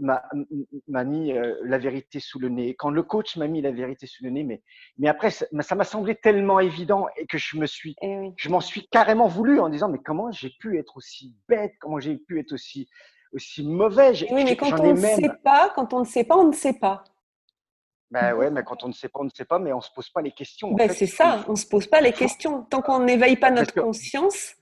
m'a 0.88 1.04
mis 1.04 1.34
euh, 1.34 1.56
la 1.64 1.78
vérité 1.78 2.20
sous 2.20 2.40
le 2.40 2.50
nez, 2.50 2.76
quand 2.76 2.90
le 2.90 3.04
coach 3.04 3.38
m'a 3.38 3.48
mis 3.48 3.62
la 3.62 3.72
vérité 3.72 4.08
sous 4.08 4.24
le 4.24 4.30
nez, 4.30 4.44
mais, 4.44 4.62
mais 4.98 5.08
après, 5.08 5.32
ça 5.32 5.48
m'a 5.52 5.84
semblé 5.84 6.16
tellement 6.16 6.60
évident 6.60 7.08
et 7.18 7.26
que 7.26 7.38
je 7.38 7.58
me 7.58 7.66
suis, 7.66 7.96
eh 8.02 8.32
je 8.38 8.50
m'en 8.50 8.62
suis 8.62 8.88
carrément 8.88 9.28
voulu 9.28 9.60
en 9.60 9.70
disant, 9.70 9.90
mais 9.90 10.00
comment 10.00 10.32
j'ai 10.32 10.52
pu 10.60 10.78
être 10.78 10.98
aussi 10.98 11.36
bête, 11.48 11.74
comment 11.80 12.00
j'ai 12.00 12.18
pu 12.18 12.40
être 12.40 12.54
aussi, 12.54 12.88
aussi 13.34 13.64
mauvais? 13.64 14.14
Eh 14.22 14.34
oui, 14.34 14.44
mais 14.44 14.56
quand 14.56 14.80
on 14.80 14.94
ne 14.94 14.96
sait 14.96 15.32
pas, 15.44 15.72
quand 15.76 15.94
on 15.94 16.00
ne 16.00 16.06
sait 16.06 16.24
pas, 16.24 16.38
on 16.38 16.48
ne 16.48 16.54
sait 16.54 16.80
pas. 16.80 17.04
Ben 18.12 18.34
ouais, 18.34 18.50
mais 18.52 18.64
quand 18.64 18.84
on 18.84 18.88
ne 18.88 18.94
sait 18.94 19.10
pas, 19.10 19.20
on 19.22 19.26
ne 19.26 19.30
sait 19.30 19.46
pas, 19.46 19.60
mais 19.60 19.74
on 19.74 19.78
ne 19.78 19.82
se 19.82 19.90
pose 19.94 20.10
pas 20.10 20.22
les 20.22 20.32
questions. 20.32 20.74
Ben 20.74 20.90
c'est 20.90 21.08
ça, 21.08 21.44
on 21.48 21.52
ne 21.52 21.58
se 21.58 21.66
pose 21.66 21.88
pas 21.88 22.02
les 22.02 22.14
questions. 22.14 22.64
Tant 22.64 22.82
qu'on 22.82 23.00
n'éveille 23.00 23.38
pas 23.38 23.52
notre 23.52 23.74
conscience. 23.74 24.56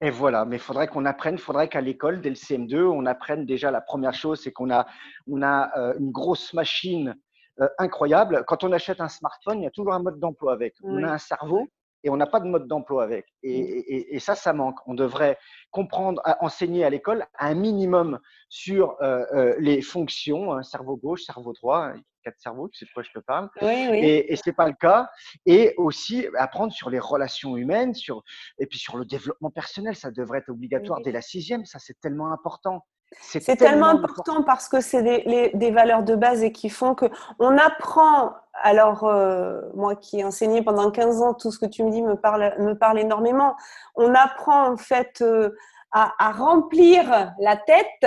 Et 0.00 0.10
voilà, 0.10 0.44
mais 0.44 0.56
il 0.56 0.62
faudrait 0.62 0.88
qu'on 0.88 1.06
apprenne, 1.06 1.36
il 1.36 1.40
faudrait 1.40 1.68
qu'à 1.68 1.80
l'école, 1.80 2.20
dès 2.20 2.28
le 2.28 2.34
CM2, 2.34 2.82
on 2.82 3.06
apprenne 3.06 3.46
déjà 3.46 3.70
la 3.70 3.80
première 3.80 4.12
chose, 4.12 4.40
c'est 4.42 4.52
qu'on 4.52 4.70
a, 4.70 4.86
on 5.26 5.40
a 5.40 5.70
euh, 5.78 5.94
une 5.98 6.10
grosse 6.10 6.52
machine 6.52 7.14
euh, 7.60 7.68
incroyable. 7.78 8.44
Quand 8.46 8.64
on 8.64 8.72
achète 8.72 9.00
un 9.00 9.08
smartphone, 9.08 9.60
il 9.60 9.64
y 9.64 9.66
a 9.66 9.70
toujours 9.70 9.94
un 9.94 10.02
mode 10.02 10.18
d'emploi 10.18 10.52
avec. 10.52 10.74
On 10.82 11.02
a 11.04 11.12
un 11.12 11.18
cerveau 11.18 11.68
et 12.04 12.10
on 12.10 12.16
n'a 12.16 12.26
pas 12.26 12.38
de 12.38 12.46
mode 12.46 12.68
d'emploi 12.68 13.02
avec. 13.02 13.26
Et, 13.42 14.18
ça, 14.20 14.34
ça 14.34 14.52
manque. 14.52 14.76
On 14.86 14.94
devrait 14.94 15.38
comprendre, 15.70 16.22
enseigner 16.40 16.84
à 16.84 16.90
l'école 16.90 17.26
un 17.38 17.54
minimum 17.54 18.20
sur 18.48 18.96
euh, 19.02 19.24
euh, 19.32 19.56
les 19.58 19.80
fonctions, 19.80 20.52
hein, 20.52 20.62
cerveau 20.62 20.96
gauche, 20.96 21.22
cerveau 21.24 21.54
droit, 21.54 21.92
quatre 22.22 22.38
cerveaux, 22.38 22.68
tu 22.68 22.78
sais 22.78 22.84
de 22.84 22.90
quoi 22.92 23.02
je 23.02 23.10
te 23.10 23.18
parle. 23.18 23.48
Oui, 23.62 23.86
oui. 23.90 23.98
Et, 23.98 24.32
et 24.32 24.36
ce 24.36 24.42
n'est 24.46 24.54
pas 24.54 24.68
le 24.68 24.74
cas. 24.74 25.08
Et 25.46 25.74
aussi 25.78 26.26
apprendre 26.36 26.72
sur 26.72 26.90
les 26.90 26.98
relations 26.98 27.56
humaines, 27.56 27.94
sur, 27.94 28.22
et 28.58 28.66
puis 28.66 28.78
sur 28.78 28.98
le 28.98 29.06
développement 29.06 29.50
personnel. 29.50 29.96
Ça 29.96 30.10
devrait 30.10 30.38
être 30.38 30.50
obligatoire 30.50 31.00
dès 31.00 31.12
la 31.12 31.22
sixième. 31.22 31.64
Ça, 31.64 31.78
c'est 31.78 31.98
tellement 32.00 32.32
important. 32.32 32.84
C'est 33.20 33.56
tellement, 33.56 33.86
important, 33.86 34.42
parce 34.42 34.68
que 34.68 34.80
c'est 34.80 35.02
des, 35.02 35.50
des, 35.54 35.70
valeurs 35.70 36.02
de 36.02 36.14
base 36.14 36.42
et 36.42 36.52
qui 36.52 36.70
font 36.70 36.94
que 36.94 37.06
on 37.38 37.56
apprend. 37.58 38.32
Alors, 38.62 39.04
euh, 39.04 39.60
moi 39.74 39.96
qui 39.96 40.20
ai 40.20 40.24
enseigné 40.24 40.62
pendant 40.62 40.90
15 40.90 41.22
ans, 41.22 41.34
tout 41.34 41.50
ce 41.50 41.58
que 41.58 41.66
tu 41.66 41.82
me 41.82 41.90
dis 41.90 42.02
me 42.02 42.14
parle, 42.14 42.54
me 42.58 42.74
parle 42.74 43.00
énormément. 43.00 43.56
On 43.96 44.14
apprend 44.14 44.72
en 44.72 44.76
fait 44.76 45.20
euh, 45.22 45.50
à, 45.90 46.12
à, 46.18 46.32
remplir 46.32 47.32
la 47.40 47.56
tête 47.56 48.06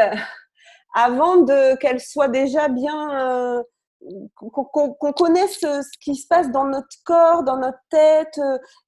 avant 0.96 1.38
de 1.38 1.76
qu'elle 1.78 2.00
soit 2.00 2.30
déjà 2.30 2.67
bien. 2.70 3.58
Euh, 3.60 3.63
qu'on 4.36 5.13
connaisse 5.13 5.60
ce 5.60 5.98
qui 6.00 6.15
se 6.15 6.28
passe 6.28 6.52
dans 6.52 6.65
notre 6.65 6.88
corps, 7.04 7.43
dans 7.43 7.58
notre 7.58 7.80
tête. 7.89 8.39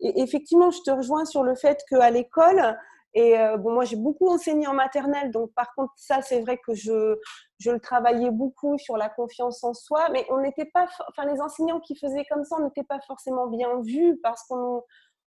Et 0.02 0.22
effectivement, 0.22 0.70
je 0.72 0.82
te 0.86 0.92
rejoins 0.92 1.26
sur 1.26 1.44
le 1.44 1.56
fait 1.56 1.84
qu'à 1.90 2.12
l'école, 2.12 2.78
et 3.14 3.38
euh, 3.38 3.58
bon, 3.58 3.74
moi, 3.74 3.86
j'ai 3.86 3.96
beaucoup 3.96 4.28
enseigné 4.28 4.68
en 4.68 4.74
maternelle, 4.74 5.32
donc 5.32 5.52
par 5.54 5.74
contre, 5.74 5.94
ça, 5.96 6.22
c'est 6.22 6.42
vrai 6.42 6.58
que 6.58 6.74
je, 6.76 7.18
je 7.58 7.72
le 7.72 7.80
travaillais 7.80 8.30
beaucoup 8.30 8.78
sur 8.78 8.98
la 8.98 9.10
confiance 9.10 9.64
en 9.64 9.74
soi, 9.74 10.10
mais 10.12 10.26
on 10.30 10.40
n'était 10.42 10.70
pas, 10.74 10.88
enfin, 11.10 11.26
les 11.26 11.42
enseignants 11.42 11.80
qui 11.80 11.96
faisaient 11.96 12.26
comme 12.30 12.44
ça, 12.44 12.58
n'étaient 12.60 12.84
pas 12.84 13.00
forcément 13.08 13.48
bien 13.48 13.82
vus 13.82 14.20
parce 14.22 14.44
qu'on 14.44 14.84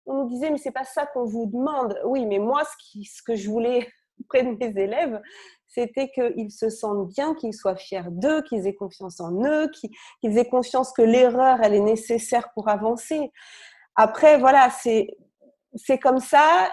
on 0.06 0.14
nous 0.14 0.28
disait, 0.28 0.50
mais 0.50 0.58
c'est 0.58 0.72
pas 0.72 0.84
ça 0.84 1.06
qu'on 1.06 1.24
vous 1.24 1.46
demande. 1.46 1.98
Oui, 2.04 2.26
mais 2.26 2.38
moi, 2.38 2.64
ce, 2.64 2.76
qui, 2.84 3.04
ce 3.04 3.22
que 3.22 3.34
je 3.34 3.48
voulais 3.48 3.88
auprès 4.20 4.42
de 4.42 4.50
mes 4.50 4.82
élèves, 4.82 5.20
c'était 5.66 6.10
qu'ils 6.10 6.50
se 6.50 6.68
sentent 6.68 7.08
bien, 7.08 7.34
qu'ils 7.34 7.54
soient 7.54 7.76
fiers 7.76 8.10
d'eux, 8.10 8.42
qu'ils 8.42 8.66
aient 8.66 8.74
confiance 8.74 9.20
en 9.20 9.32
eux, 9.44 9.70
qu'ils 10.20 10.36
aient 10.36 10.48
conscience 10.48 10.92
que 10.92 11.02
l'erreur, 11.02 11.60
elle 11.62 11.74
est 11.74 11.80
nécessaire 11.80 12.52
pour 12.52 12.68
avancer. 12.68 13.30
Après, 13.94 14.38
voilà, 14.38 14.68
c'est 14.70 15.98
comme 16.02 16.18
ça 16.18 16.70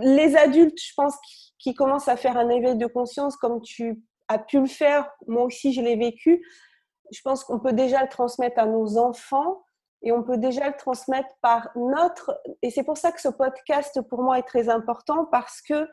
les 0.00 0.36
adultes, 0.36 0.80
je 0.80 0.92
pense, 0.96 1.14
qui, 1.58 1.74
commencent 1.74 2.08
à 2.08 2.16
faire 2.16 2.36
un 2.36 2.48
éveil 2.48 2.76
de 2.76 2.86
conscience 2.86 3.36
comme 3.36 3.60
tu 3.60 4.02
as 4.28 4.38
pu 4.38 4.60
le 4.60 4.66
faire, 4.66 5.10
moi 5.26 5.44
aussi 5.44 5.72
je 5.72 5.82
l'ai 5.82 5.96
vécu, 5.96 6.44
je 7.12 7.20
pense 7.22 7.44
qu'on 7.44 7.58
peut 7.58 7.72
déjà 7.72 8.02
le 8.02 8.08
transmettre 8.08 8.58
à 8.58 8.66
nos 8.66 8.96
enfants 8.98 9.62
et 10.02 10.12
on 10.12 10.22
peut 10.22 10.38
déjà 10.38 10.68
le 10.68 10.76
transmettre 10.76 11.28
par 11.42 11.70
notre... 11.76 12.40
Et 12.62 12.70
c'est 12.70 12.84
pour 12.84 12.96
ça 12.96 13.12
que 13.12 13.20
ce 13.20 13.28
podcast, 13.28 14.00
pour 14.08 14.22
moi, 14.22 14.38
est 14.38 14.44
très 14.44 14.68
important 14.68 15.26
parce 15.26 15.60
que 15.60 15.86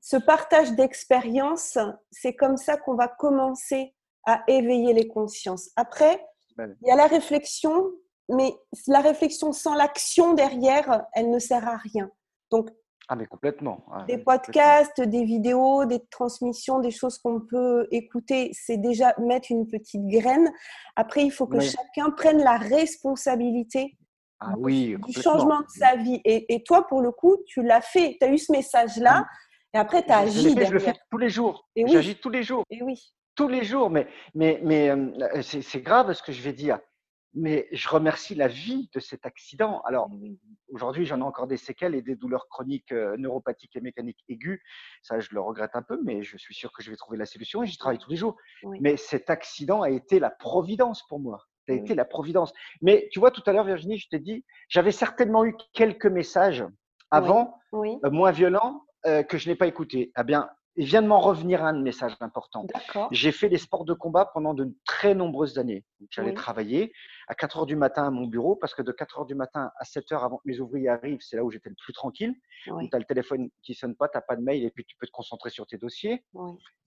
ce 0.00 0.16
partage 0.16 0.72
d'expérience, 0.72 1.76
c'est 2.10 2.34
comme 2.34 2.56
ça 2.56 2.76
qu'on 2.76 2.94
va 2.94 3.08
commencer 3.08 3.94
à 4.24 4.42
éveiller 4.48 4.92
les 4.94 5.08
consciences. 5.08 5.70
Après, 5.76 6.24
il 6.58 6.88
y 6.88 6.90
a 6.90 6.96
la 6.96 7.06
réflexion, 7.06 7.90
mais 8.28 8.54
la 8.86 9.00
réflexion 9.00 9.52
sans 9.52 9.74
l'action 9.74 10.32
derrière, 10.32 11.04
elle 11.12 11.30
ne 11.30 11.38
sert 11.38 11.68
à 11.68 11.76
rien. 11.76 12.10
Donc, 12.50 12.70
ah, 13.08 13.14
mais 13.14 13.26
complètement. 13.26 13.84
Ah, 13.92 14.04
des 14.08 14.18
podcasts, 14.18 15.00
des 15.00 15.24
vidéos, 15.24 15.84
des 15.84 16.00
transmissions, 16.10 16.80
des 16.80 16.90
choses 16.90 17.18
qu'on 17.18 17.40
peut 17.40 17.86
écouter, 17.92 18.50
c'est 18.52 18.78
déjà 18.78 19.14
mettre 19.18 19.50
une 19.50 19.68
petite 19.68 20.06
graine. 20.08 20.50
Après, 20.96 21.22
il 21.22 21.30
faut 21.30 21.46
que 21.46 21.60
chacun 21.60 22.10
prenne 22.10 22.38
la 22.38 22.56
responsabilité 22.56 23.96
ah, 24.40 24.52
oui, 24.58 24.96
du 25.06 25.22
changement 25.22 25.60
de 25.60 25.68
sa 25.68 25.96
vie. 25.96 26.20
Et, 26.24 26.62
toi, 26.64 26.86
pour 26.88 27.00
le 27.00 27.12
coup, 27.12 27.36
tu 27.46 27.62
l'as 27.62 27.80
fait. 27.80 28.16
Tu 28.20 28.26
as 28.26 28.30
eu 28.30 28.38
ce 28.38 28.50
message-là. 28.50 29.24
Et 29.72 29.78
après, 29.78 30.04
tu 30.04 30.10
as 30.10 30.18
agi. 30.18 30.54
Je, 30.54 30.64
je 30.64 30.72
le 30.72 30.78
fais 30.78 30.94
tous 31.10 31.18
les 31.18 31.30
jours. 31.30 31.68
J'agis 31.76 32.16
tous 32.16 32.30
les 32.30 32.42
jours. 32.42 32.64
Et 32.70 32.82
oui. 32.82 33.00
Tous 33.36 33.48
les 33.48 33.62
jours. 33.62 33.88
Mais, 33.88 34.08
mais, 34.34 34.60
mais 34.62 34.90
euh, 34.90 35.42
c'est 35.42 35.80
grave 35.80 36.12
ce 36.12 36.22
que 36.22 36.32
je 36.32 36.42
vais 36.42 36.52
dire 36.52 36.80
mais 37.36 37.68
je 37.70 37.88
remercie 37.88 38.34
la 38.34 38.48
vie 38.48 38.88
de 38.94 38.98
cet 38.98 39.26
accident. 39.26 39.82
Alors, 39.82 40.08
aujourd'hui, 40.72 41.04
j'en 41.04 41.18
ai 41.18 41.22
encore 41.22 41.46
des 41.46 41.58
séquelles 41.58 41.94
et 41.94 42.02
des 42.02 42.16
douleurs 42.16 42.48
chroniques 42.48 42.92
euh, 42.92 43.16
neuropathiques 43.18 43.76
et 43.76 43.80
mécaniques 43.80 44.24
aiguës. 44.28 44.58
Ça, 45.02 45.20
je 45.20 45.28
le 45.32 45.40
regrette 45.40 45.72
un 45.74 45.82
peu, 45.82 46.00
mais 46.02 46.22
je 46.22 46.38
suis 46.38 46.54
sûr 46.54 46.72
que 46.72 46.82
je 46.82 46.90
vais 46.90 46.96
trouver 46.96 47.18
la 47.18 47.26
solution 47.26 47.62
et 47.62 47.66
j'y 47.66 47.76
travaille 47.76 47.98
tous 47.98 48.10
les 48.10 48.16
jours. 48.16 48.36
Mais 48.80 48.96
cet 48.96 49.28
accident 49.28 49.82
a 49.82 49.90
été 49.90 50.18
la 50.18 50.30
providence 50.30 51.06
pour 51.08 51.20
moi. 51.20 51.44
Ça 51.66 51.72
a 51.72 51.76
été 51.76 51.94
la 51.94 52.04
providence. 52.04 52.52
Mais 52.80 53.08
tu 53.12 53.18
vois, 53.18 53.30
tout 53.30 53.42
à 53.44 53.52
l'heure, 53.52 53.64
Virginie, 53.64 53.98
je 53.98 54.08
t'ai 54.08 54.20
dit, 54.20 54.44
j'avais 54.68 54.92
certainement 54.92 55.44
eu 55.44 55.54
quelques 55.72 56.06
messages 56.06 56.64
avant, 57.10 57.58
euh, 57.74 58.10
moins 58.10 58.30
violents, 58.30 58.84
euh, 59.06 59.22
que 59.22 59.36
je 59.36 59.48
n'ai 59.48 59.56
pas 59.56 59.66
écoutés. 59.66 60.12
Eh 60.18 60.24
bien, 60.24 60.48
il 60.76 60.86
vient 60.86 61.02
de 61.02 61.06
m'en 61.06 61.20
revenir 61.20 61.64
un 61.64 61.72
message 61.72 62.14
important. 62.20 62.66
J'ai 63.10 63.32
fait 63.32 63.48
des 63.48 63.58
sports 63.58 63.84
de 63.84 63.94
combat 63.94 64.30
pendant 64.32 64.54
de 64.54 64.70
très 64.84 65.14
nombreuses 65.14 65.58
années. 65.58 65.84
J'allais 66.10 66.34
travailler 66.34 66.92
à 67.28 67.34
4 67.34 67.58
heures 67.58 67.66
du 67.66 67.76
matin 67.76 68.06
à 68.06 68.10
mon 68.10 68.26
bureau 68.26 68.56
parce 68.56 68.74
que 68.74 68.82
de 68.82 68.92
4 68.92 69.20
heures 69.20 69.26
du 69.26 69.34
matin 69.34 69.70
à 69.78 69.84
7 69.84 70.12
heures 70.12 70.24
avant 70.24 70.36
que 70.36 70.42
mes 70.44 70.60
ouvriers 70.60 70.88
arrivent, 70.88 71.20
c'est 71.20 71.36
là 71.36 71.44
où 71.44 71.50
j'étais 71.50 71.70
le 71.70 71.76
plus 71.82 71.92
tranquille. 71.92 72.34
tu 72.64 72.72
as 72.72 72.98
le 72.98 73.04
téléphone 73.04 73.48
qui 73.62 73.74
sonne 73.74 73.96
pas, 73.96 74.08
tu 74.08 74.16
n'as 74.16 74.22
pas 74.22 74.36
de 74.36 74.42
mail 74.42 74.64
et 74.64 74.70
puis 74.70 74.84
tu 74.84 74.96
peux 74.98 75.06
te 75.06 75.12
concentrer 75.12 75.50
sur 75.50 75.66
tes 75.66 75.78
dossiers. 75.78 76.24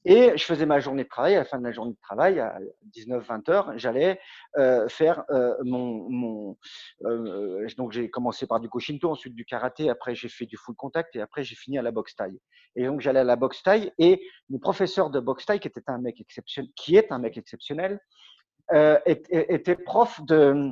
Et 0.05 0.31
je 0.37 0.43
faisais 0.45 0.65
ma 0.65 0.79
journée 0.79 1.03
de 1.03 1.09
travail. 1.09 1.35
À 1.35 1.39
la 1.39 1.45
fin 1.45 1.57
de 1.57 1.63
la 1.63 1.71
journée 1.71 1.91
de 1.91 1.99
travail, 2.01 2.39
à 2.39 2.57
19-20 2.95 3.51
heures, 3.51 3.73
j'allais 3.77 4.19
euh, 4.57 4.87
faire 4.87 5.23
euh, 5.29 5.55
mon. 5.65 6.09
mon 6.09 6.57
euh, 7.03 7.67
donc 7.77 7.91
j'ai 7.91 8.09
commencé 8.09 8.47
par 8.47 8.59
du 8.59 8.69
Koshinto, 8.69 9.09
ensuite 9.09 9.35
du 9.35 9.45
karaté, 9.45 9.89
après 9.89 10.15
j'ai 10.15 10.29
fait 10.29 10.45
du 10.45 10.57
full 10.57 10.75
contact 10.75 11.15
et 11.15 11.21
après 11.21 11.43
j'ai 11.43 11.55
fini 11.55 11.77
à 11.77 11.81
la 11.81 11.91
boxe 11.91 12.15
taille. 12.15 12.39
Et 12.75 12.85
donc 12.85 13.01
j'allais 13.01 13.19
à 13.19 13.25
la 13.25 13.35
boxe 13.35 13.61
taille 13.61 13.78
et 13.97 14.21
mon 14.49 14.59
professeur 14.59 15.09
de 15.09 15.19
boxe 15.19 15.45
taille, 15.45 15.59
qui 15.59 15.67
était 15.67 15.81
un 15.87 15.99
mec 15.99 16.19
exceptionnel, 16.19 16.71
qui 16.75 16.95
est 16.95 17.11
un 17.11 17.19
mec 17.19 17.37
exceptionnel, 17.37 17.99
euh, 18.71 18.99
était 19.05 19.75
prof 19.75 20.21
de, 20.25 20.71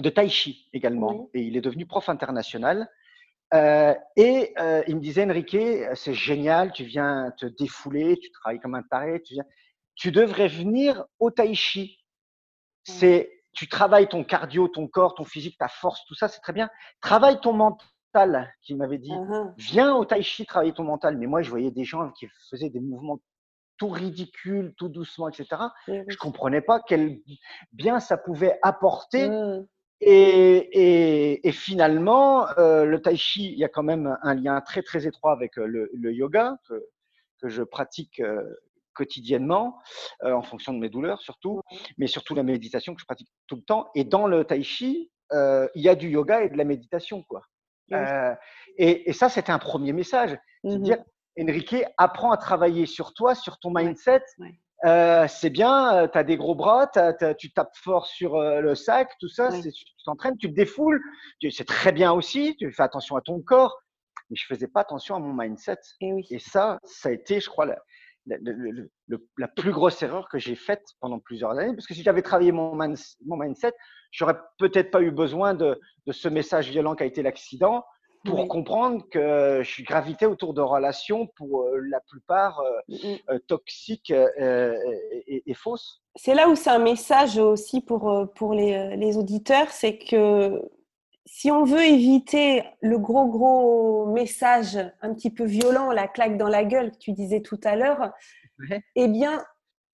de 0.00 0.10
tai 0.10 0.28
chi 0.28 0.68
également. 0.72 1.30
Et 1.34 1.42
il 1.42 1.56
est 1.56 1.60
devenu 1.60 1.86
prof 1.86 2.08
international. 2.08 2.88
Euh, 3.54 3.94
et 4.16 4.52
euh, 4.58 4.82
il 4.86 4.96
me 4.96 5.00
disait, 5.00 5.24
Enrique, 5.24 5.56
c'est 5.94 6.14
génial, 6.14 6.72
tu 6.72 6.84
viens 6.84 7.32
te 7.38 7.46
défouler, 7.46 8.18
tu 8.18 8.30
travailles 8.30 8.60
comme 8.60 8.74
un 8.74 8.82
taré, 8.82 9.22
tu, 9.22 9.34
viens, 9.34 9.44
tu 9.94 10.12
devrais 10.12 10.48
venir 10.48 11.04
au 11.18 11.30
tai 11.30 11.54
chi. 11.54 11.98
C'est, 12.84 13.30
tu 13.52 13.68
travailles 13.68 14.08
ton 14.08 14.22
cardio, 14.24 14.68
ton 14.68 14.86
corps, 14.86 15.14
ton 15.14 15.24
physique, 15.24 15.58
ta 15.58 15.68
force, 15.68 16.04
tout 16.06 16.14
ça, 16.14 16.28
c'est 16.28 16.40
très 16.40 16.52
bien. 16.52 16.70
Travaille 17.00 17.40
ton 17.40 17.52
mental, 17.52 17.88
qu'il 18.62 18.76
m'avait 18.76 18.98
dit. 18.98 19.12
Uh-huh. 19.12 19.52
Viens 19.56 19.94
au 19.94 20.04
tai 20.04 20.22
chi 20.22 20.46
travailler 20.46 20.72
ton 20.72 20.84
mental. 20.84 21.16
Mais 21.18 21.26
moi, 21.26 21.42
je 21.42 21.50
voyais 21.50 21.70
des 21.70 21.84
gens 21.84 22.10
qui 22.10 22.28
faisaient 22.50 22.70
des 22.70 22.80
mouvements 22.80 23.20
tout 23.78 23.88
ridicule, 23.88 24.74
tout 24.76 24.88
doucement, 24.88 25.28
etc. 25.28 25.62
Je 25.86 26.02
Je 26.08 26.16
comprenais 26.16 26.60
pas 26.60 26.80
quel 26.86 27.20
bien 27.72 28.00
ça 28.00 28.16
pouvait 28.16 28.58
apporter. 28.62 29.28
Mmh. 29.28 29.66
Et, 30.00 31.50
finalement, 31.52 32.48
euh, 32.58 32.84
le 32.84 33.00
tai 33.00 33.16
chi, 33.16 33.52
il 33.52 33.58
y 33.58 33.64
a 33.64 33.68
quand 33.68 33.82
même 33.82 34.16
un 34.22 34.34
lien 34.34 34.60
très 34.60 34.82
très 34.82 35.06
étroit 35.06 35.32
avec 35.32 35.58
euh, 35.58 35.66
le, 35.66 36.12
yoga 36.12 36.56
que, 36.68 36.84
je 37.44 37.62
pratique 37.62 38.20
euh, 38.20 38.42
quotidiennement 38.94 39.78
en 40.22 40.42
fonction 40.42 40.72
de 40.72 40.78
mes 40.80 40.88
douleurs 40.88 41.20
surtout, 41.20 41.60
mais 41.98 42.08
surtout 42.08 42.34
la 42.34 42.42
méditation 42.42 42.94
que 42.96 43.00
je 43.00 43.06
pratique 43.06 43.28
tout 43.46 43.54
le 43.54 43.62
temps. 43.62 43.90
Et 43.94 44.02
dans 44.02 44.26
le 44.26 44.44
tai 44.44 44.64
chi, 44.64 45.12
il 45.32 45.82
y 45.82 45.88
a 45.88 45.94
du 45.94 46.08
yoga 46.08 46.42
et 46.42 46.48
de 46.48 46.56
la 46.56 46.64
méditation, 46.64 47.22
quoi. 47.22 47.42
Et, 48.76 49.12
ça, 49.12 49.28
c'était 49.28 49.52
un 49.52 49.58
premier 49.58 49.92
message, 49.92 50.30
cest 50.64 50.78
mmh 50.78 50.82
dire 50.82 50.98
Enrique, 51.40 51.84
apprends 51.96 52.32
à 52.32 52.36
travailler 52.36 52.86
sur 52.86 53.14
toi, 53.14 53.34
sur 53.34 53.58
ton 53.58 53.70
mindset. 53.72 54.22
Euh, 54.84 55.26
c'est 55.28 55.50
bien, 55.50 55.96
euh, 55.96 56.08
tu 56.08 56.18
as 56.18 56.24
des 56.24 56.36
gros 56.36 56.54
bras, 56.54 56.88
tu 57.38 57.52
tapes 57.52 57.76
fort 57.76 58.06
sur 58.06 58.36
euh, 58.36 58.60
le 58.60 58.74
sac, 58.74 59.10
tout 59.18 59.28
ça, 59.28 59.50
tu 59.50 59.72
t'entraînes, 60.04 60.36
tu 60.36 60.48
te 60.48 60.54
défoules, 60.54 61.00
c'est 61.50 61.66
très 61.66 61.90
bien 61.90 62.12
aussi, 62.12 62.56
tu 62.56 62.72
fais 62.72 62.82
attention 62.82 63.16
à 63.16 63.20
ton 63.20 63.40
corps, 63.40 63.76
mais 64.30 64.36
je 64.36 64.46
faisais 64.46 64.68
pas 64.68 64.80
attention 64.80 65.16
à 65.16 65.18
mon 65.18 65.32
mindset. 65.32 65.78
Et, 66.00 66.38
ça, 66.38 66.78
ça 66.84 67.08
a 67.08 67.12
été, 67.12 67.40
je 67.40 67.48
crois, 67.48 67.66
la, 67.66 67.78
la, 68.28 69.48
plus 69.48 69.72
grosse 69.72 70.02
erreur 70.02 70.28
que 70.28 70.38
j'ai 70.38 70.54
faite 70.54 70.84
pendant 71.00 71.18
plusieurs 71.18 71.50
années, 71.52 71.74
parce 71.74 71.86
que 71.86 71.94
si 71.94 72.02
j'avais 72.02 72.22
travaillé 72.22 72.52
mon, 72.52 72.74
mon 72.74 73.36
mindset, 73.36 73.72
j'aurais 74.10 74.36
peut-être 74.58 74.90
pas 74.90 75.02
eu 75.02 75.10
besoin 75.10 75.54
de, 75.54 75.80
de 76.06 76.12
ce 76.12 76.28
message 76.28 76.70
violent 76.70 76.94
qui 76.94 77.02
a 77.02 77.06
été 77.06 77.22
l'accident, 77.22 77.84
pour 78.24 78.48
comprendre 78.48 79.04
que 79.10 79.60
je 79.62 79.70
suis 79.70 79.84
gravité 79.84 80.26
autour 80.26 80.54
de 80.54 80.60
relations 80.60 81.26
pour 81.36 81.62
euh, 81.62 81.80
la 81.90 82.00
plupart 82.00 82.60
euh, 82.60 82.80
mm, 82.88 82.94
mm. 82.94 83.16
euh, 83.30 83.38
toxiques 83.46 84.12
et, 84.12 85.54
fausses. 85.54 86.02
C'est 86.14 86.34
là 86.34 86.48
où 86.48 86.54
c'est 86.54 86.70
un 86.70 86.78
message 86.78 87.38
aussi 87.38 87.80
pour, 87.80 88.28
pour 88.34 88.54
les, 88.54 88.96
les 88.96 89.16
auditeurs, 89.16 89.70
c'est 89.70 89.98
que 89.98 90.60
si 91.30 91.50
on 91.50 91.64
veut 91.64 91.84
éviter 91.84 92.64
le 92.80 92.98
gros, 92.98 93.26
gros 93.26 94.06
message 94.06 94.78
un 95.02 95.14
petit 95.14 95.30
peu 95.30 95.44
violent, 95.44 95.90
la 95.92 96.08
claque 96.08 96.36
dans 96.36 96.48
la 96.48 96.64
gueule 96.64 96.90
que 96.92 96.98
tu 96.98 97.12
disais 97.12 97.40
tout 97.40 97.60
à 97.64 97.76
l'heure, 97.76 98.12
eh 98.96 99.08
bien, 99.08 99.44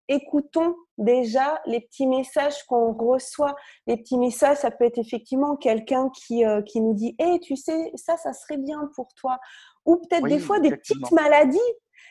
écoutons 0.09 0.77
déjà 0.97 1.61
les 1.67 1.81
petits 1.81 2.07
messages 2.07 2.63
qu'on 2.65 2.93
reçoit. 2.93 3.55
Les 3.87 3.97
petits 3.97 4.19
messages, 4.19 4.59
ça 4.59 4.71
peut 4.71 4.85
être 4.85 4.99
effectivement 4.99 5.57
quelqu'un 5.57 6.11
qui, 6.11 6.45
euh, 6.45 6.63
qui 6.63 6.81
nous 6.81 6.95
dit 6.95 7.15
Hé, 7.19 7.41
tu 7.41 7.57
sais, 7.57 7.91
ça, 7.95 8.17
ça 8.17 8.33
serait 8.33 8.59
bien 8.59 8.91
pour 8.95 9.13
toi. 9.15 9.39
Ou 9.87 9.97
peut-être 9.97 10.27
des 10.27 10.39
fois 10.39 10.61
des 10.61 10.71
petites 10.71 11.11
maladies 11.13 11.59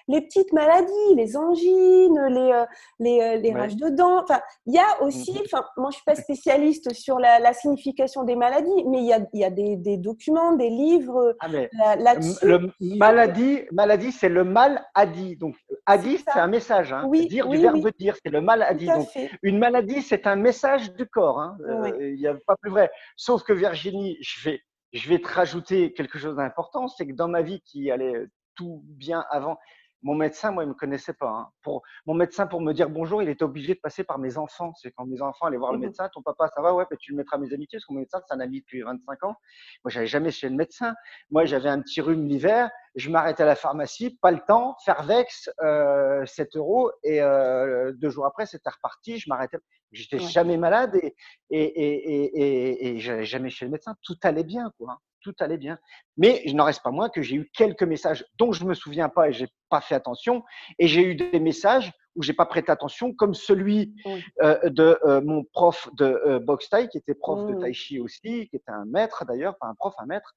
les 0.07 0.21
petites 0.21 0.51
maladies, 0.53 1.15
les 1.15 1.37
angines, 1.37 2.19
les, 2.29 2.51
euh, 2.51 2.65
les, 2.99 3.21
euh, 3.21 3.35
les 3.37 3.53
rages 3.53 3.75
de 3.75 3.89
dents. 3.89 4.21
Enfin, 4.23 4.41
il 4.65 4.73
y 4.73 4.79
a 4.79 5.01
aussi, 5.01 5.31
mmh 5.33 5.43
enfin, 5.45 5.65
moi 5.77 5.89
je 5.91 5.95
suis 5.95 6.05
pas 6.05 6.15
spécialiste 6.15 6.93
sur 6.93 7.19
la, 7.19 7.53
signification 7.53 8.23
des 8.23 8.35
maladies, 8.35 8.83
mais 8.87 8.99
il 8.99 9.05
y 9.05 9.13
a, 9.13 9.19
y 9.33 9.43
a 9.43 9.49
des, 9.49 9.77
des, 9.77 9.97
documents, 9.97 10.53
des 10.53 10.69
livres 10.69 11.35
ah, 11.39 11.95
là-dessus. 11.97 12.45
Le 12.45 12.71
maladie, 12.97 13.61
maladie 13.71 14.11
c'est 14.11 14.29
le 14.29 14.43
mal 14.43 14.83
à 14.93 15.05
dit. 15.05 15.35
Donc, 15.35 15.55
a 15.85 15.97
dit, 15.97 16.17
c'est 16.17 16.39
un 16.39 16.47
message. 16.47 16.93
Hein. 16.93 17.05
Oui, 17.07 17.27
dire 17.27 17.47
du 17.47 17.57
verbe 17.57 17.89
dire, 17.97 18.15
c'est 18.23 18.31
le 18.31 18.41
mal 18.41 18.63
à 18.63 18.73
dit. 18.73 18.87
Donc, 18.87 19.07
une 19.41 19.59
maladie, 19.59 20.01
c'est 20.01 20.27
un 20.27 20.35
message 20.35 20.93
du 20.93 21.05
corps. 21.05 21.39
Hein. 21.39 21.57
Euh, 21.67 22.09
il 22.11 22.19
n'y 22.19 22.27
a 22.27 22.35
pas 22.45 22.55
plus 22.55 22.71
vrai. 22.71 22.91
Sauf 23.15 23.43
que 23.43 23.53
Virginie, 23.53 24.17
je 24.21 24.49
vais, 24.49 24.61
je 24.93 25.09
vais 25.09 25.19
te 25.19 25.27
rajouter 25.27 25.93
quelque 25.93 26.17
chose 26.17 26.35
d'important, 26.35 26.87
c'est 26.87 27.07
que 27.07 27.13
dans 27.13 27.27
ma 27.27 27.41
vie 27.41 27.61
qui 27.61 27.91
allait 27.91 28.27
tout 28.55 28.83
bien 28.85 29.25
avant, 29.29 29.57
mon 30.03 30.15
médecin, 30.15 30.51
moi, 30.51 30.63
il 30.63 30.69
me 30.69 30.73
connaissait 30.73 31.13
pas. 31.13 31.29
Hein. 31.29 31.49
Pour, 31.61 31.81
mon 32.05 32.13
médecin, 32.13 32.45
pour 32.45 32.61
me 32.61 32.73
dire 32.73 32.89
bonjour, 32.89 33.21
il 33.23 33.29
était 33.29 33.43
obligé 33.43 33.73
de 33.73 33.79
passer 33.79 34.03
par 34.03 34.19
mes 34.19 34.37
enfants. 34.37 34.73
C'est 34.75 34.91
quand 34.91 35.05
mes 35.05 35.21
enfants 35.21 35.47
allaient 35.47 35.57
voir 35.57 35.71
le 35.71 35.79
mmh 35.79 35.81
médecin, 35.81 36.09
ton 36.13 36.21
papa, 36.21 36.49
ça 36.53 36.61
va, 36.61 36.73
ouais, 36.73 36.85
mais 36.91 36.97
tu 36.97 37.11
le 37.11 37.17
mettras 37.17 37.37
à 37.37 37.39
mes 37.39 37.53
amitiés, 37.53 37.77
parce 37.77 37.85
que 37.85 37.93
mon 37.93 37.99
médecin, 38.01 38.21
c'est 38.27 38.35
un 38.35 38.39
ami 38.39 38.59
depuis 38.59 38.81
25 38.81 39.23
ans. 39.23 39.35
Moi, 39.83 39.91
j'avais 39.91 40.07
jamais 40.07 40.31
chez 40.31 40.49
le 40.49 40.55
médecin. 40.55 40.93
Moi, 41.31 41.45
j'avais 41.45 41.69
un 41.69 41.81
petit 41.81 42.01
rhume 42.01 42.27
l'hiver, 42.27 42.69
je 42.95 43.09
m'arrêtais 43.09 43.43
à 43.43 43.45
la 43.45 43.55
pharmacie, 43.55 44.17
pas 44.21 44.31
le 44.31 44.39
temps, 44.39 44.75
faire 44.85 45.03
vex, 45.03 45.49
euh, 45.61 46.25
7 46.25 46.55
euros, 46.57 46.91
et 47.03 47.21
euh, 47.21 47.91
deux 47.93 48.09
jours 48.09 48.25
après, 48.25 48.45
c'était 48.45 48.69
reparti, 48.69 49.17
je 49.17 49.29
m'arrêtais. 49.29 49.57
J'étais 49.91 50.19
jamais 50.19 50.57
malade 50.57 50.95
et, 50.95 51.13
et, 51.51 51.61
et, 51.61 52.41
et, 52.41 52.87
et 52.87 52.99
j'allais 52.99 53.25
jamais 53.25 53.51
chez 53.51 53.65
le 53.65 53.71
médecin. 53.71 53.95
Tout 54.01 54.17
allait 54.23 54.43
bien, 54.43 54.71
quoi. 54.79 54.97
Tout 55.23 55.33
allait 55.39 55.57
bien. 55.57 55.77
Mais 56.17 56.41
il 56.45 56.55
n'en 56.55 56.65
reste 56.65 56.83
pas 56.83 56.91
moins 56.91 57.09
que 57.09 57.21
j'ai 57.21 57.37
eu 57.37 57.49
quelques 57.53 57.83
messages 57.83 58.25
dont 58.37 58.51
je 58.51 58.65
me 58.65 58.73
souviens 58.73 59.09
pas 59.09 59.29
et 59.29 59.33
j'ai 59.33 59.47
pas 59.69 59.81
fait 59.81 59.95
attention. 59.95 60.43
Et 60.79 60.87
j'ai 60.87 61.01
eu 61.01 61.15
des 61.15 61.39
messages 61.39 61.91
où 62.15 62.21
j'ai 62.21 62.33
pas 62.33 62.45
prêté 62.45 62.71
attention, 62.71 63.13
comme 63.13 63.33
celui 63.33 63.95
euh, 64.41 64.69
de 64.69 64.99
euh, 65.03 65.21
mon 65.21 65.43
prof 65.43 65.89
de 65.93 66.05
euh, 66.05 66.39
boxe 66.39 66.69
qui 66.91 66.97
était 66.97 67.15
prof 67.15 67.47
de 67.47 67.59
tai 67.59 67.73
chi 67.73 67.99
aussi, 67.99 68.47
qui 68.49 68.55
était 68.55 68.71
un 68.71 68.85
maître 68.85 69.25
d'ailleurs, 69.25 69.57
pas 69.57 69.67
un 69.67 69.75
prof, 69.75 69.93
un 69.97 70.05
maître, 70.05 70.35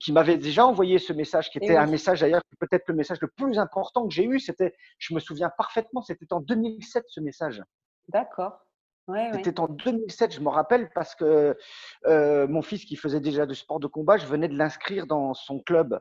qui 0.00 0.12
m'avait 0.12 0.38
déjà 0.38 0.66
envoyé 0.66 0.98
ce 0.98 1.12
message, 1.12 1.50
qui 1.50 1.58
était 1.58 1.76
un 1.76 1.86
message 1.86 2.20
d'ailleurs 2.20 2.42
peut-être 2.58 2.84
le 2.88 2.94
message 2.94 3.18
le 3.20 3.28
plus 3.28 3.58
important 3.58 4.08
que 4.08 4.14
j'ai 4.14 4.24
eu. 4.24 4.40
C'était, 4.40 4.74
je 4.98 5.14
me 5.14 5.20
souviens 5.20 5.50
parfaitement, 5.56 6.02
c'était 6.02 6.32
en 6.32 6.40
2007 6.40 7.04
ce 7.08 7.20
message. 7.20 7.62
D'accord. 8.08 8.65
C'était 9.34 9.60
en 9.60 9.68
2007, 9.68 10.34
je 10.34 10.40
me 10.40 10.48
rappelle, 10.48 10.90
parce 10.92 11.14
que 11.14 11.56
euh, 12.06 12.48
mon 12.48 12.60
fils 12.60 12.84
qui 12.84 12.96
faisait 12.96 13.20
déjà 13.20 13.46
du 13.46 13.54
sport 13.54 13.78
de 13.78 13.86
combat, 13.86 14.16
je 14.16 14.26
venais 14.26 14.48
de 14.48 14.56
l'inscrire 14.56 15.06
dans 15.06 15.32
son 15.32 15.60
club, 15.60 16.00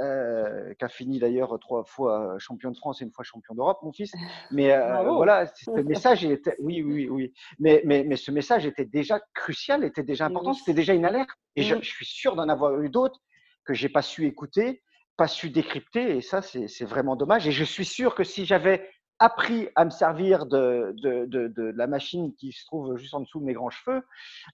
euh, 0.00 0.74
qui 0.74 0.84
a 0.84 0.88
fini 0.88 1.20
d'ailleurs 1.20 1.56
trois 1.60 1.84
fois 1.84 2.36
champion 2.38 2.72
de 2.72 2.76
France 2.76 3.00
et 3.00 3.04
une 3.04 3.12
fois 3.12 3.24
champion 3.24 3.54
d'Europe, 3.54 3.78
mon 3.82 3.92
fils. 3.92 4.12
Mais 4.50 4.72
euh, 4.72 5.02
voilà, 5.12 5.46
ce 5.46 5.70
message, 5.82 6.24
était, 6.24 6.56
oui, 6.58 6.82
oui, 6.82 7.08
oui. 7.08 7.32
Mais, 7.60 7.82
mais, 7.84 8.02
mais 8.02 8.16
ce 8.16 8.32
message 8.32 8.66
était 8.66 8.86
déjà 8.86 9.20
crucial, 9.34 9.84
était 9.84 10.02
déjà 10.02 10.26
important, 10.26 10.52
c'était 10.52 10.74
déjà 10.74 10.94
une 10.94 11.04
alerte. 11.04 11.30
Et 11.54 11.62
je, 11.62 11.76
mmh. 11.76 11.82
je 11.82 11.90
suis 11.90 12.06
sûr 12.06 12.34
d'en 12.34 12.48
avoir 12.48 12.80
eu 12.80 12.90
d'autres 12.90 13.20
que 13.64 13.74
j'ai 13.74 13.88
pas 13.88 14.02
su 14.02 14.26
écouter, 14.26 14.82
pas 15.16 15.28
su 15.28 15.50
décrypter, 15.50 16.16
et 16.16 16.20
ça, 16.22 16.42
c'est 16.42 16.84
vraiment 16.84 17.14
dommage. 17.14 17.46
Et 17.46 17.52
je 17.52 17.64
suis 17.64 17.84
sûr 17.84 18.16
que 18.16 18.24
si 18.24 18.44
j'avais 18.46 18.88
appris 19.18 19.68
à 19.76 19.84
me 19.84 19.90
servir 19.90 20.46
de, 20.46 20.94
de, 20.98 21.26
de, 21.26 21.62
la 21.76 21.86
machine 21.86 22.34
qui 22.34 22.52
se 22.52 22.64
trouve 22.66 22.96
juste 22.96 23.14
en 23.14 23.20
dessous 23.20 23.40
de 23.40 23.44
mes 23.44 23.52
grands 23.52 23.70
cheveux, 23.70 24.02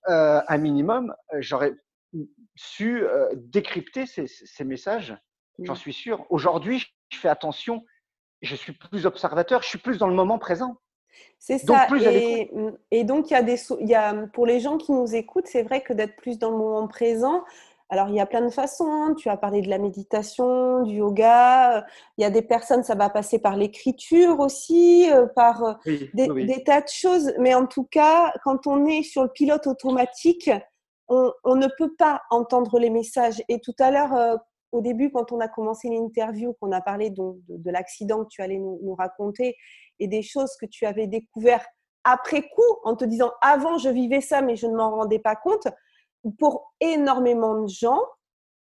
euh, 0.08 0.40
un 0.46 0.58
minimum, 0.58 1.14
euh, 1.32 1.38
j'aurais 1.40 1.74
su 2.54 3.02
euh, 3.02 3.28
décrypter 3.34 4.06
ces, 4.06 4.26
ces 4.26 4.64
messages, 4.64 5.16
j'en 5.58 5.74
suis 5.74 5.92
sûr. 5.92 6.26
Aujourd'hui, 6.30 6.84
je 7.10 7.18
fais 7.18 7.28
attention, 7.28 7.84
je 8.42 8.54
suis 8.54 8.72
plus 8.72 9.06
observateur, 9.06 9.62
je 9.62 9.68
suis 9.68 9.78
plus 9.78 9.98
dans 9.98 10.08
le 10.08 10.14
moment 10.14 10.38
présent. 10.38 10.76
C'est 11.38 11.58
ça. 11.58 11.86
Et, 12.00 12.50
et, 12.90 13.04
donc, 13.04 13.30
il 13.30 13.32
y, 13.32 13.36
a 13.36 13.42
des, 13.42 13.60
il 13.80 13.88
y 13.88 13.94
a, 13.94 14.26
pour 14.28 14.46
les 14.46 14.60
gens 14.60 14.76
qui 14.76 14.92
nous 14.92 15.14
écoutent, 15.14 15.46
c'est 15.46 15.62
vrai 15.62 15.82
que 15.82 15.92
d'être 15.92 16.16
plus 16.16 16.38
dans 16.38 16.50
le 16.50 16.56
moment 16.56 16.86
présent, 16.86 17.44
alors, 17.90 18.08
il 18.08 18.16
y 18.16 18.20
a 18.20 18.26
plein 18.26 18.42
de 18.42 18.50
façons. 18.50 18.90
Hein. 18.90 19.14
Tu 19.14 19.30
as 19.30 19.36
parlé 19.38 19.62
de 19.62 19.68
la 19.68 19.78
méditation, 19.78 20.82
du 20.82 20.96
yoga. 20.96 21.86
Il 22.18 22.22
y 22.22 22.24
a 22.24 22.30
des 22.30 22.42
personnes, 22.42 22.82
ça 22.82 22.94
va 22.94 23.08
passer 23.08 23.38
par 23.38 23.56
l'écriture 23.56 24.40
aussi, 24.40 25.10
euh, 25.10 25.26
par 25.26 25.64
euh, 25.64 25.74
des, 26.12 26.62
tas 26.64 26.82
de 26.82 26.88
choses. 26.88 27.32
Mais 27.38 27.54
en 27.54 27.66
tout 27.66 27.84
cas, 27.84 28.32
quand 28.44 28.66
on 28.66 28.84
est 28.86 29.02
sur 29.02 29.22
le 29.22 29.30
pilote 29.30 29.66
automatique, 29.66 30.50
on, 31.08 31.32
ne 31.46 31.66
peut 31.78 31.94
pas 31.96 32.20
entendre 32.30 32.78
les 32.78 32.90
messages. 32.90 33.42
Et 33.48 33.58
tout 33.60 33.74
à 33.78 33.90
l'heure, 33.90 34.14
euh, 34.14 34.36
au 34.72 34.82
début, 34.82 35.10
quand 35.10 35.32
on 35.32 35.40
a 35.40 35.48
commencé 35.48 35.88
l'interview, 35.88 36.54
qu'on 36.60 36.72
a 36.72 36.82
parlé 36.82 37.08
de, 37.08 37.70
l'accident 37.70 38.24
que 38.24 38.28
tu 38.28 38.42
allais 38.42 38.58
nous, 38.58 38.78
nous 38.82 38.94
raconter 38.94 39.56
et 39.98 40.08
des 40.08 40.20
choses 40.20 40.54
que 40.60 40.66
tu 40.66 40.84
avais 40.84 41.06
découvert 41.06 41.64
après 42.04 42.42
coup, 42.42 42.76
en 42.84 42.96
te 42.96 43.04
disant 43.04 43.32
avant 43.40 43.78
je 43.78 43.88
vivais 43.88 44.20
ça, 44.20 44.42
mais 44.42 44.56
je 44.56 44.66
ne 44.66 44.76
m'en 44.76 44.90
rendais 44.90 45.18
pas 45.18 45.36
compte 45.36 45.68
pour 46.38 46.74
énormément 46.80 47.62
de 47.62 47.68
gens, 47.68 48.00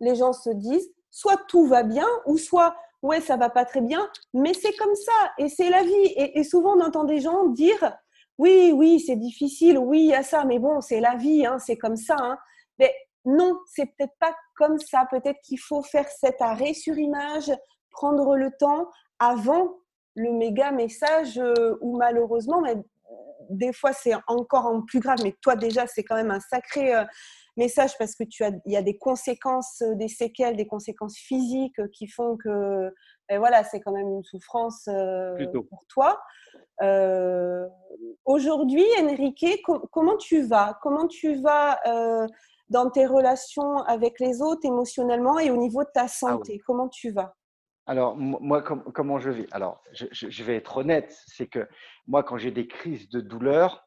les 0.01 0.17
gens 0.17 0.33
se 0.33 0.51
disent 0.51 0.91
soit 1.11 1.41
tout 1.49 1.67
va 1.67 1.83
bien 1.83 2.09
ou 2.27 2.39
soit 2.39 2.75
ouais 3.03 3.21
ça 3.21 3.37
va 3.37 3.51
pas 3.51 3.65
très 3.65 3.81
bien, 3.81 4.09
mais 4.33 4.55
c'est 4.55 4.75
comme 4.77 4.95
ça 4.95 5.33
et 5.39 5.49
c'est 5.49 5.71
la 5.71 5.83
vie. 5.83 6.13
Et, 6.17 6.45
souvent 6.45 6.77
on 6.77 6.81
entend 6.81 7.05
des 7.05 7.21
gens 7.21 7.47
dire 7.49 7.97
oui 8.39 8.73
oui 8.75 9.01
c'est 9.01 9.17
difficile, 9.17 9.79
oui 9.79 10.01
il 10.01 10.07
y 10.07 10.15
a 10.15 10.23
ça, 10.23 10.45
mais 10.45 10.59
bon 10.59 10.81
c'est 10.81 11.01
la 11.01 11.17
vie, 11.17 11.47
hein, 11.47 11.59
c'est 11.59 11.77
comme 11.77 11.97
ça. 11.97 12.17
Hein. 12.19 12.39
Mais 12.79 12.95
non, 13.25 13.59
c'est 13.67 13.87
peut-être 13.87 14.17
pas 14.19 14.35
comme 14.57 14.79
ça. 14.79 15.07
Peut-être 15.11 15.41
qu'il 15.43 15.61
faut 15.61 15.83
faire 15.83 16.09
cet 16.09 16.41
arrêt 16.41 16.75
sur 16.75 16.99
image, 16.99 17.53
prendre 17.91 18.37
le 18.37 18.51
temps 18.59 18.89
avant 19.19 19.77
le 20.15 20.33
méga 20.33 20.73
message 20.73 21.39
euh, 21.39 21.77
ou 21.81 21.97
malheureusement, 21.97 22.61
mais 22.61 22.77
des 23.51 23.73
fois 23.73 23.93
c'est 23.93 24.15
encore 24.27 24.67
en 24.67 24.83
plus 24.83 25.01
grave. 25.01 25.19
Mais 25.23 25.35
toi 25.41 25.57
déjà 25.57 25.87
c'est 25.87 26.03
quand 26.03 26.17
même 26.17 26.31
un 26.31 26.41
sacré 26.41 26.95
euh, 26.95 27.05
message 27.57 27.97
parce 27.99 28.15
que 28.15 28.25
tu 28.25 28.45
as, 28.45 28.51
il 28.65 28.73
y 28.73 28.77
a 28.77 28.83
des 28.83 28.97
conséquences, 28.97 29.83
euh, 29.83 29.95
des 29.95 30.09
séquelles, 30.09 30.57
des 30.57 30.67
conséquences 30.67 31.17
physiques 31.17 31.79
euh, 31.79 31.89
qui 31.93 32.07
font 32.09 32.37
que, 32.37 32.93
ben 33.29 33.39
voilà, 33.39 33.65
c'est 33.65 33.81
quand 33.81 33.93
même 33.93 34.09
une 34.09 34.25
souffrance 34.25 34.89
euh, 34.89 35.37
pour 35.69 35.85
toi. 35.89 36.21
Aujourd'hui, 38.25 38.85
Enrique, 39.01 39.63
comment 39.93 40.17
tu 40.17 40.43
vas? 40.43 40.79
Comment 40.83 41.07
tu 41.07 41.37
vas 41.37 41.79
dans 42.71 42.91
tes 42.91 43.07
relations 43.07 43.77
avec 43.85 44.19
les 44.19 44.43
autres 44.43 44.65
émotionnellement 44.65 45.39
et 45.39 45.51
au 45.51 45.57
niveau 45.57 45.85
de 45.85 45.91
ta 45.95 46.03
ah 46.03 46.09
santé? 46.09 46.61
Comment 46.67 46.89
tu 46.89 47.13
vas? 47.13 47.35
Alors, 47.87 48.17
moi, 48.17 48.63
comment 48.63 49.19
je 49.21 49.31
vis? 49.31 49.47
Alors, 49.53 49.81
je, 49.93 50.07
je, 50.11 50.45
vais 50.45 50.57
être 50.57 50.77
honnête, 50.79 51.17
c'est 51.27 51.47
que 51.47 51.69
moi, 52.09 52.25
quand 52.25 52.37
j'ai 52.37 52.51
des 52.51 52.67
crises 52.67 53.09
de 53.11 53.21
douleur, 53.21 53.87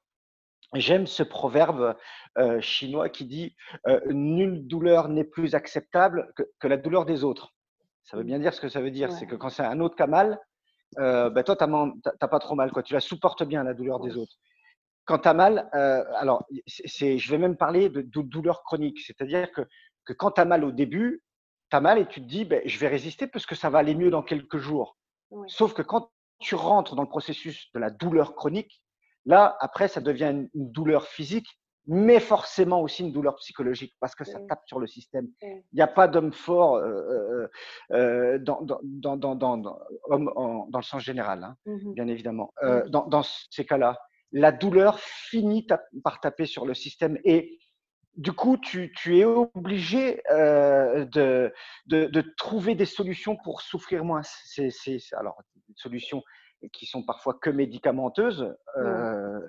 J'aime 0.76 1.07
ce 1.07 1.23
proverbe 1.23 1.95
euh, 2.38 2.59
chinois 2.61 3.09
qui 3.09 3.26
dit 3.26 3.55
euh, 3.88 3.99
Nulle 4.11 4.67
douleur 4.67 5.07
n'est 5.07 5.23
plus 5.23 5.55
acceptable 5.55 6.34
que, 6.59 6.67
la 6.67 6.78
douleur 6.78 7.05
des 7.05 7.23
autres. 7.23 7.53
Ça 8.03 8.17
veut 8.17 8.23
bien 8.23 8.39
dire 8.39 8.53
ce 8.53 8.61
que 8.61 8.69
ça 8.69 8.82
veut 8.82 8.91
dire. 8.91 9.11
C'est 9.11 9.26
que 9.26 9.36
quand 9.36 9.49
c'est 9.49 9.63
un 9.63 9.80
autre 9.80 9.95
qui 9.95 10.03
a 10.03 10.07
mal, 10.07 10.39
euh, 10.99 11.30
ben 11.30 11.43
toi, 11.43 11.55
tu 11.55 11.65
n'as 11.65 12.28
pas 12.28 12.39
trop 12.39 12.55
mal. 12.55 12.71
Quoi. 12.71 12.84
Tu 12.84 12.93
la 12.93 12.99
supportes 12.99 13.43
bien, 13.43 13.63
la 13.63 13.73
douleur 13.73 13.99
des 13.99 14.17
autres. 14.17 14.36
Quand 15.05 15.19
tu 15.19 15.28
as 15.28 15.34
mal, 15.34 15.69
alors, 15.71 16.45
je 16.67 17.32
vais 17.32 17.38
même 17.38 17.57
parler 17.57 17.89
de, 17.89 18.01
douleur 18.21 18.63
chronique. 18.63 18.99
C'est-à-dire 18.99 19.51
que, 19.51 19.61
que 20.05 20.13
quand 20.13 20.32
tu 20.32 20.41
as 20.41 20.45
mal 20.45 20.63
au 20.63 20.71
début, 20.71 21.23
tu 21.69 21.78
as 21.78 21.82
mal 21.82 21.97
et 21.99 22.05
tu 22.05 22.21
te 22.21 22.28
dis 22.28 22.45
ben, 22.45 22.61
Je 22.65 22.78
vais 22.80 22.88
résister 22.88 23.28
parce 23.28 23.45
que 23.45 23.55
ça 23.55 23.69
va 23.69 23.80
aller 23.80 23.95
mieux 23.95 24.09
dans 24.09 24.23
quelques 24.23 24.57
jours. 24.57 24.97
Sauf 25.47 25.73
que 25.73 25.82
quand 25.82 26.11
tu 26.39 26.55
rentres 26.55 26.95
dans 26.95 27.01
le 27.01 27.09
processus 27.09 27.71
de 27.73 27.80
la 27.80 27.89
douleur 27.89 28.36
chronique, 28.36 28.82
Là, 29.26 29.57
après, 29.59 29.88
ça 29.88 30.01
devient 30.01 30.45
une, 30.53 30.71
douleur 30.71 31.07
physique, 31.07 31.47
mais 31.88 32.19
forcément 32.19 32.82
aussi 32.82 33.03
une 33.03 33.11
douleur 33.11 33.36
psychologique 33.36 33.93
parce 33.99 34.15
que 34.15 34.23
ça 34.23 34.39
tape 34.47 34.63
sur 34.65 34.80
le 34.80 34.88
système. 34.88 35.28
Il 35.41 35.63
n'y 35.73 35.82
a 35.82 35.88
pas 35.88 36.07
d'homme 36.07 36.34
fort 36.34 36.78
euh, 36.78 36.84
euh, 36.84 37.47
euh 37.91 38.39
dans, 38.39 38.61
dans, 38.61 39.17
dans, 39.17 39.36
dans, 39.36 39.57
dans, 39.57 40.80
le 40.80 40.84
sens 40.84 41.03
général, 41.03 41.43
hein, 41.43 41.55
mmh 41.65 41.93
bien 41.93 42.07
évidemment. 42.07 42.53
Euh, 42.63 42.88
dans, 42.89 43.05
dans 43.07 43.21
ces 43.51 43.65
cas-là, 43.65 43.99
la 44.32 44.51
douleur 44.51 44.99
finit 44.99 45.67
par 46.03 46.19
taper 46.19 46.45
sur 46.45 46.65
le 46.65 46.73
système 46.73 47.19
et 47.23 47.59
du 48.17 48.32
coup, 48.32 48.57
tu, 48.57 48.93
tu 48.95 49.19
es 49.19 49.26
obligé 49.26 50.21
euh, 50.32 51.05
de, 51.05 51.53
de, 51.88 52.05
de, 52.05 52.21
trouver 52.38 52.76
des 52.76 52.86
solutions 52.86 53.36
pour 53.36 53.61
souffrir 53.61 54.05
moins. 54.05 54.21
C'est, 54.23 54.69
alors, 55.13 55.41
des 55.67 55.73
solutions 55.76 56.23
qui 56.72 56.86
sont 56.86 57.03
parfois 57.03 57.34
que 57.34 57.49
médicamenteuses. 57.49 58.55
Euh, 58.78 59.39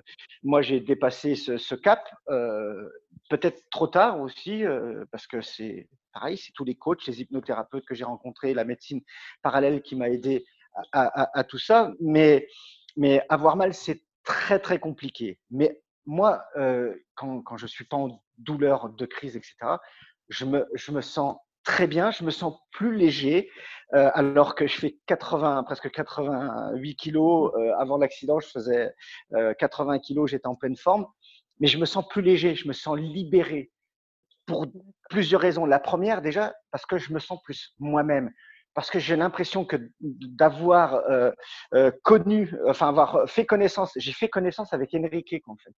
moi, 0.43 0.61
j'ai 0.61 0.79
dépassé 0.79 1.35
ce, 1.35 1.75
cap. 1.75 2.09
Euh, 2.29 2.89
peut-être 3.29 3.69
trop 3.69 3.87
tard 3.87 4.19
aussi, 4.21 4.63
parce 5.11 5.27
que 5.27 5.41
c'est 5.41 5.89
pareil, 6.13 6.37
c'est 6.37 6.51
tous 6.53 6.63
les 6.63 6.75
coachs, 6.75 7.05
les 7.07 7.21
hypnothérapeutes 7.21 7.85
que 7.85 7.95
j'ai 7.95 8.03
rencontrés, 8.03 8.53
la 8.53 8.63
médecine 8.63 9.01
parallèle 9.41 9.81
qui 9.81 9.95
m'a 9.95 10.09
aidé 10.09 10.45
à, 10.93 11.43
tout 11.43 11.59
ça. 11.59 11.91
Mais, 11.99 12.47
mais 12.95 13.21
avoir 13.29 13.55
mal, 13.55 13.73
c'est 13.73 14.03
très, 14.23 14.59
très 14.59 14.79
compliqué. 14.79 15.39
Mais 15.51 15.81
moi, 16.05 16.45
quand, 17.15 17.41
quand 17.41 17.57
je 17.57 17.65
ne 17.65 17.69
suis 17.69 17.85
pas 17.85 17.97
en 17.97 18.21
douleur 18.37 18.89
de 18.89 19.05
crise, 19.05 19.35
etc., 19.35 19.55
je 20.29 20.45
me, 20.45 20.65
je 20.73 20.91
me 20.91 21.01
sens 21.01 21.37
très 21.67 21.87
bien, 21.87 22.11
je 22.11 22.23
me 22.23 22.31
sens 22.31 22.55
plus 22.71 22.95
léger, 22.95 23.49
alors 23.91 24.55
que 24.55 24.67
je 24.67 24.77
fais 24.77 24.97
80, 25.05 25.63
presque 25.63 25.91
88 25.91 26.95
kilos. 26.95 27.51
avant 27.77 27.97
l'accident, 27.97 28.39
je 28.39 28.47
faisais 28.47 28.93
80 29.59 29.99
kilos, 29.99 30.31
j'étais 30.31 30.47
en 30.47 30.55
pleine 30.55 30.75
forme 30.75 31.05
mais 31.59 31.67
je 31.67 31.77
me 31.77 31.85
sens 31.85 32.07
plus 32.07 32.21
léger, 32.21 32.55
je 32.55 32.67
me 32.67 32.73
sens 32.73 32.97
libéré 32.97 33.71
pour 34.45 34.67
plusieurs 35.09 35.41
raisons. 35.41 35.65
La 35.65 35.79
première, 35.79 36.21
déjà, 36.21 36.53
parce 36.71 36.85
que 36.85 36.97
je 36.97 37.13
me 37.13 37.19
sens 37.19 37.41
plus 37.43 37.73
moi-même, 37.79 38.31
parce 38.73 38.89
que 38.89 38.99
j'ai 38.99 39.15
l'impression 39.15 39.65
que 39.65 39.77
d'avoir 39.99 40.95
euh, 41.09 41.31
euh, 41.73 41.91
connu, 42.03 42.53
enfin 42.67 42.89
avoir 42.89 43.29
fait 43.29 43.45
connaissance, 43.45 43.91
j'ai 43.95 44.13
fait 44.13 44.29
connaissance 44.29 44.73
avec 44.73 44.93
Enrique 44.93 45.43
en 45.47 45.55
fait. 45.57 45.73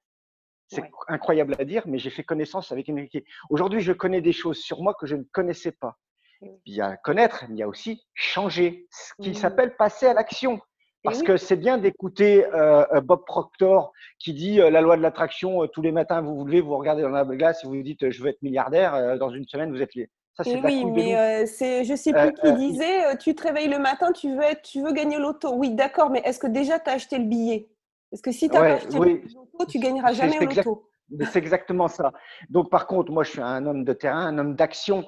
C'est 0.70 0.84
incroyable 1.08 1.56
à 1.60 1.66
dire, 1.66 1.84
mais 1.88 1.98
j'ai 1.98 2.12
fait 2.12 2.24
connaissance 2.24 2.72
avec 2.72 2.90
Enrique. 2.90 3.24
Aujourd'hui, 3.50 3.82
je 3.82 3.92
connais 3.92 4.22
des 4.22 4.34
choses 4.34 4.60
sur 4.60 4.82
moi 4.82 4.94
que 4.94 5.08
je 5.08 5.16
ne 5.16 5.24
connaissais 5.32 5.72
pas. 5.72 5.98
Il 6.42 6.76
y 6.76 6.80
a 6.80 6.96
connaître, 6.96 7.46
mais 7.50 7.56
il 7.56 7.60
y 7.60 7.64
a 7.64 7.68
aussi 7.68 8.06
changer, 8.14 8.88
ce 8.92 9.14
qui 9.22 9.32
mmh. 9.32 9.34
s'appelle 9.34 9.76
passer 9.76 10.06
à 10.06 10.14
l'action. 10.14 10.62
Parce 11.04 11.24
que 11.24 11.38
c'est 11.38 11.56
bien 11.56 11.78
d'écouter 11.78 12.46
euh, 12.46 12.86
euh, 12.94 13.02
Bob 13.02 13.24
Proctor 13.26 13.94
qui 14.20 14.34
dit 14.34 14.60
euh, 14.60 14.70
la 14.70 14.82
loi 14.82 14.98
de 14.98 15.02
l'attraction, 15.02 15.66
tous 15.68 15.82
les 15.82 15.92
matins 15.92 16.22
vous 16.22 16.36
vous 16.36 16.46
levez, 16.46 16.62
vous 16.62 16.78
regardez 16.78 17.04
dans 17.04 17.10
la 17.10 17.24
glace 17.24 17.64
et 17.64 17.68
vous 17.68 17.76
vous 17.76 17.84
dites 17.84 18.10
je 18.10 18.22
veux 18.22 18.30
être 18.30 18.42
milliardaire, 18.42 19.18
dans 19.18 19.30
une 19.30 19.46
semaine 19.46 19.72
vous 19.72 19.82
êtes 19.82 19.96
lié. 19.96 20.10
Ça, 20.36 20.44
c'est 20.44 20.62
oui, 20.62 20.86
mais 20.86 21.46
c'est, 21.48 21.84
je 21.84 21.96
sais 21.96 22.14
plus 22.14 22.34
qui 22.34 22.54
disait, 22.54 23.18
tu 23.18 23.36
te 23.36 23.44
réveilles 23.44 23.68
le 23.68 23.80
matin, 23.80 24.12
tu 24.14 24.34
veux, 24.34 24.44
être, 24.44 24.62
tu 24.62 24.82
veux 24.82 24.94
gagner 24.94 25.18
l'auto. 25.18 25.54
Oui, 25.54 25.72
d'accord, 25.72 26.10
mais 26.10 26.22
est-ce 26.24 26.40
que 26.40 26.48
déjà 26.48 26.80
tu 26.80 26.90
as 26.90 26.94
acheté 26.94 27.18
le 27.18 27.26
billet? 27.26 27.70
Parce 28.12 28.22
que 28.22 28.32
si 28.32 28.50
tu 28.50 28.56
n'as 28.56 28.62
pas 28.62 28.74
acheté 28.74 28.98
le 28.98 29.22
l'auto, 29.34 29.66
tu 29.68 29.80
gagneras 29.80 30.14
jamais 30.14 30.40
l'auto. 30.40 30.90
C'est 31.32 31.40
exactement 31.40 31.88
ça. 31.88 32.12
Donc, 32.50 32.70
par 32.70 32.88
contre, 32.88 33.12
moi, 33.12 33.24
je 33.24 33.32
suis 33.32 33.42
un 33.42 33.66
homme 33.66 33.84
de 33.84 33.94
terrain, 33.94 34.28
un 34.28 34.38
homme 34.38 34.56
d'action 34.56 35.06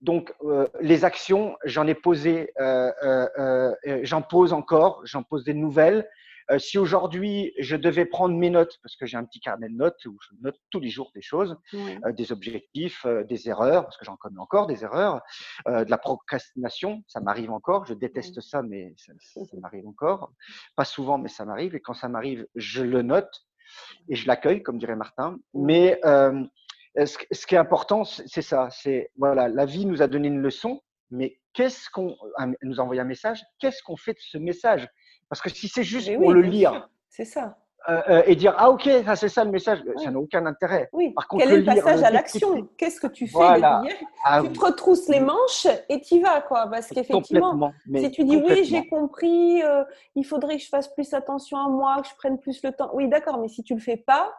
donc, 0.00 0.34
euh, 0.42 0.66
les 0.80 1.04
actions, 1.04 1.56
j'en 1.64 1.86
ai 1.86 1.94
posé, 1.94 2.52
euh, 2.60 2.90
euh, 3.04 3.74
j'en 4.02 4.22
pose 4.22 4.52
encore, 4.52 5.00
j'en 5.04 5.22
pose 5.22 5.44
des 5.44 5.54
nouvelles. 5.54 6.08
Si 6.58 6.78
aujourd'hui 6.78 7.52
je 7.58 7.76
devais 7.76 8.04
prendre 8.04 8.34
mes 8.34 8.50
notes, 8.50 8.78
parce 8.82 8.96
que 8.96 9.06
j'ai 9.06 9.16
un 9.16 9.24
petit 9.24 9.40
carnet 9.40 9.68
de 9.68 9.74
notes 9.74 10.04
où 10.06 10.16
je 10.20 10.34
note 10.40 10.56
tous 10.70 10.80
les 10.80 10.90
jours 10.90 11.10
des 11.14 11.22
choses, 11.22 11.56
des 12.10 12.32
objectifs, 12.32 13.06
des 13.28 13.48
erreurs, 13.48 13.84
parce 13.84 13.96
que 13.96 14.04
j'en 14.04 14.16
connais 14.16 14.38
encore 14.38 14.66
des 14.66 14.84
erreurs, 14.84 15.20
de 15.66 15.90
la 15.90 15.98
procrastination, 15.98 17.02
ça 17.06 17.20
m'arrive 17.20 17.50
encore. 17.50 17.86
Je 17.86 17.94
déteste 17.94 18.40
ça, 18.40 18.62
mais 18.62 18.94
ça, 18.96 19.12
ça 19.18 19.56
m'arrive 19.58 19.86
encore. 19.86 20.32
Pas 20.76 20.84
souvent, 20.84 21.18
mais 21.18 21.28
ça 21.28 21.44
m'arrive. 21.44 21.74
Et 21.74 21.80
quand 21.80 21.94
ça 21.94 22.08
m'arrive, 22.08 22.46
je 22.54 22.82
le 22.82 23.02
note 23.02 23.46
et 24.08 24.16
je 24.16 24.26
l'accueille, 24.26 24.62
comme 24.62 24.78
dirait 24.78 24.96
Martin. 24.96 25.38
Mais 25.54 26.00
euh, 26.04 26.44
ce, 26.96 27.46
qui 27.46 27.54
est 27.54 27.58
important, 27.58 28.04
c'est 28.04 28.42
ça. 28.42 28.68
C'est 28.70 29.10
voilà, 29.16 29.48
la 29.48 29.64
vie 29.64 29.86
nous 29.86 30.02
a 30.02 30.06
donné 30.06 30.28
une 30.28 30.40
leçon, 30.40 30.80
mais 31.10 31.38
qu'est-ce 31.52 31.90
qu'on 31.90 32.16
nous 32.62 32.80
a 32.80 32.82
envoyé 32.82 33.00
un 33.00 33.06
message 33.06 33.42
Qu'est-ce 33.58 33.82
qu'on 33.82 33.96
fait 33.96 34.14
de 34.14 34.20
ce 34.20 34.38
message? 34.38 34.88
Parce 35.32 35.40
que 35.40 35.48
si 35.48 35.66
c'est 35.66 35.82
juste 35.82 36.14
pour 36.18 36.34
le 36.34 36.42
lire, 36.42 36.90
c'est 37.08 37.24
ça. 37.24 37.56
Euh, 37.88 38.02
euh, 38.10 38.22
et 38.26 38.36
dire 38.36 38.54
ah 38.58 38.70
ok 38.70 38.86
ça 39.02 39.16
c'est 39.16 39.30
ça 39.30 39.44
le 39.44 39.50
message 39.50 39.82
ça 39.96 40.10
n'a 40.10 40.18
aucun 40.18 40.44
intérêt. 40.44 40.90
Oui. 40.92 41.12
Par 41.14 41.26
contre, 41.26 41.44
quel 41.44 41.54
est 41.54 41.56
le 41.56 41.64
passage 41.64 42.02
à 42.02 42.10
l'action? 42.10 42.68
qu'est-ce 42.76 43.00
que 43.00 43.06
tu 43.06 43.26
fais 43.26 43.38
de 43.38 43.64
ah 44.26 44.42
tu 44.42 44.52
te 44.52 44.60
retrousses 44.60 45.08
les 45.08 45.20
manches 45.20 45.66
et 45.88 46.02
tu 46.02 46.20
vas 46.20 46.42
quoi 46.42 46.66
parce 46.66 46.88
qu'effectivement 46.88 47.72
si 47.96 48.10
tu 48.10 48.24
dis 48.24 48.36
oui 48.36 48.64
j'ai 48.64 48.86
compris 48.88 49.62
il 50.14 50.24
faudrait 50.24 50.58
que 50.58 50.62
je 50.64 50.68
fasse 50.68 50.88
plus 50.88 51.14
attention 51.14 51.56
à 51.56 51.68
moi 51.70 52.02
que 52.02 52.08
je 52.08 52.14
prenne 52.14 52.38
plus 52.38 52.62
le 52.62 52.72
temps. 52.72 52.90
Oui 52.92 53.08
d'accord 53.08 53.38
mais 53.38 53.48
si 53.48 53.62
tu 53.62 53.74
le 53.74 53.80
fais 53.80 53.96
pas 53.96 54.34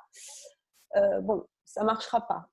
bon 1.24 1.44
ça 1.66 1.84
marchera 1.84 2.22
pas. 2.22 2.48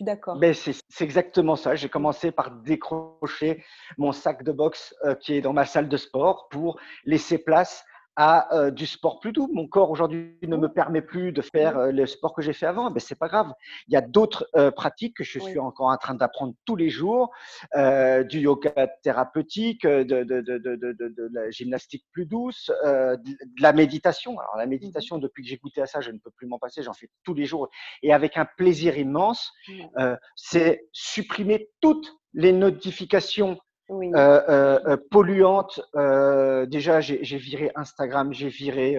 D'accord. 0.00 0.38
Ben 0.38 0.52
c'est 0.52 1.04
exactement 1.04 1.56
ça. 1.56 1.74
J'ai 1.74 1.88
commencé 1.88 2.30
par 2.30 2.50
décrocher 2.50 3.64
mon 3.96 4.12
sac 4.12 4.42
de 4.42 4.52
boxe 4.52 4.94
euh, 5.04 5.14
qui 5.14 5.34
est 5.34 5.40
dans 5.40 5.52
ma 5.52 5.64
salle 5.64 5.88
de 5.88 5.96
sport 5.96 6.48
pour 6.50 6.78
laisser 7.04 7.38
place 7.38 7.84
à 8.16 8.54
euh, 8.54 8.70
du 8.70 8.86
sport 8.86 9.20
plus 9.20 9.32
doux. 9.32 9.48
Mon 9.52 9.68
corps 9.68 9.90
aujourd'hui 9.90 10.38
ne 10.42 10.56
me 10.56 10.68
permet 10.68 11.02
plus 11.02 11.32
de 11.32 11.42
faire 11.42 11.76
euh, 11.76 11.92
le 11.92 12.06
sport 12.06 12.34
que 12.34 12.42
j'ai 12.42 12.54
fait 12.54 12.66
avant. 12.66 12.90
Ben, 12.90 12.98
c'est 12.98 13.18
pas 13.18 13.28
grave. 13.28 13.52
Il 13.88 13.94
y 13.94 13.96
a 13.96 14.00
d'autres 14.00 14.48
euh, 14.56 14.70
pratiques 14.70 15.18
que 15.18 15.24
je 15.24 15.38
suis 15.38 15.58
encore 15.58 15.88
en 15.88 15.96
train 15.98 16.14
d'apprendre 16.14 16.54
tous 16.64 16.76
les 16.76 16.88
jours, 16.88 17.30
du 17.74 18.40
yoga 18.40 18.88
thérapeutique, 19.02 19.86
de, 19.86 20.02
de, 20.02 20.24
de, 20.24 20.58
de, 20.58 21.30
la 21.32 21.50
gymnastique 21.50 22.04
plus 22.12 22.26
douce, 22.26 22.70
de, 22.84 23.36
la 23.60 23.72
méditation. 23.72 24.38
Alors 24.38 24.56
la 24.56 24.66
mmh 24.66 24.76
méditation, 24.76 25.18
depuis 25.18 25.42
que 25.42 25.48
j'ai 25.48 25.56
goûté 25.56 25.80
à 25.80 25.86
ça, 25.86 26.00
je 26.00 26.10
ne 26.10 26.18
peux 26.18 26.30
plus 26.30 26.46
m'en 26.46 26.58
passer. 26.58 26.82
J'en 26.82 26.92
fais 26.92 27.08
tous 27.24 27.34
les 27.34 27.44
jours 27.44 27.68
et 28.02 28.12
avec 28.12 28.36
un 28.36 28.46
plaisir 28.56 28.98
immense. 28.98 29.52
c'est 30.34 30.86
supprimer 30.92 31.70
toutes 31.80 32.10
les 32.34 32.52
notifications 32.52 33.58
oui. 33.88 34.10
euh, 34.14 34.42
euh, 34.48 34.80
euh 34.86 34.96
polluante. 35.10 35.80
Euh, 35.94 36.66
déjà, 36.66 37.00
j'ai 37.00 37.36
viré 37.36 37.70
Instagram, 37.74 38.32
j'ai 38.32 38.48
viré 38.48 38.96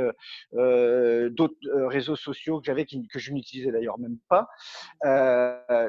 euh, 0.54 1.30
d'autres 1.30 1.56
réseaux 1.88 2.16
sociaux 2.16 2.60
que 2.60 2.66
j'avais 2.66 2.86
que 2.86 3.20
je 3.20 3.32
n'utilisais 3.32 3.72
d'ailleurs 3.72 4.00
même 4.00 4.18
pas. 4.30 4.48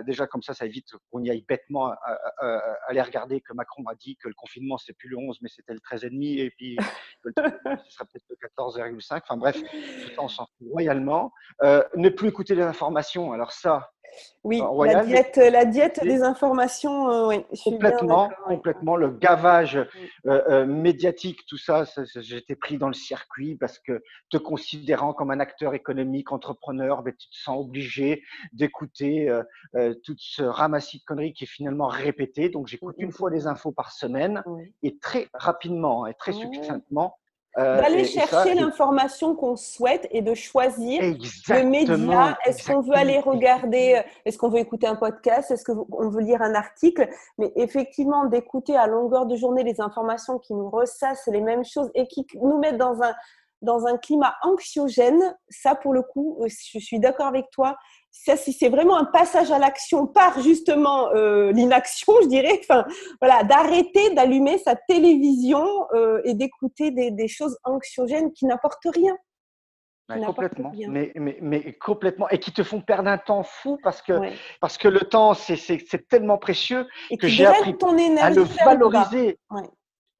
déjà, 0.05 0.27
comme 0.27 0.43
ça, 0.43 0.55
ça 0.55 0.67
évite 0.67 0.91
qu'on 1.11 1.23
y 1.23 1.31
aille 1.31 1.45
bêtement 1.49 1.87
à, 1.87 1.99
à, 2.39 2.77
aller 2.89 3.03
regarder 3.03 3.41
que 3.41 3.53
Macron 3.53 3.85
a 3.89 3.95
dit 3.95 4.17
que 4.17 4.29
le 4.29 4.35
confinement 4.35 4.79
c'est 4.79 4.93
plus 4.93 5.09
le 5.09 5.19
11, 5.19 5.39
mais 5.43 5.49
c'était 5.49 5.75
le 5.75 5.81
13,5 5.81 6.41
et 6.41 6.51
puis 6.51 6.77
ce 7.25 7.31
sera 7.91 8.05
peut-être 8.05 8.25
le 8.29 8.37
14,5. 8.57 9.21
Enfin 9.25 9.37
bref, 9.37 9.57
tout 9.61 10.11
on 10.19 10.29
s'en 10.29 10.47
royalement. 10.71 11.33
ne 11.63 12.09
plus 12.09 12.29
écouter 12.29 12.55
les 12.55 12.63
informations. 12.63 13.33
Alors 13.33 13.53
ça, 13.53 13.91
oui, 14.45 14.63
la 14.87 15.05
diète, 15.05 15.37
la 15.37 15.65
diète 15.65 16.03
des 16.03 16.23
informations, 16.23 17.11
euh, 17.11 17.29
oui, 17.29 17.45
complètement, 17.65 18.31
complètement. 18.47 18.97
Le 18.97 19.11
gavage 19.11 19.77
euh, 19.77 19.87
euh, 20.27 20.67
médiatique, 20.67 21.45
tout 21.47 21.59
ça, 21.59 21.85
j'étais 22.17 22.55
pris 22.55 22.79
dans 22.79 22.89
le 22.89 22.95
circuit 22.95 23.57
parce 23.57 23.79
que 23.79 24.03
te 24.31 24.37
considérant 24.37 25.13
comme 25.13 25.31
un 25.31 25.41
acteur 25.41 25.75
économique, 25.75 26.33
entrepreneur, 26.33 27.03
ben, 27.03 27.13
tu 27.19 27.29
te 27.29 27.37
sens 27.37 27.61
obligé 27.61 28.23
d'écouter 28.53 29.31
toute 30.05 30.21
ce 30.21 30.43
ramassis 30.43 30.99
de 30.99 31.05
conneries 31.05 31.33
qui 31.33 31.45
est 31.45 31.49
finalement 31.49 31.89
répété. 31.89 32.49
Donc 32.49 32.69
j'écoute 32.69 32.95
une 32.99 33.13
fois 33.13 33.31
les 33.31 33.47
infos 33.47 33.73
par 33.73 33.93
semaine 33.93 34.43
et 34.83 34.99
très 34.99 35.29
rapidement 35.35 36.07
et 36.07 36.15
très 36.15 36.33
succinctement 36.33 37.19
euh, 37.57 37.81
D'aller 37.81 38.05
chercher 38.05 38.55
l'information 38.55 39.35
qu'on 39.35 39.57
souhaite 39.57 40.07
et 40.11 40.23
de 40.23 40.35
choisir 40.35 41.01
le 41.03 41.63
média. 41.65 42.39
Est-ce 42.45 42.71
qu'on 42.71 42.81
veut 42.81 42.95
aller 42.95 43.19
regarder, 43.19 43.97
euh, 43.97 44.11
est-ce 44.25 44.39
qu'on 44.39 44.51
veut 44.51 44.59
écouter 44.59 44.87
un 44.87 44.97
podcast, 44.97 45.51
est-ce 45.51 45.65
qu'on 45.65 46.09
veut 46.09 46.21
lire 46.21 46.43
un 46.43 46.55
article? 46.55 47.09
Mais 47.39 47.51
effectivement, 47.57 48.27
d'écouter 48.27 48.77
à 48.77 48.87
longueur 48.87 49.27
de 49.27 49.35
journée 49.35 49.65
les 49.65 49.81
informations 49.81 50.39
qui 50.39 50.55
nous 50.55 50.69
ressassent 50.71 51.27
les 51.27 51.41
mêmes 51.41 51.65
choses 51.65 51.91
et 51.95 52.07
qui 52.07 52.27
nous 52.41 52.59
mettent 52.59 52.77
dans 52.77 53.03
un, 53.03 53.15
dans 53.63 53.87
un 53.87 53.97
climat 53.97 54.35
anxiogène, 54.43 55.37
ça 55.49 55.75
pour 55.75 55.93
le 55.93 56.03
coup, 56.03 56.39
euh, 56.43 56.49
je 56.49 56.79
suis 56.79 57.01
d'accord 57.01 57.27
avec 57.27 57.51
toi, 57.51 57.77
ça, 58.25 58.37
c'est 58.37 58.69
vraiment 58.69 58.97
un 58.97 59.05
passage 59.05 59.51
à 59.51 59.59
l'action 59.59 60.07
par 60.07 60.41
justement 60.41 61.09
euh, 61.15 61.53
l'inaction, 61.53 62.13
je 62.23 62.29
dirais. 62.29 62.61
Enfin, 62.69 62.85
voilà, 63.21 63.45
d'arrêter 63.45 64.15
d'allumer 64.15 64.59
sa 64.59 64.75
télévision 64.75 65.65
euh, 65.95 66.21
et 66.25 66.35
d'écouter 66.35 66.91
des, 66.91 67.29
choses 67.29 67.57
anxiogènes 67.65 68.33
qui 68.33 68.45
n'apportent 68.47 68.89
rien. 68.95 69.17
complètement, 70.25 70.73
Mais, 70.89 71.13
mais, 71.15 71.39
mais, 71.41 71.73
complètement, 71.75 72.29
et 72.29 72.39
qui 72.39 72.53
te 72.53 72.63
font 72.63 72.81
perdre 72.81 73.09
un 73.09 73.19
temps 73.19 73.43
fou 73.43 73.79
parce 73.83 74.03
que, 74.03 74.13
parce 74.61 74.77
que 74.77 74.89
le 74.89 75.01
temps, 75.01 75.35
c'est 75.35 76.09
tellement 76.09 76.39
précieux 76.39 76.87
que 77.19 77.29
j'ai 77.29 77.47
appris 77.47 77.75
à 78.21 78.31
le 78.31 78.43
valoriser. 78.65 79.39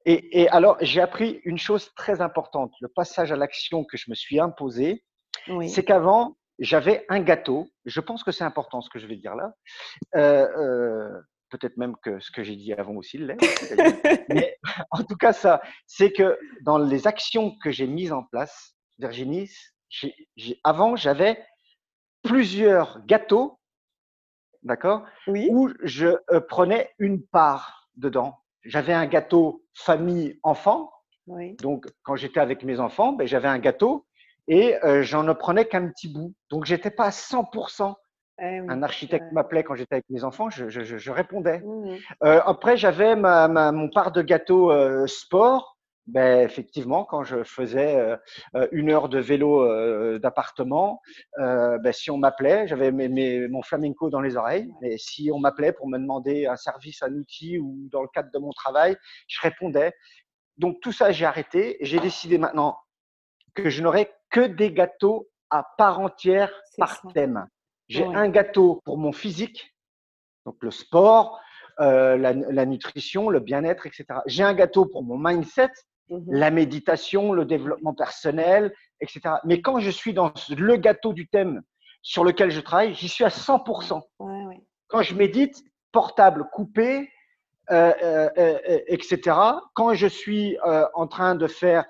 Et, 0.05 0.41
et, 0.41 0.49
alors, 0.49 0.77
j'ai 0.81 1.01
appris 1.01 1.41
une 1.43 1.57
chose 1.57 1.91
très 1.95 2.21
importante, 2.21 2.71
le 2.79 2.87
passage 2.87 3.31
à 3.31 3.35
l'action 3.35 3.83
que 3.83 3.97
je 3.97 4.09
me 4.09 4.15
suis 4.15 4.39
imposé, 4.39 5.03
c'est 5.67 5.83
qu'avant, 5.83 6.35
j'avais 6.59 7.05
un 7.09 7.19
gâteau. 7.19 7.69
Je 7.85 7.99
pense 7.99 8.23
que 8.23 8.31
c'est 8.31 8.43
important 8.43 8.81
ce 8.81 8.89
que 8.89 8.99
je 8.99 9.07
vais 9.07 9.15
dire 9.15 9.35
là. 9.35 9.53
Euh, 10.15 10.47
euh, 10.57 11.21
peut-être 11.49 11.77
même 11.77 11.95
que 12.03 12.19
ce 12.19 12.31
que 12.31 12.43
j'ai 12.43 12.55
dit 12.55 12.73
avant 12.73 12.95
aussi 12.95 13.17
l'est. 13.17 13.37
Mais 14.29 14.57
en 14.91 15.03
tout 15.03 15.15
cas, 15.15 15.33
ça, 15.33 15.61
c'est 15.87 16.11
que 16.11 16.37
dans 16.61 16.77
les 16.77 17.07
actions 17.07 17.57
que 17.63 17.71
j'ai 17.71 17.87
mises 17.87 18.11
en 18.11 18.23
place, 18.23 18.75
Virginie, 18.99 19.49
avant, 20.63 20.95
j'avais 20.95 21.43
plusieurs 22.21 23.03
gâteaux, 23.05 23.59
d'accord 24.63 25.05
oui. 25.27 25.47
Où 25.51 25.69
je 25.83 26.07
euh, 26.31 26.41
prenais 26.41 26.91
une 26.99 27.25
part 27.25 27.89
dedans. 27.95 28.37
J'avais 28.63 28.93
un 28.93 29.07
gâteau 29.07 29.65
famille-enfant. 29.73 30.91
Oui. 31.27 31.55
Donc, 31.55 31.87
quand 32.03 32.15
j'étais 32.15 32.39
avec 32.39 32.63
mes 32.63 32.79
enfants, 32.79 33.13
ben, 33.13 33.25
j'avais 33.25 33.47
un 33.47 33.59
gâteau 33.59 34.05
et 34.49 34.83
euh, 34.83 35.03
j'en 35.03 35.23
ne 35.23 35.31
prenais 35.31 35.65
qu'un 35.65 35.87
petit 35.87 36.09
bout. 36.09 36.33
Donc, 36.49 36.65
j'étais 36.65 36.89
pas 36.89 37.05
à 37.05 37.09
100% 37.11 37.93
Eh 38.41 38.59
un 38.67 38.83
architecte 38.83 39.31
m'appelait 39.31 39.63
quand 39.63 39.75
j'étais 39.75 39.95
avec 39.95 40.09
mes 40.09 40.23
enfants, 40.23 40.49
je, 40.49 41.11
répondais. 41.11 41.59
Mmh 41.59 41.97
euh, 42.23 42.41
après, 42.45 42.75
j'avais 42.75 43.15
mon 43.15 43.89
part 43.89 44.11
de 44.11 44.21
gâteau 44.21 44.71
euh, 44.71 45.07
sport. 45.07 45.77
Ben, 46.07 46.43
effectivement, 46.43 47.03
quand 47.05 47.23
je 47.23 47.43
faisais 47.43 48.17
une 48.71 48.89
heure 48.89 49.09
de 49.09 49.19
vélo 49.19 50.17
d'appartement, 50.17 51.01
ben, 51.37 51.91
si 51.91 52.09
on 52.09 52.17
m'appelait, 52.17 52.67
j'avais 52.67 52.91
mon 52.91 53.61
flamenco 53.61 54.09
dans 54.09 54.19
les 54.19 54.35
oreilles, 54.35 54.73
mais 54.81 54.97
si 54.97 55.29
on 55.31 55.37
m'appelait 55.37 55.71
pour 55.71 55.87
me 55.87 55.99
demander 55.99 56.47
un 56.47 56.55
service, 56.55 57.03
un 57.03 57.13
outil 57.13 57.59
ou 57.59 57.87
dans 57.91 58.01
le 58.01 58.07
cadre 58.11 58.31
de 58.33 58.39
mon 58.39 58.49
travail, 58.53 58.97
je 59.27 59.39
répondais. 59.41 59.93
Donc 60.57 60.79
tout 60.81 60.91
ça, 60.91 61.11
j'ai 61.11 61.25
arrêté. 61.25 61.77
J'ai 61.81 61.99
décidé 61.99 62.39
maintenant 62.39 62.75
que 63.61 63.69
je 63.69 63.81
n'aurais 63.81 64.13
que 64.29 64.41
des 64.41 64.71
gâteaux 64.71 65.29
à 65.49 65.65
part 65.77 65.99
entière 65.99 66.51
par 66.77 67.01
thème. 67.13 67.47
J'ai 67.87 68.05
un 68.05 68.29
gâteau 68.29 68.81
pour 68.85 68.97
mon 68.97 69.11
physique, 69.11 69.75
donc 70.45 70.57
le 70.61 70.71
sport, 70.71 71.41
euh, 71.79 72.17
la, 72.17 72.65
nutrition, 72.65 73.29
le 73.29 73.39
bien-être, 73.39 73.87
etc. 73.87 74.05
J'ai 74.25 74.43
un 74.43 74.53
gâteau 74.53 74.85
pour 74.85 75.03
mon 75.03 75.17
mindset, 75.17 75.69
mmh 76.09 76.17
la 76.27 76.51
méditation, 76.51 77.33
le 77.33 77.45
développement 77.45 77.93
personnel, 77.93 78.73
etc. 78.99 79.35
Mais 79.43 79.61
quand 79.61 79.79
je 79.79 79.91
suis 79.91 80.13
dans 80.13 80.33
le 80.49 80.75
gâteau 80.75 81.13
du 81.13 81.27
thème 81.27 81.61
sur 82.01 82.23
lequel 82.23 82.49
je 82.49 82.59
travaille, 82.61 82.95
j'y 82.95 83.07
suis 83.07 83.23
à 83.23 83.29
100%. 83.29 84.01
Quand 84.87 85.01
je 85.03 85.13
médite, 85.15 85.63
portable 85.91 86.49
coupé, 86.51 87.09
euh, 87.69 87.93
euh, 88.37 88.79
etc. 88.87 89.37
Quand 89.75 89.93
je 89.93 90.07
suis 90.07 90.57
en 90.95 91.07
train 91.07 91.35
de 91.35 91.47
faire 91.47 91.85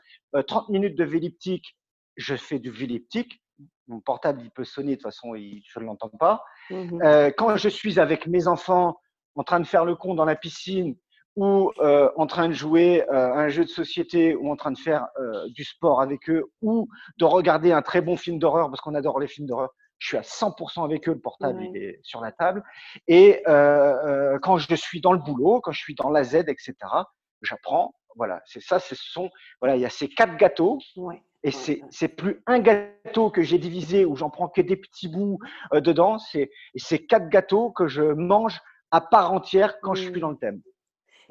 30 0.47 0.69
minutes 0.69 0.97
de 0.97 1.03
véliptique, 1.03 1.77
je 2.17 2.35
fais 2.35 2.59
du 2.59 2.71
véliptique 2.71 3.41
mon 3.89 3.99
portable, 3.99 4.41
il 4.43 4.51
peut 4.51 4.63
sonner, 4.63 4.91
de 4.91 4.95
toute 4.95 5.03
façon, 5.03 5.35
je 5.35 5.79
ne 5.79 5.85
l'entends 5.85 6.09
pas. 6.09 6.43
Mmh 6.69 7.01
euh, 7.03 7.31
quand 7.35 7.57
je 7.57 7.69
suis 7.69 7.99
avec 7.99 8.27
mes 8.27 8.47
enfants 8.47 8.99
en 9.35 9.43
train 9.43 9.59
de 9.59 9.65
faire 9.65 9.85
le 9.85 9.95
con 9.95 10.13
dans 10.13 10.25
la 10.25 10.35
piscine 10.35 10.95
ou 11.35 11.71
euh, 11.79 12.09
en 12.17 12.27
train 12.27 12.47
de 12.47 12.53
jouer 12.53 13.03
euh, 13.09 13.33
un 13.33 13.49
jeu 13.49 13.63
de 13.63 13.69
société 13.69 14.35
ou 14.35 14.51
en 14.51 14.55
train 14.55 14.71
de 14.71 14.77
faire 14.77 15.07
du 15.49 15.63
sport 15.63 16.01
avec 16.01 16.29
eux 16.29 16.45
ou 16.61 16.87
de 17.17 17.25
regarder 17.25 17.71
un 17.71 17.81
très 17.81 18.01
bon 18.01 18.17
film 18.17 18.39
d'horreur 18.39 18.69
parce 18.69 18.81
qu'on 18.81 18.95
adore 18.95 19.19
les 19.19 19.27
films 19.27 19.47
d'horreur, 19.47 19.69
je 19.97 20.07
suis 20.07 20.17
à 20.17 20.21
100% 20.21 20.83
avec 20.83 21.09
eux, 21.09 21.13
le 21.13 21.19
portable 21.19 21.61
est 21.75 21.99
sur 22.03 22.21
la 22.21 22.31
table. 22.31 22.63
Et 23.07 23.41
quand 23.45 24.57
je 24.57 24.75
suis 24.75 25.01
dans 25.01 25.13
le 25.13 25.19
boulot, 25.19 25.61
quand 25.61 25.71
je 25.71 25.81
suis 25.81 25.95
dans 25.95 26.09
la 26.09 26.23
Z, 26.23 26.35
etc., 26.47 26.73
j'apprends. 27.41 27.93
Voilà, 28.15 28.41
c'est 28.45 28.61
ça, 28.61 28.79
ce 28.79 28.95
sont, 28.95 29.29
voilà, 29.61 29.75
il 29.75 29.81
y 29.81 29.85
a 29.85 29.89
ces 29.89 30.09
quatre 30.09 30.37
gâteaux. 30.37 30.79
Ouais. 30.95 31.21
Et 31.43 31.51
c'est 31.51 31.81
c'est 31.89 32.09
plus 32.09 32.43
un 32.47 32.59
gâteau 32.59 33.29
que 33.29 33.41
j'ai 33.41 33.59
divisé 33.59 34.03
où 34.03 34.15
j'en 34.17 34.29
prends 34.29 34.49
que 34.49 34.59
des 34.59 34.75
petits 34.75 35.07
bouts 35.07 35.39
euh, 35.73 35.79
dedans. 35.79 36.17
C'est 36.17 36.51
c'est 36.75 37.05
quatre 37.05 37.29
gâteaux 37.29 37.71
que 37.71 37.87
je 37.87 38.01
mange 38.01 38.59
à 38.91 38.99
part 38.99 39.31
entière 39.31 39.79
quand 39.81 39.93
je 39.93 40.09
suis 40.09 40.19
dans 40.19 40.31
le 40.31 40.37
thème. 40.37 40.61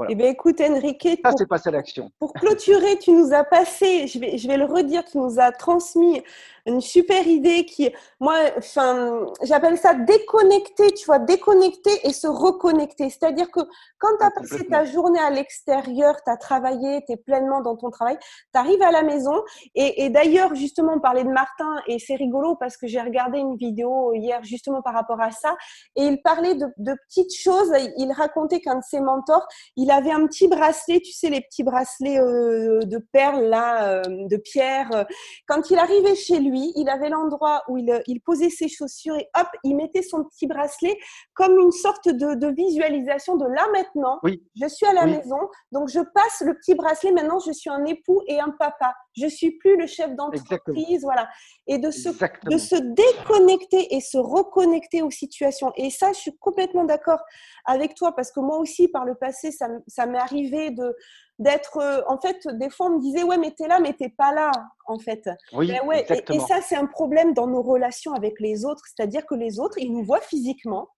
Eh 0.09 0.15
bien, 0.15 0.29
écoute, 0.29 0.61
Enrique. 0.61 1.09
Ça, 1.25 1.33
c'est 1.37 1.49
passé 1.49 1.71
à 1.71 1.73
l'action. 1.73 2.11
Pour 2.21 2.33
clôturer, 2.33 2.99
tu 2.99 3.11
nous 3.11 3.33
as 3.33 3.43
passé, 3.43 4.07
je 4.07 4.19
vais, 4.19 4.39
je 4.39 4.47
vais 4.47 4.57
le 4.57 4.65
redire, 4.65 5.05
tu 5.05 5.19
nous 5.19 5.41
as 5.41 5.51
transmis 5.51 6.23
une 6.69 6.81
super 6.81 7.27
idée 7.27 7.65
qui, 7.65 7.91
moi, 8.21 8.37
enfin, 8.57 9.27
j'appelle 9.43 9.79
ça 9.79 9.95
déconnecter, 9.95 10.93
tu 10.93 11.07
vois, 11.07 11.19
déconnecter 11.19 11.91
et 12.05 12.13
se 12.13 12.27
reconnecter. 12.27 13.11
C'est-à-dire 13.11 13.51
que 13.51 13.61
quand 13.99 14.17
tu 14.19 14.25
as 14.25 14.31
passé 14.31 14.67
ta 14.67 14.85
journée 14.85 15.19
à 15.19 15.31
l'extérieur, 15.31 16.17
tu 16.25 16.31
as 16.31 16.37
travaillé, 16.37 17.03
tu 17.07 17.13
es 17.13 17.17
pleinement 17.17 17.61
dans 17.61 17.77
ton 17.77 17.91
travail, 17.91 18.19
tu 18.21 18.61
arrives 18.61 18.83
à 18.83 18.91
la 18.91 19.03
maison. 19.03 19.35
Et, 19.75 20.05
et 20.05 20.11
d'ailleurs, 20.11 20.55
justement, 20.55 20.93
on 20.97 21.01
parlait 21.01 21.25
de 21.25 21.31
Martin 21.31 21.75
et 21.87 21.99
c'est 21.99 22.15
rigolo 22.17 22.57
parce 22.57 22.77
que 22.77 22.87
j'ai 22.87 23.01
regardé 23.01 23.39
une 23.39 23.57
vidéo 23.57 24.13
hier 24.15 24.43
justement 24.45 24.83
par 24.83 24.95
rapport 24.95 25.21
à 25.21 25.31
ça 25.31 25.57
et 25.97 26.05
il 26.05 26.21
parlait 26.23 26.55
de, 26.55 26.67
de 26.77 26.95
petites 27.09 27.35
choses. 27.35 27.73
Il 27.97 28.13
racontait 28.13 28.61
qu'un 28.61 28.77
de 28.77 28.85
ses 28.85 29.01
mentors, 29.01 29.47
il 29.77 29.91
avait 29.91 30.13
un 30.13 30.27
petit 30.27 30.49
bracelet, 30.49 31.01
tu 31.01 31.13
sais, 31.13 31.31
les 31.31 31.41
petits 31.41 31.63
bracelets 31.63 32.21
euh, 32.21 32.81
de 32.81 32.99
perles, 33.13 33.45
là, 33.45 33.85
euh, 33.85 34.03
de 34.07 34.37
pierre. 34.37 35.07
Quand 35.47 35.71
il 35.71 35.79
arrivait 35.79 36.15
chez 36.15 36.39
lui, 36.39 36.58
il 36.77 36.89
avait 36.89 37.09
l'endroit 37.09 37.63
où 37.69 37.79
il, 37.79 38.21
posait 38.25 38.51
ses 38.51 38.69
chaussures 38.69 39.17
et 39.17 39.29
hop, 39.39 39.49
il 39.65 39.77
mettait 39.77 40.03
son 40.03 40.25
petit 40.25 40.47
bracelet 40.47 40.97
comme 41.35 41.59
une 41.59 41.73
sorte 41.73 42.09
de, 42.09 42.49
visualisation 42.55 43.37
de 43.37 43.47
là 43.47 43.67
maintenant. 43.73 44.19
Oui. 44.23 44.43
Je 44.61 44.67
suis 44.69 44.87
à 44.87 44.93
la 44.93 45.07
maison, 45.07 45.39
donc 45.73 45.89
je 45.89 46.01
passe 46.01 46.43
le 46.45 46.55
petit 46.55 46.75
bracelet. 46.75 47.13
Maintenant, 47.13 47.39
je 47.39 47.53
suis 47.53 47.71
un 47.71 47.85
époux 47.85 48.23
et 48.27 48.41
un 48.41 48.51
papa. 48.59 48.95
Je 49.17 49.27
suis 49.27 49.59
plus 49.59 49.77
le 49.77 49.87
chef 49.87 50.15
d'entreprise, 50.15 51.03
voilà. 51.03 51.29
Et 51.67 51.79
de 51.79 51.91
se, 51.91 52.09
de 52.09 52.59
se 52.59 52.77
déconnecter 52.77 53.95
et 53.95 54.01
se 54.01 54.19
reconnecter 54.19 55.03
aux 55.03 55.11
situations. 55.11 55.73
Et 55.77 55.91
ça, 55.91 56.13
je 56.13 56.19
suis 56.19 56.37
complètement 56.39 56.85
d'accord 56.85 57.21
avec 57.65 57.95
toi 57.95 58.15
parce 58.15 58.33
que 58.33 58.41
moi 58.41 58.59
aussi, 58.59 58.89
par 58.89 59.05
le 59.05 59.15
passé, 59.15 59.53
ça, 59.53 59.69
ça 59.87 60.07
m'est 60.07 60.19
arrivé 60.19 60.71
de 60.71 60.95
d'être 61.39 61.79
euh, 61.79 62.03
en 62.09 62.19
fait 62.19 62.47
des 62.55 62.69
fois 62.71 62.87
on 62.87 62.97
me 62.97 63.01
disait 63.01 63.23
ouais 63.23 63.39
mais 63.39 63.53
t'es 63.53 63.69
là 63.69 63.79
mais 63.81 63.93
t'es 63.93 64.09
pas 64.09 64.33
là 64.33 64.51
en 64.87 64.99
fait. 64.99 65.29
Oui, 65.53 65.69
ben 65.69 65.87
ouais, 65.87 66.07
et, 66.09 66.41
ça 66.41 66.61
c'est 66.63 66.77
un 66.77 66.87
problème 66.87 67.35
dans 67.35 67.47
nos 67.47 67.63
relations 67.63 68.13
avec 68.13 68.41
les 68.41 68.65
autres. 68.65 68.83
C'est-à-dire 68.87 69.25
que 69.27 69.35
les 69.35 69.61
autres 69.61 69.79
ils 69.79 69.93
nous 69.93 70.05
voient 70.05 70.21
physiquement 70.21 70.89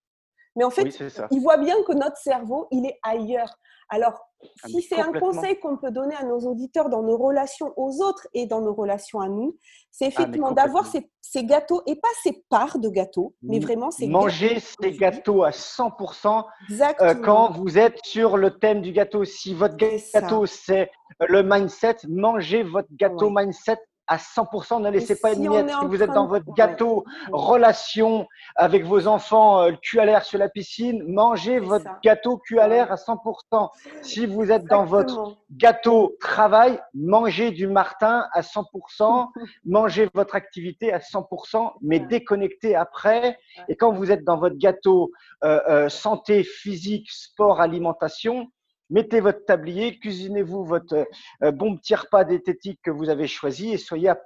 mais 0.56 0.64
en 0.64 0.70
fait 0.70 0.98
ils 1.30 1.40
voient 1.40 1.58
bien 1.58 1.76
que 1.86 1.92
notre 1.92 2.16
cerveau 2.16 2.68
il 2.70 2.86
est 2.86 2.98
ailleurs. 3.02 3.54
Alors 3.88 4.29
si 4.66 4.82
c'est 4.82 5.00
un 5.00 5.12
conseil 5.12 5.58
qu'on 5.58 5.76
peut 5.76 5.90
donner 5.90 6.14
à 6.14 6.24
nos 6.24 6.38
auditeurs 6.40 6.88
dans 6.88 7.02
nos 7.02 7.16
relations 7.16 7.72
aux 7.76 8.02
autres 8.02 8.26
et 8.34 8.46
dans 8.46 8.60
nos 8.60 8.74
relations 8.74 9.20
à 9.20 9.28
nous, 9.28 9.56
c'est 9.90 10.06
ah, 10.06 10.08
effectivement 10.08 10.52
d'avoir 10.52 10.86
ces, 10.86 11.44
gâteaux 11.44 11.82
et 11.86 11.96
pas 11.96 12.08
ces 12.22 12.44
parts 12.48 12.78
de 12.78 12.88
gâteaux, 12.88 13.34
mais 13.42 13.58
vraiment 13.58 13.90
ces 13.90 14.06
Manger 14.06 14.60
ces 14.60 14.92
gâteaux 14.92 15.44
à 15.44 15.50
100% 15.50 16.44
euh, 16.70 17.14
quand 17.14 17.52
vous 17.52 17.78
êtes 17.78 17.98
sur 18.04 18.36
le 18.36 18.58
thème 18.58 18.80
du 18.80 18.92
gâteau. 18.92 19.24
Si 19.24 19.54
votre 19.54 19.76
gâteau, 19.76 20.46
c'est 20.46 20.90
le 21.28 21.42
mindset, 21.42 21.96
mangez 22.08 22.62
votre 22.62 22.88
gâteau 22.92 23.30
mindset 23.30 23.78
à 24.10 24.16
100%. 24.16 24.82
Ne 24.82 24.90
laissez 24.90 25.18
pas 25.18 25.32
une 25.32 25.48
miette. 25.48 25.70
Si 25.70 25.86
vous 25.86 26.02
êtes 26.02 26.10
dans 26.10 26.26
votre 26.26 26.52
gâteau, 26.54 27.04
relation 27.32 28.26
avec 28.56 28.84
vos 28.84 29.06
enfants, 29.06 29.60
euh, 29.60 29.70
le 29.70 29.76
cul 29.76 30.00
à 30.00 30.04
l'air 30.04 30.24
sur 30.24 30.38
la 30.38 30.48
piscine, 30.48 31.04
mangez 31.06 31.60
votre 31.60 31.86
gâteau 32.02 32.36
cul 32.36 32.58
à 32.58 32.66
l'air 32.66 32.90
à 32.90 32.96
100%. 32.96 33.70
Si 34.02 34.26
vous 34.26 34.50
êtes 34.50 34.64
dans 34.64 34.84
votre 34.84 35.36
gâteau 35.52 36.16
travail, 36.18 36.80
mangez 36.92 37.52
du 37.52 37.68
Martin 37.68 38.26
à 38.32 38.40
100%. 38.40 39.28
mangez 39.64 40.08
votre 40.12 40.34
activité 40.34 40.92
à 40.92 40.98
100%, 40.98 41.74
mais 41.80 42.00
déconnectez 42.00 42.74
après. 42.74 43.38
Et 43.68 43.76
quand 43.76 43.92
vous 43.92 44.10
êtes 44.10 44.24
dans 44.24 44.38
votre 44.38 44.56
gâteau 44.56 45.12
euh, 45.44 45.60
euh, 45.68 45.88
santé, 45.88 46.42
physique, 46.42 47.12
sport, 47.12 47.60
alimentation, 47.60 48.48
mettez 48.90 49.20
votre 49.20 49.44
tablier, 49.44 49.98
cuisinez-vous 49.98 50.64
votre 50.64 51.06
euh, 51.42 51.52
bon 51.52 51.76
petit 51.76 51.94
repas 51.94 52.24
diététique 52.24 52.80
que 52.82 52.90
vous 52.90 53.08
avez 53.08 53.26
choisi 53.26 53.72
et 53.72 53.78
soyez 53.78 54.10
à 54.10 54.20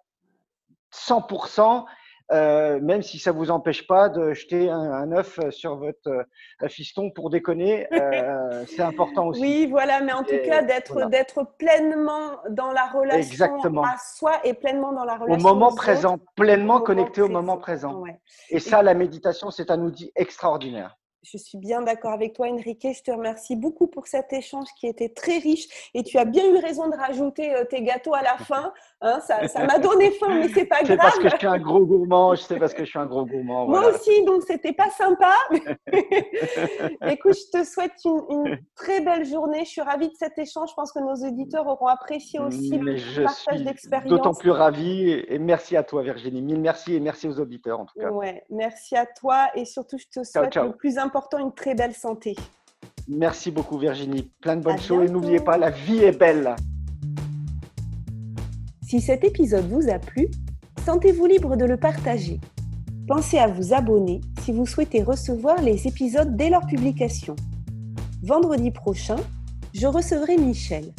100%, 0.92 1.84
euh, 2.32 2.80
même 2.80 3.02
si 3.02 3.18
ça 3.18 3.32
ne 3.32 3.36
vous 3.36 3.50
empêche 3.50 3.86
pas 3.86 4.08
de 4.08 4.32
jeter 4.32 4.70
un, 4.70 5.12
œuf 5.12 5.38
sur 5.50 5.76
votre 5.76 6.08
euh, 6.08 6.68
fiston 6.68 7.10
pour 7.10 7.28
déconner. 7.28 7.86
c'est 8.68 8.80
important 8.80 9.26
aussi. 9.26 9.40
Oui, 9.42 9.66
voilà, 9.68 10.00
mais 10.00 10.12
en 10.12 10.22
tout 10.22 10.38
cas, 10.44 10.62
d'être 10.62 11.56
pleinement 11.58 12.38
dans 12.48 12.72
la 12.72 12.86
relation 12.86 13.46
à 13.82 13.96
soi 13.98 14.40
et 14.44 14.54
pleinement 14.54 14.92
dans 14.92 15.04
la 15.04 15.16
relation 15.16 15.50
au 15.50 15.54
moment 15.54 15.74
présent, 15.74 16.18
pleinement 16.36 16.80
connecté 16.80 17.20
au 17.20 17.28
moment 17.28 17.58
présent. 17.58 18.04
Et 18.50 18.60
ça, 18.60 18.82
la 18.82 18.94
méditation, 18.94 19.50
c'est 19.50 19.70
un 19.70 19.80
outil 19.80 20.10
extraordinaire 20.16 20.96
je 21.24 21.38
suis 21.38 21.58
bien 21.58 21.82
d'accord 21.82 22.12
avec 22.12 22.34
toi, 22.34 22.48
Enrique. 22.48 22.86
Je 22.92 23.02
te 23.02 23.10
remercie 23.10 23.56
beaucoup 23.56 23.86
pour 23.86 24.06
cet 24.06 24.32
échange 24.32 24.68
qui 24.78 24.86
était 24.86 25.08
très 25.08 25.38
riche. 25.38 25.90
Et 25.94 26.02
tu 26.02 26.18
as 26.18 26.24
bien 26.24 26.44
eu 26.46 26.58
raison 26.58 26.88
de 26.88 26.96
rajouter 26.96 27.54
euh, 27.54 27.64
tes 27.64 27.82
gâteaux 27.82 28.14
à 28.14 28.22
la 28.22 28.36
fin. 28.44 28.72
Hein. 29.00 29.20
ça 29.20 29.66
m'a 29.66 29.78
donné 29.78 30.10
faim, 30.12 30.28
mais 30.34 30.48
c'est 30.48 30.66
pas 30.66 30.82
grave. 30.82 30.86
C'est 30.86 30.96
parce 30.96 31.18
que 31.18 31.28
je 31.30 31.36
suis 31.36 31.46
un 31.46 31.58
gros 31.58 31.84
gourmand. 31.84 32.34
Je 32.34 32.42
sais 32.42 32.58
parce 32.58 32.74
que 32.74 32.84
je 32.84 32.90
suis 32.90 32.98
un 32.98 33.06
gros 33.06 33.24
gourmand. 33.24 33.66
Moi 33.66 33.88
aussi, 33.88 34.24
donc 34.24 34.42
c'était 34.46 34.72
pas 34.72 34.90
sympa. 34.90 35.32
Écoute, 37.08 37.34
je 37.34 37.58
te 37.58 37.64
souhaite 37.64 37.92
une, 38.04 38.58
très 38.76 39.00
belle 39.00 39.24
journée. 39.24 39.64
Je 39.64 39.70
suis 39.70 39.82
ravie 39.82 40.08
de 40.08 40.14
cet 40.14 40.38
échange. 40.38 40.70
Je 40.70 40.74
pense 40.74 40.92
que 40.92 41.00
nos 41.00 41.26
auditeurs 41.26 41.66
auront 41.66 41.86
apprécié 41.86 42.38
aussi 42.40 42.76
le 42.78 43.24
partage 43.24 43.62
d'expérience. 43.62 44.10
D'autant 44.10 44.34
plus 44.34 44.50
ravi. 44.50 45.10
Et 45.10 45.38
merci 45.38 45.76
à 45.76 45.82
toi, 45.82 46.02
Virginie. 46.02 46.42
Mille 46.42 46.60
merci 46.60 46.94
et 46.94 47.00
merci 47.00 47.28
aux 47.28 47.40
auditeurs 47.40 47.80
en 47.80 47.86
tout 47.86 47.98
cas. 47.98 48.10
Ouais, 48.10 48.44
merci 48.50 48.96
à 48.96 49.06
toi. 49.06 49.48
Et 49.54 49.64
surtout, 49.64 49.96
je 49.98 50.20
te 50.20 50.24
souhaite 50.24 50.54
le 50.56 50.72
plus 50.72 50.98
important 50.98 51.13
important 51.14 51.38
une 51.38 51.52
très 51.52 51.76
belle 51.76 51.94
santé. 51.94 52.34
Merci 53.06 53.52
beaucoup 53.52 53.78
Virginie. 53.78 54.32
Plein 54.40 54.56
de 54.56 54.62
bonnes 54.62 54.80
choses 54.80 55.08
et 55.08 55.12
n'oubliez 55.12 55.38
pas, 55.38 55.56
la 55.56 55.70
vie 55.70 55.98
est 55.98 56.18
belle. 56.18 56.56
Si 58.82 59.00
cet 59.00 59.22
épisode 59.22 59.68
vous 59.68 59.88
a 59.88 60.00
plu, 60.00 60.28
sentez-vous 60.84 61.26
libre 61.26 61.56
de 61.56 61.66
le 61.66 61.76
partager. 61.76 62.40
Pensez 63.06 63.38
à 63.38 63.46
vous 63.46 63.72
abonner 63.72 64.22
si 64.42 64.50
vous 64.50 64.66
souhaitez 64.66 65.04
recevoir 65.04 65.62
les 65.62 65.86
épisodes 65.86 66.36
dès 66.36 66.50
leur 66.50 66.66
publication. 66.66 67.36
Vendredi 68.24 68.72
prochain, 68.72 69.18
je 69.72 69.86
recevrai 69.86 70.36
Michel. 70.36 70.92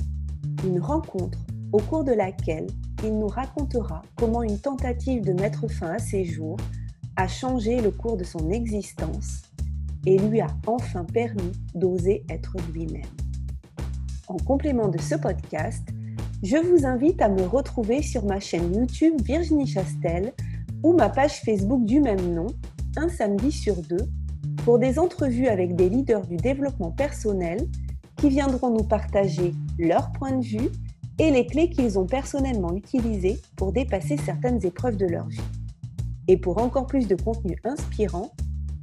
Une 0.66 0.80
rencontre 0.80 1.40
au 1.74 1.80
cours 1.80 2.06
de 2.06 2.14
laquelle 2.14 2.68
il 3.04 3.20
nous 3.20 3.28
racontera 3.28 4.02
comment 4.16 4.44
une 4.44 4.60
tentative 4.60 5.26
de 5.26 5.34
mettre 5.34 5.68
fin 5.68 5.92
à 5.92 6.00
ses 6.00 6.24
jours 6.24 6.58
a 7.18 7.28
changé 7.28 7.82
le 7.82 7.92
cours 7.92 8.16
de 8.16 8.24
son 8.24 8.50
existence 8.52 9.45
et 10.06 10.18
lui 10.18 10.42
a 10.42 10.48
enfin 10.68 11.04
permis 11.06 11.52
d'oser 11.74 12.24
être 12.30 12.56
lui-même. 12.74 13.04
En 14.28 14.38
complément 14.38 14.88
de 14.88 15.00
ce 15.00 15.16
podcast, 15.16 15.88
je 16.44 16.58
vous 16.58 16.86
invite 16.86 17.22
à 17.22 17.30
me 17.30 17.44
retrouver 17.44 18.02
sur 18.02 18.26
ma 18.26 18.40
chaîne 18.40 18.76
YouTube 18.76 19.22
Virginie 19.24 19.68
Chastel 19.68 20.34
ou 20.84 20.94
ma 20.94 21.10
page 21.10 21.42
Facebook 21.42 21.86
du 21.86 22.00
même 22.00 22.34
nom, 22.34 22.48
un 22.98 23.10
samedi 23.10 23.52
sur 23.52 23.76
deux, 23.82 24.10
pour 24.64 24.80
des 24.80 25.00
entrevues 25.00 25.48
avec 25.48 25.76
des 25.76 25.90
leaders 25.90 26.26
du 26.26 26.38
développement 26.38 26.92
personnel 26.92 27.68
qui 28.18 28.30
viendront 28.30 28.70
nous 28.70 28.84
partager 28.84 29.54
leur 29.78 30.12
point 30.12 30.32
de 30.32 30.46
vue 30.46 30.70
et 31.20 31.32
les 31.32 31.46
clés 31.46 31.70
qu'ils 31.70 31.98
ont 31.98 32.06
personnellement 32.06 32.74
utilisées 32.76 33.40
pour 33.56 33.72
dépasser 33.72 34.18
certaines 34.18 34.66
épreuves 34.66 34.98
de 34.98 35.06
leur 35.06 35.28
vie. 35.28 35.40
Et 36.28 36.38
pour 36.38 36.58
encore 36.58 36.88
plus 36.88 37.08
de 37.08 37.16
contenu 37.16 37.58
inspirant, 37.64 38.32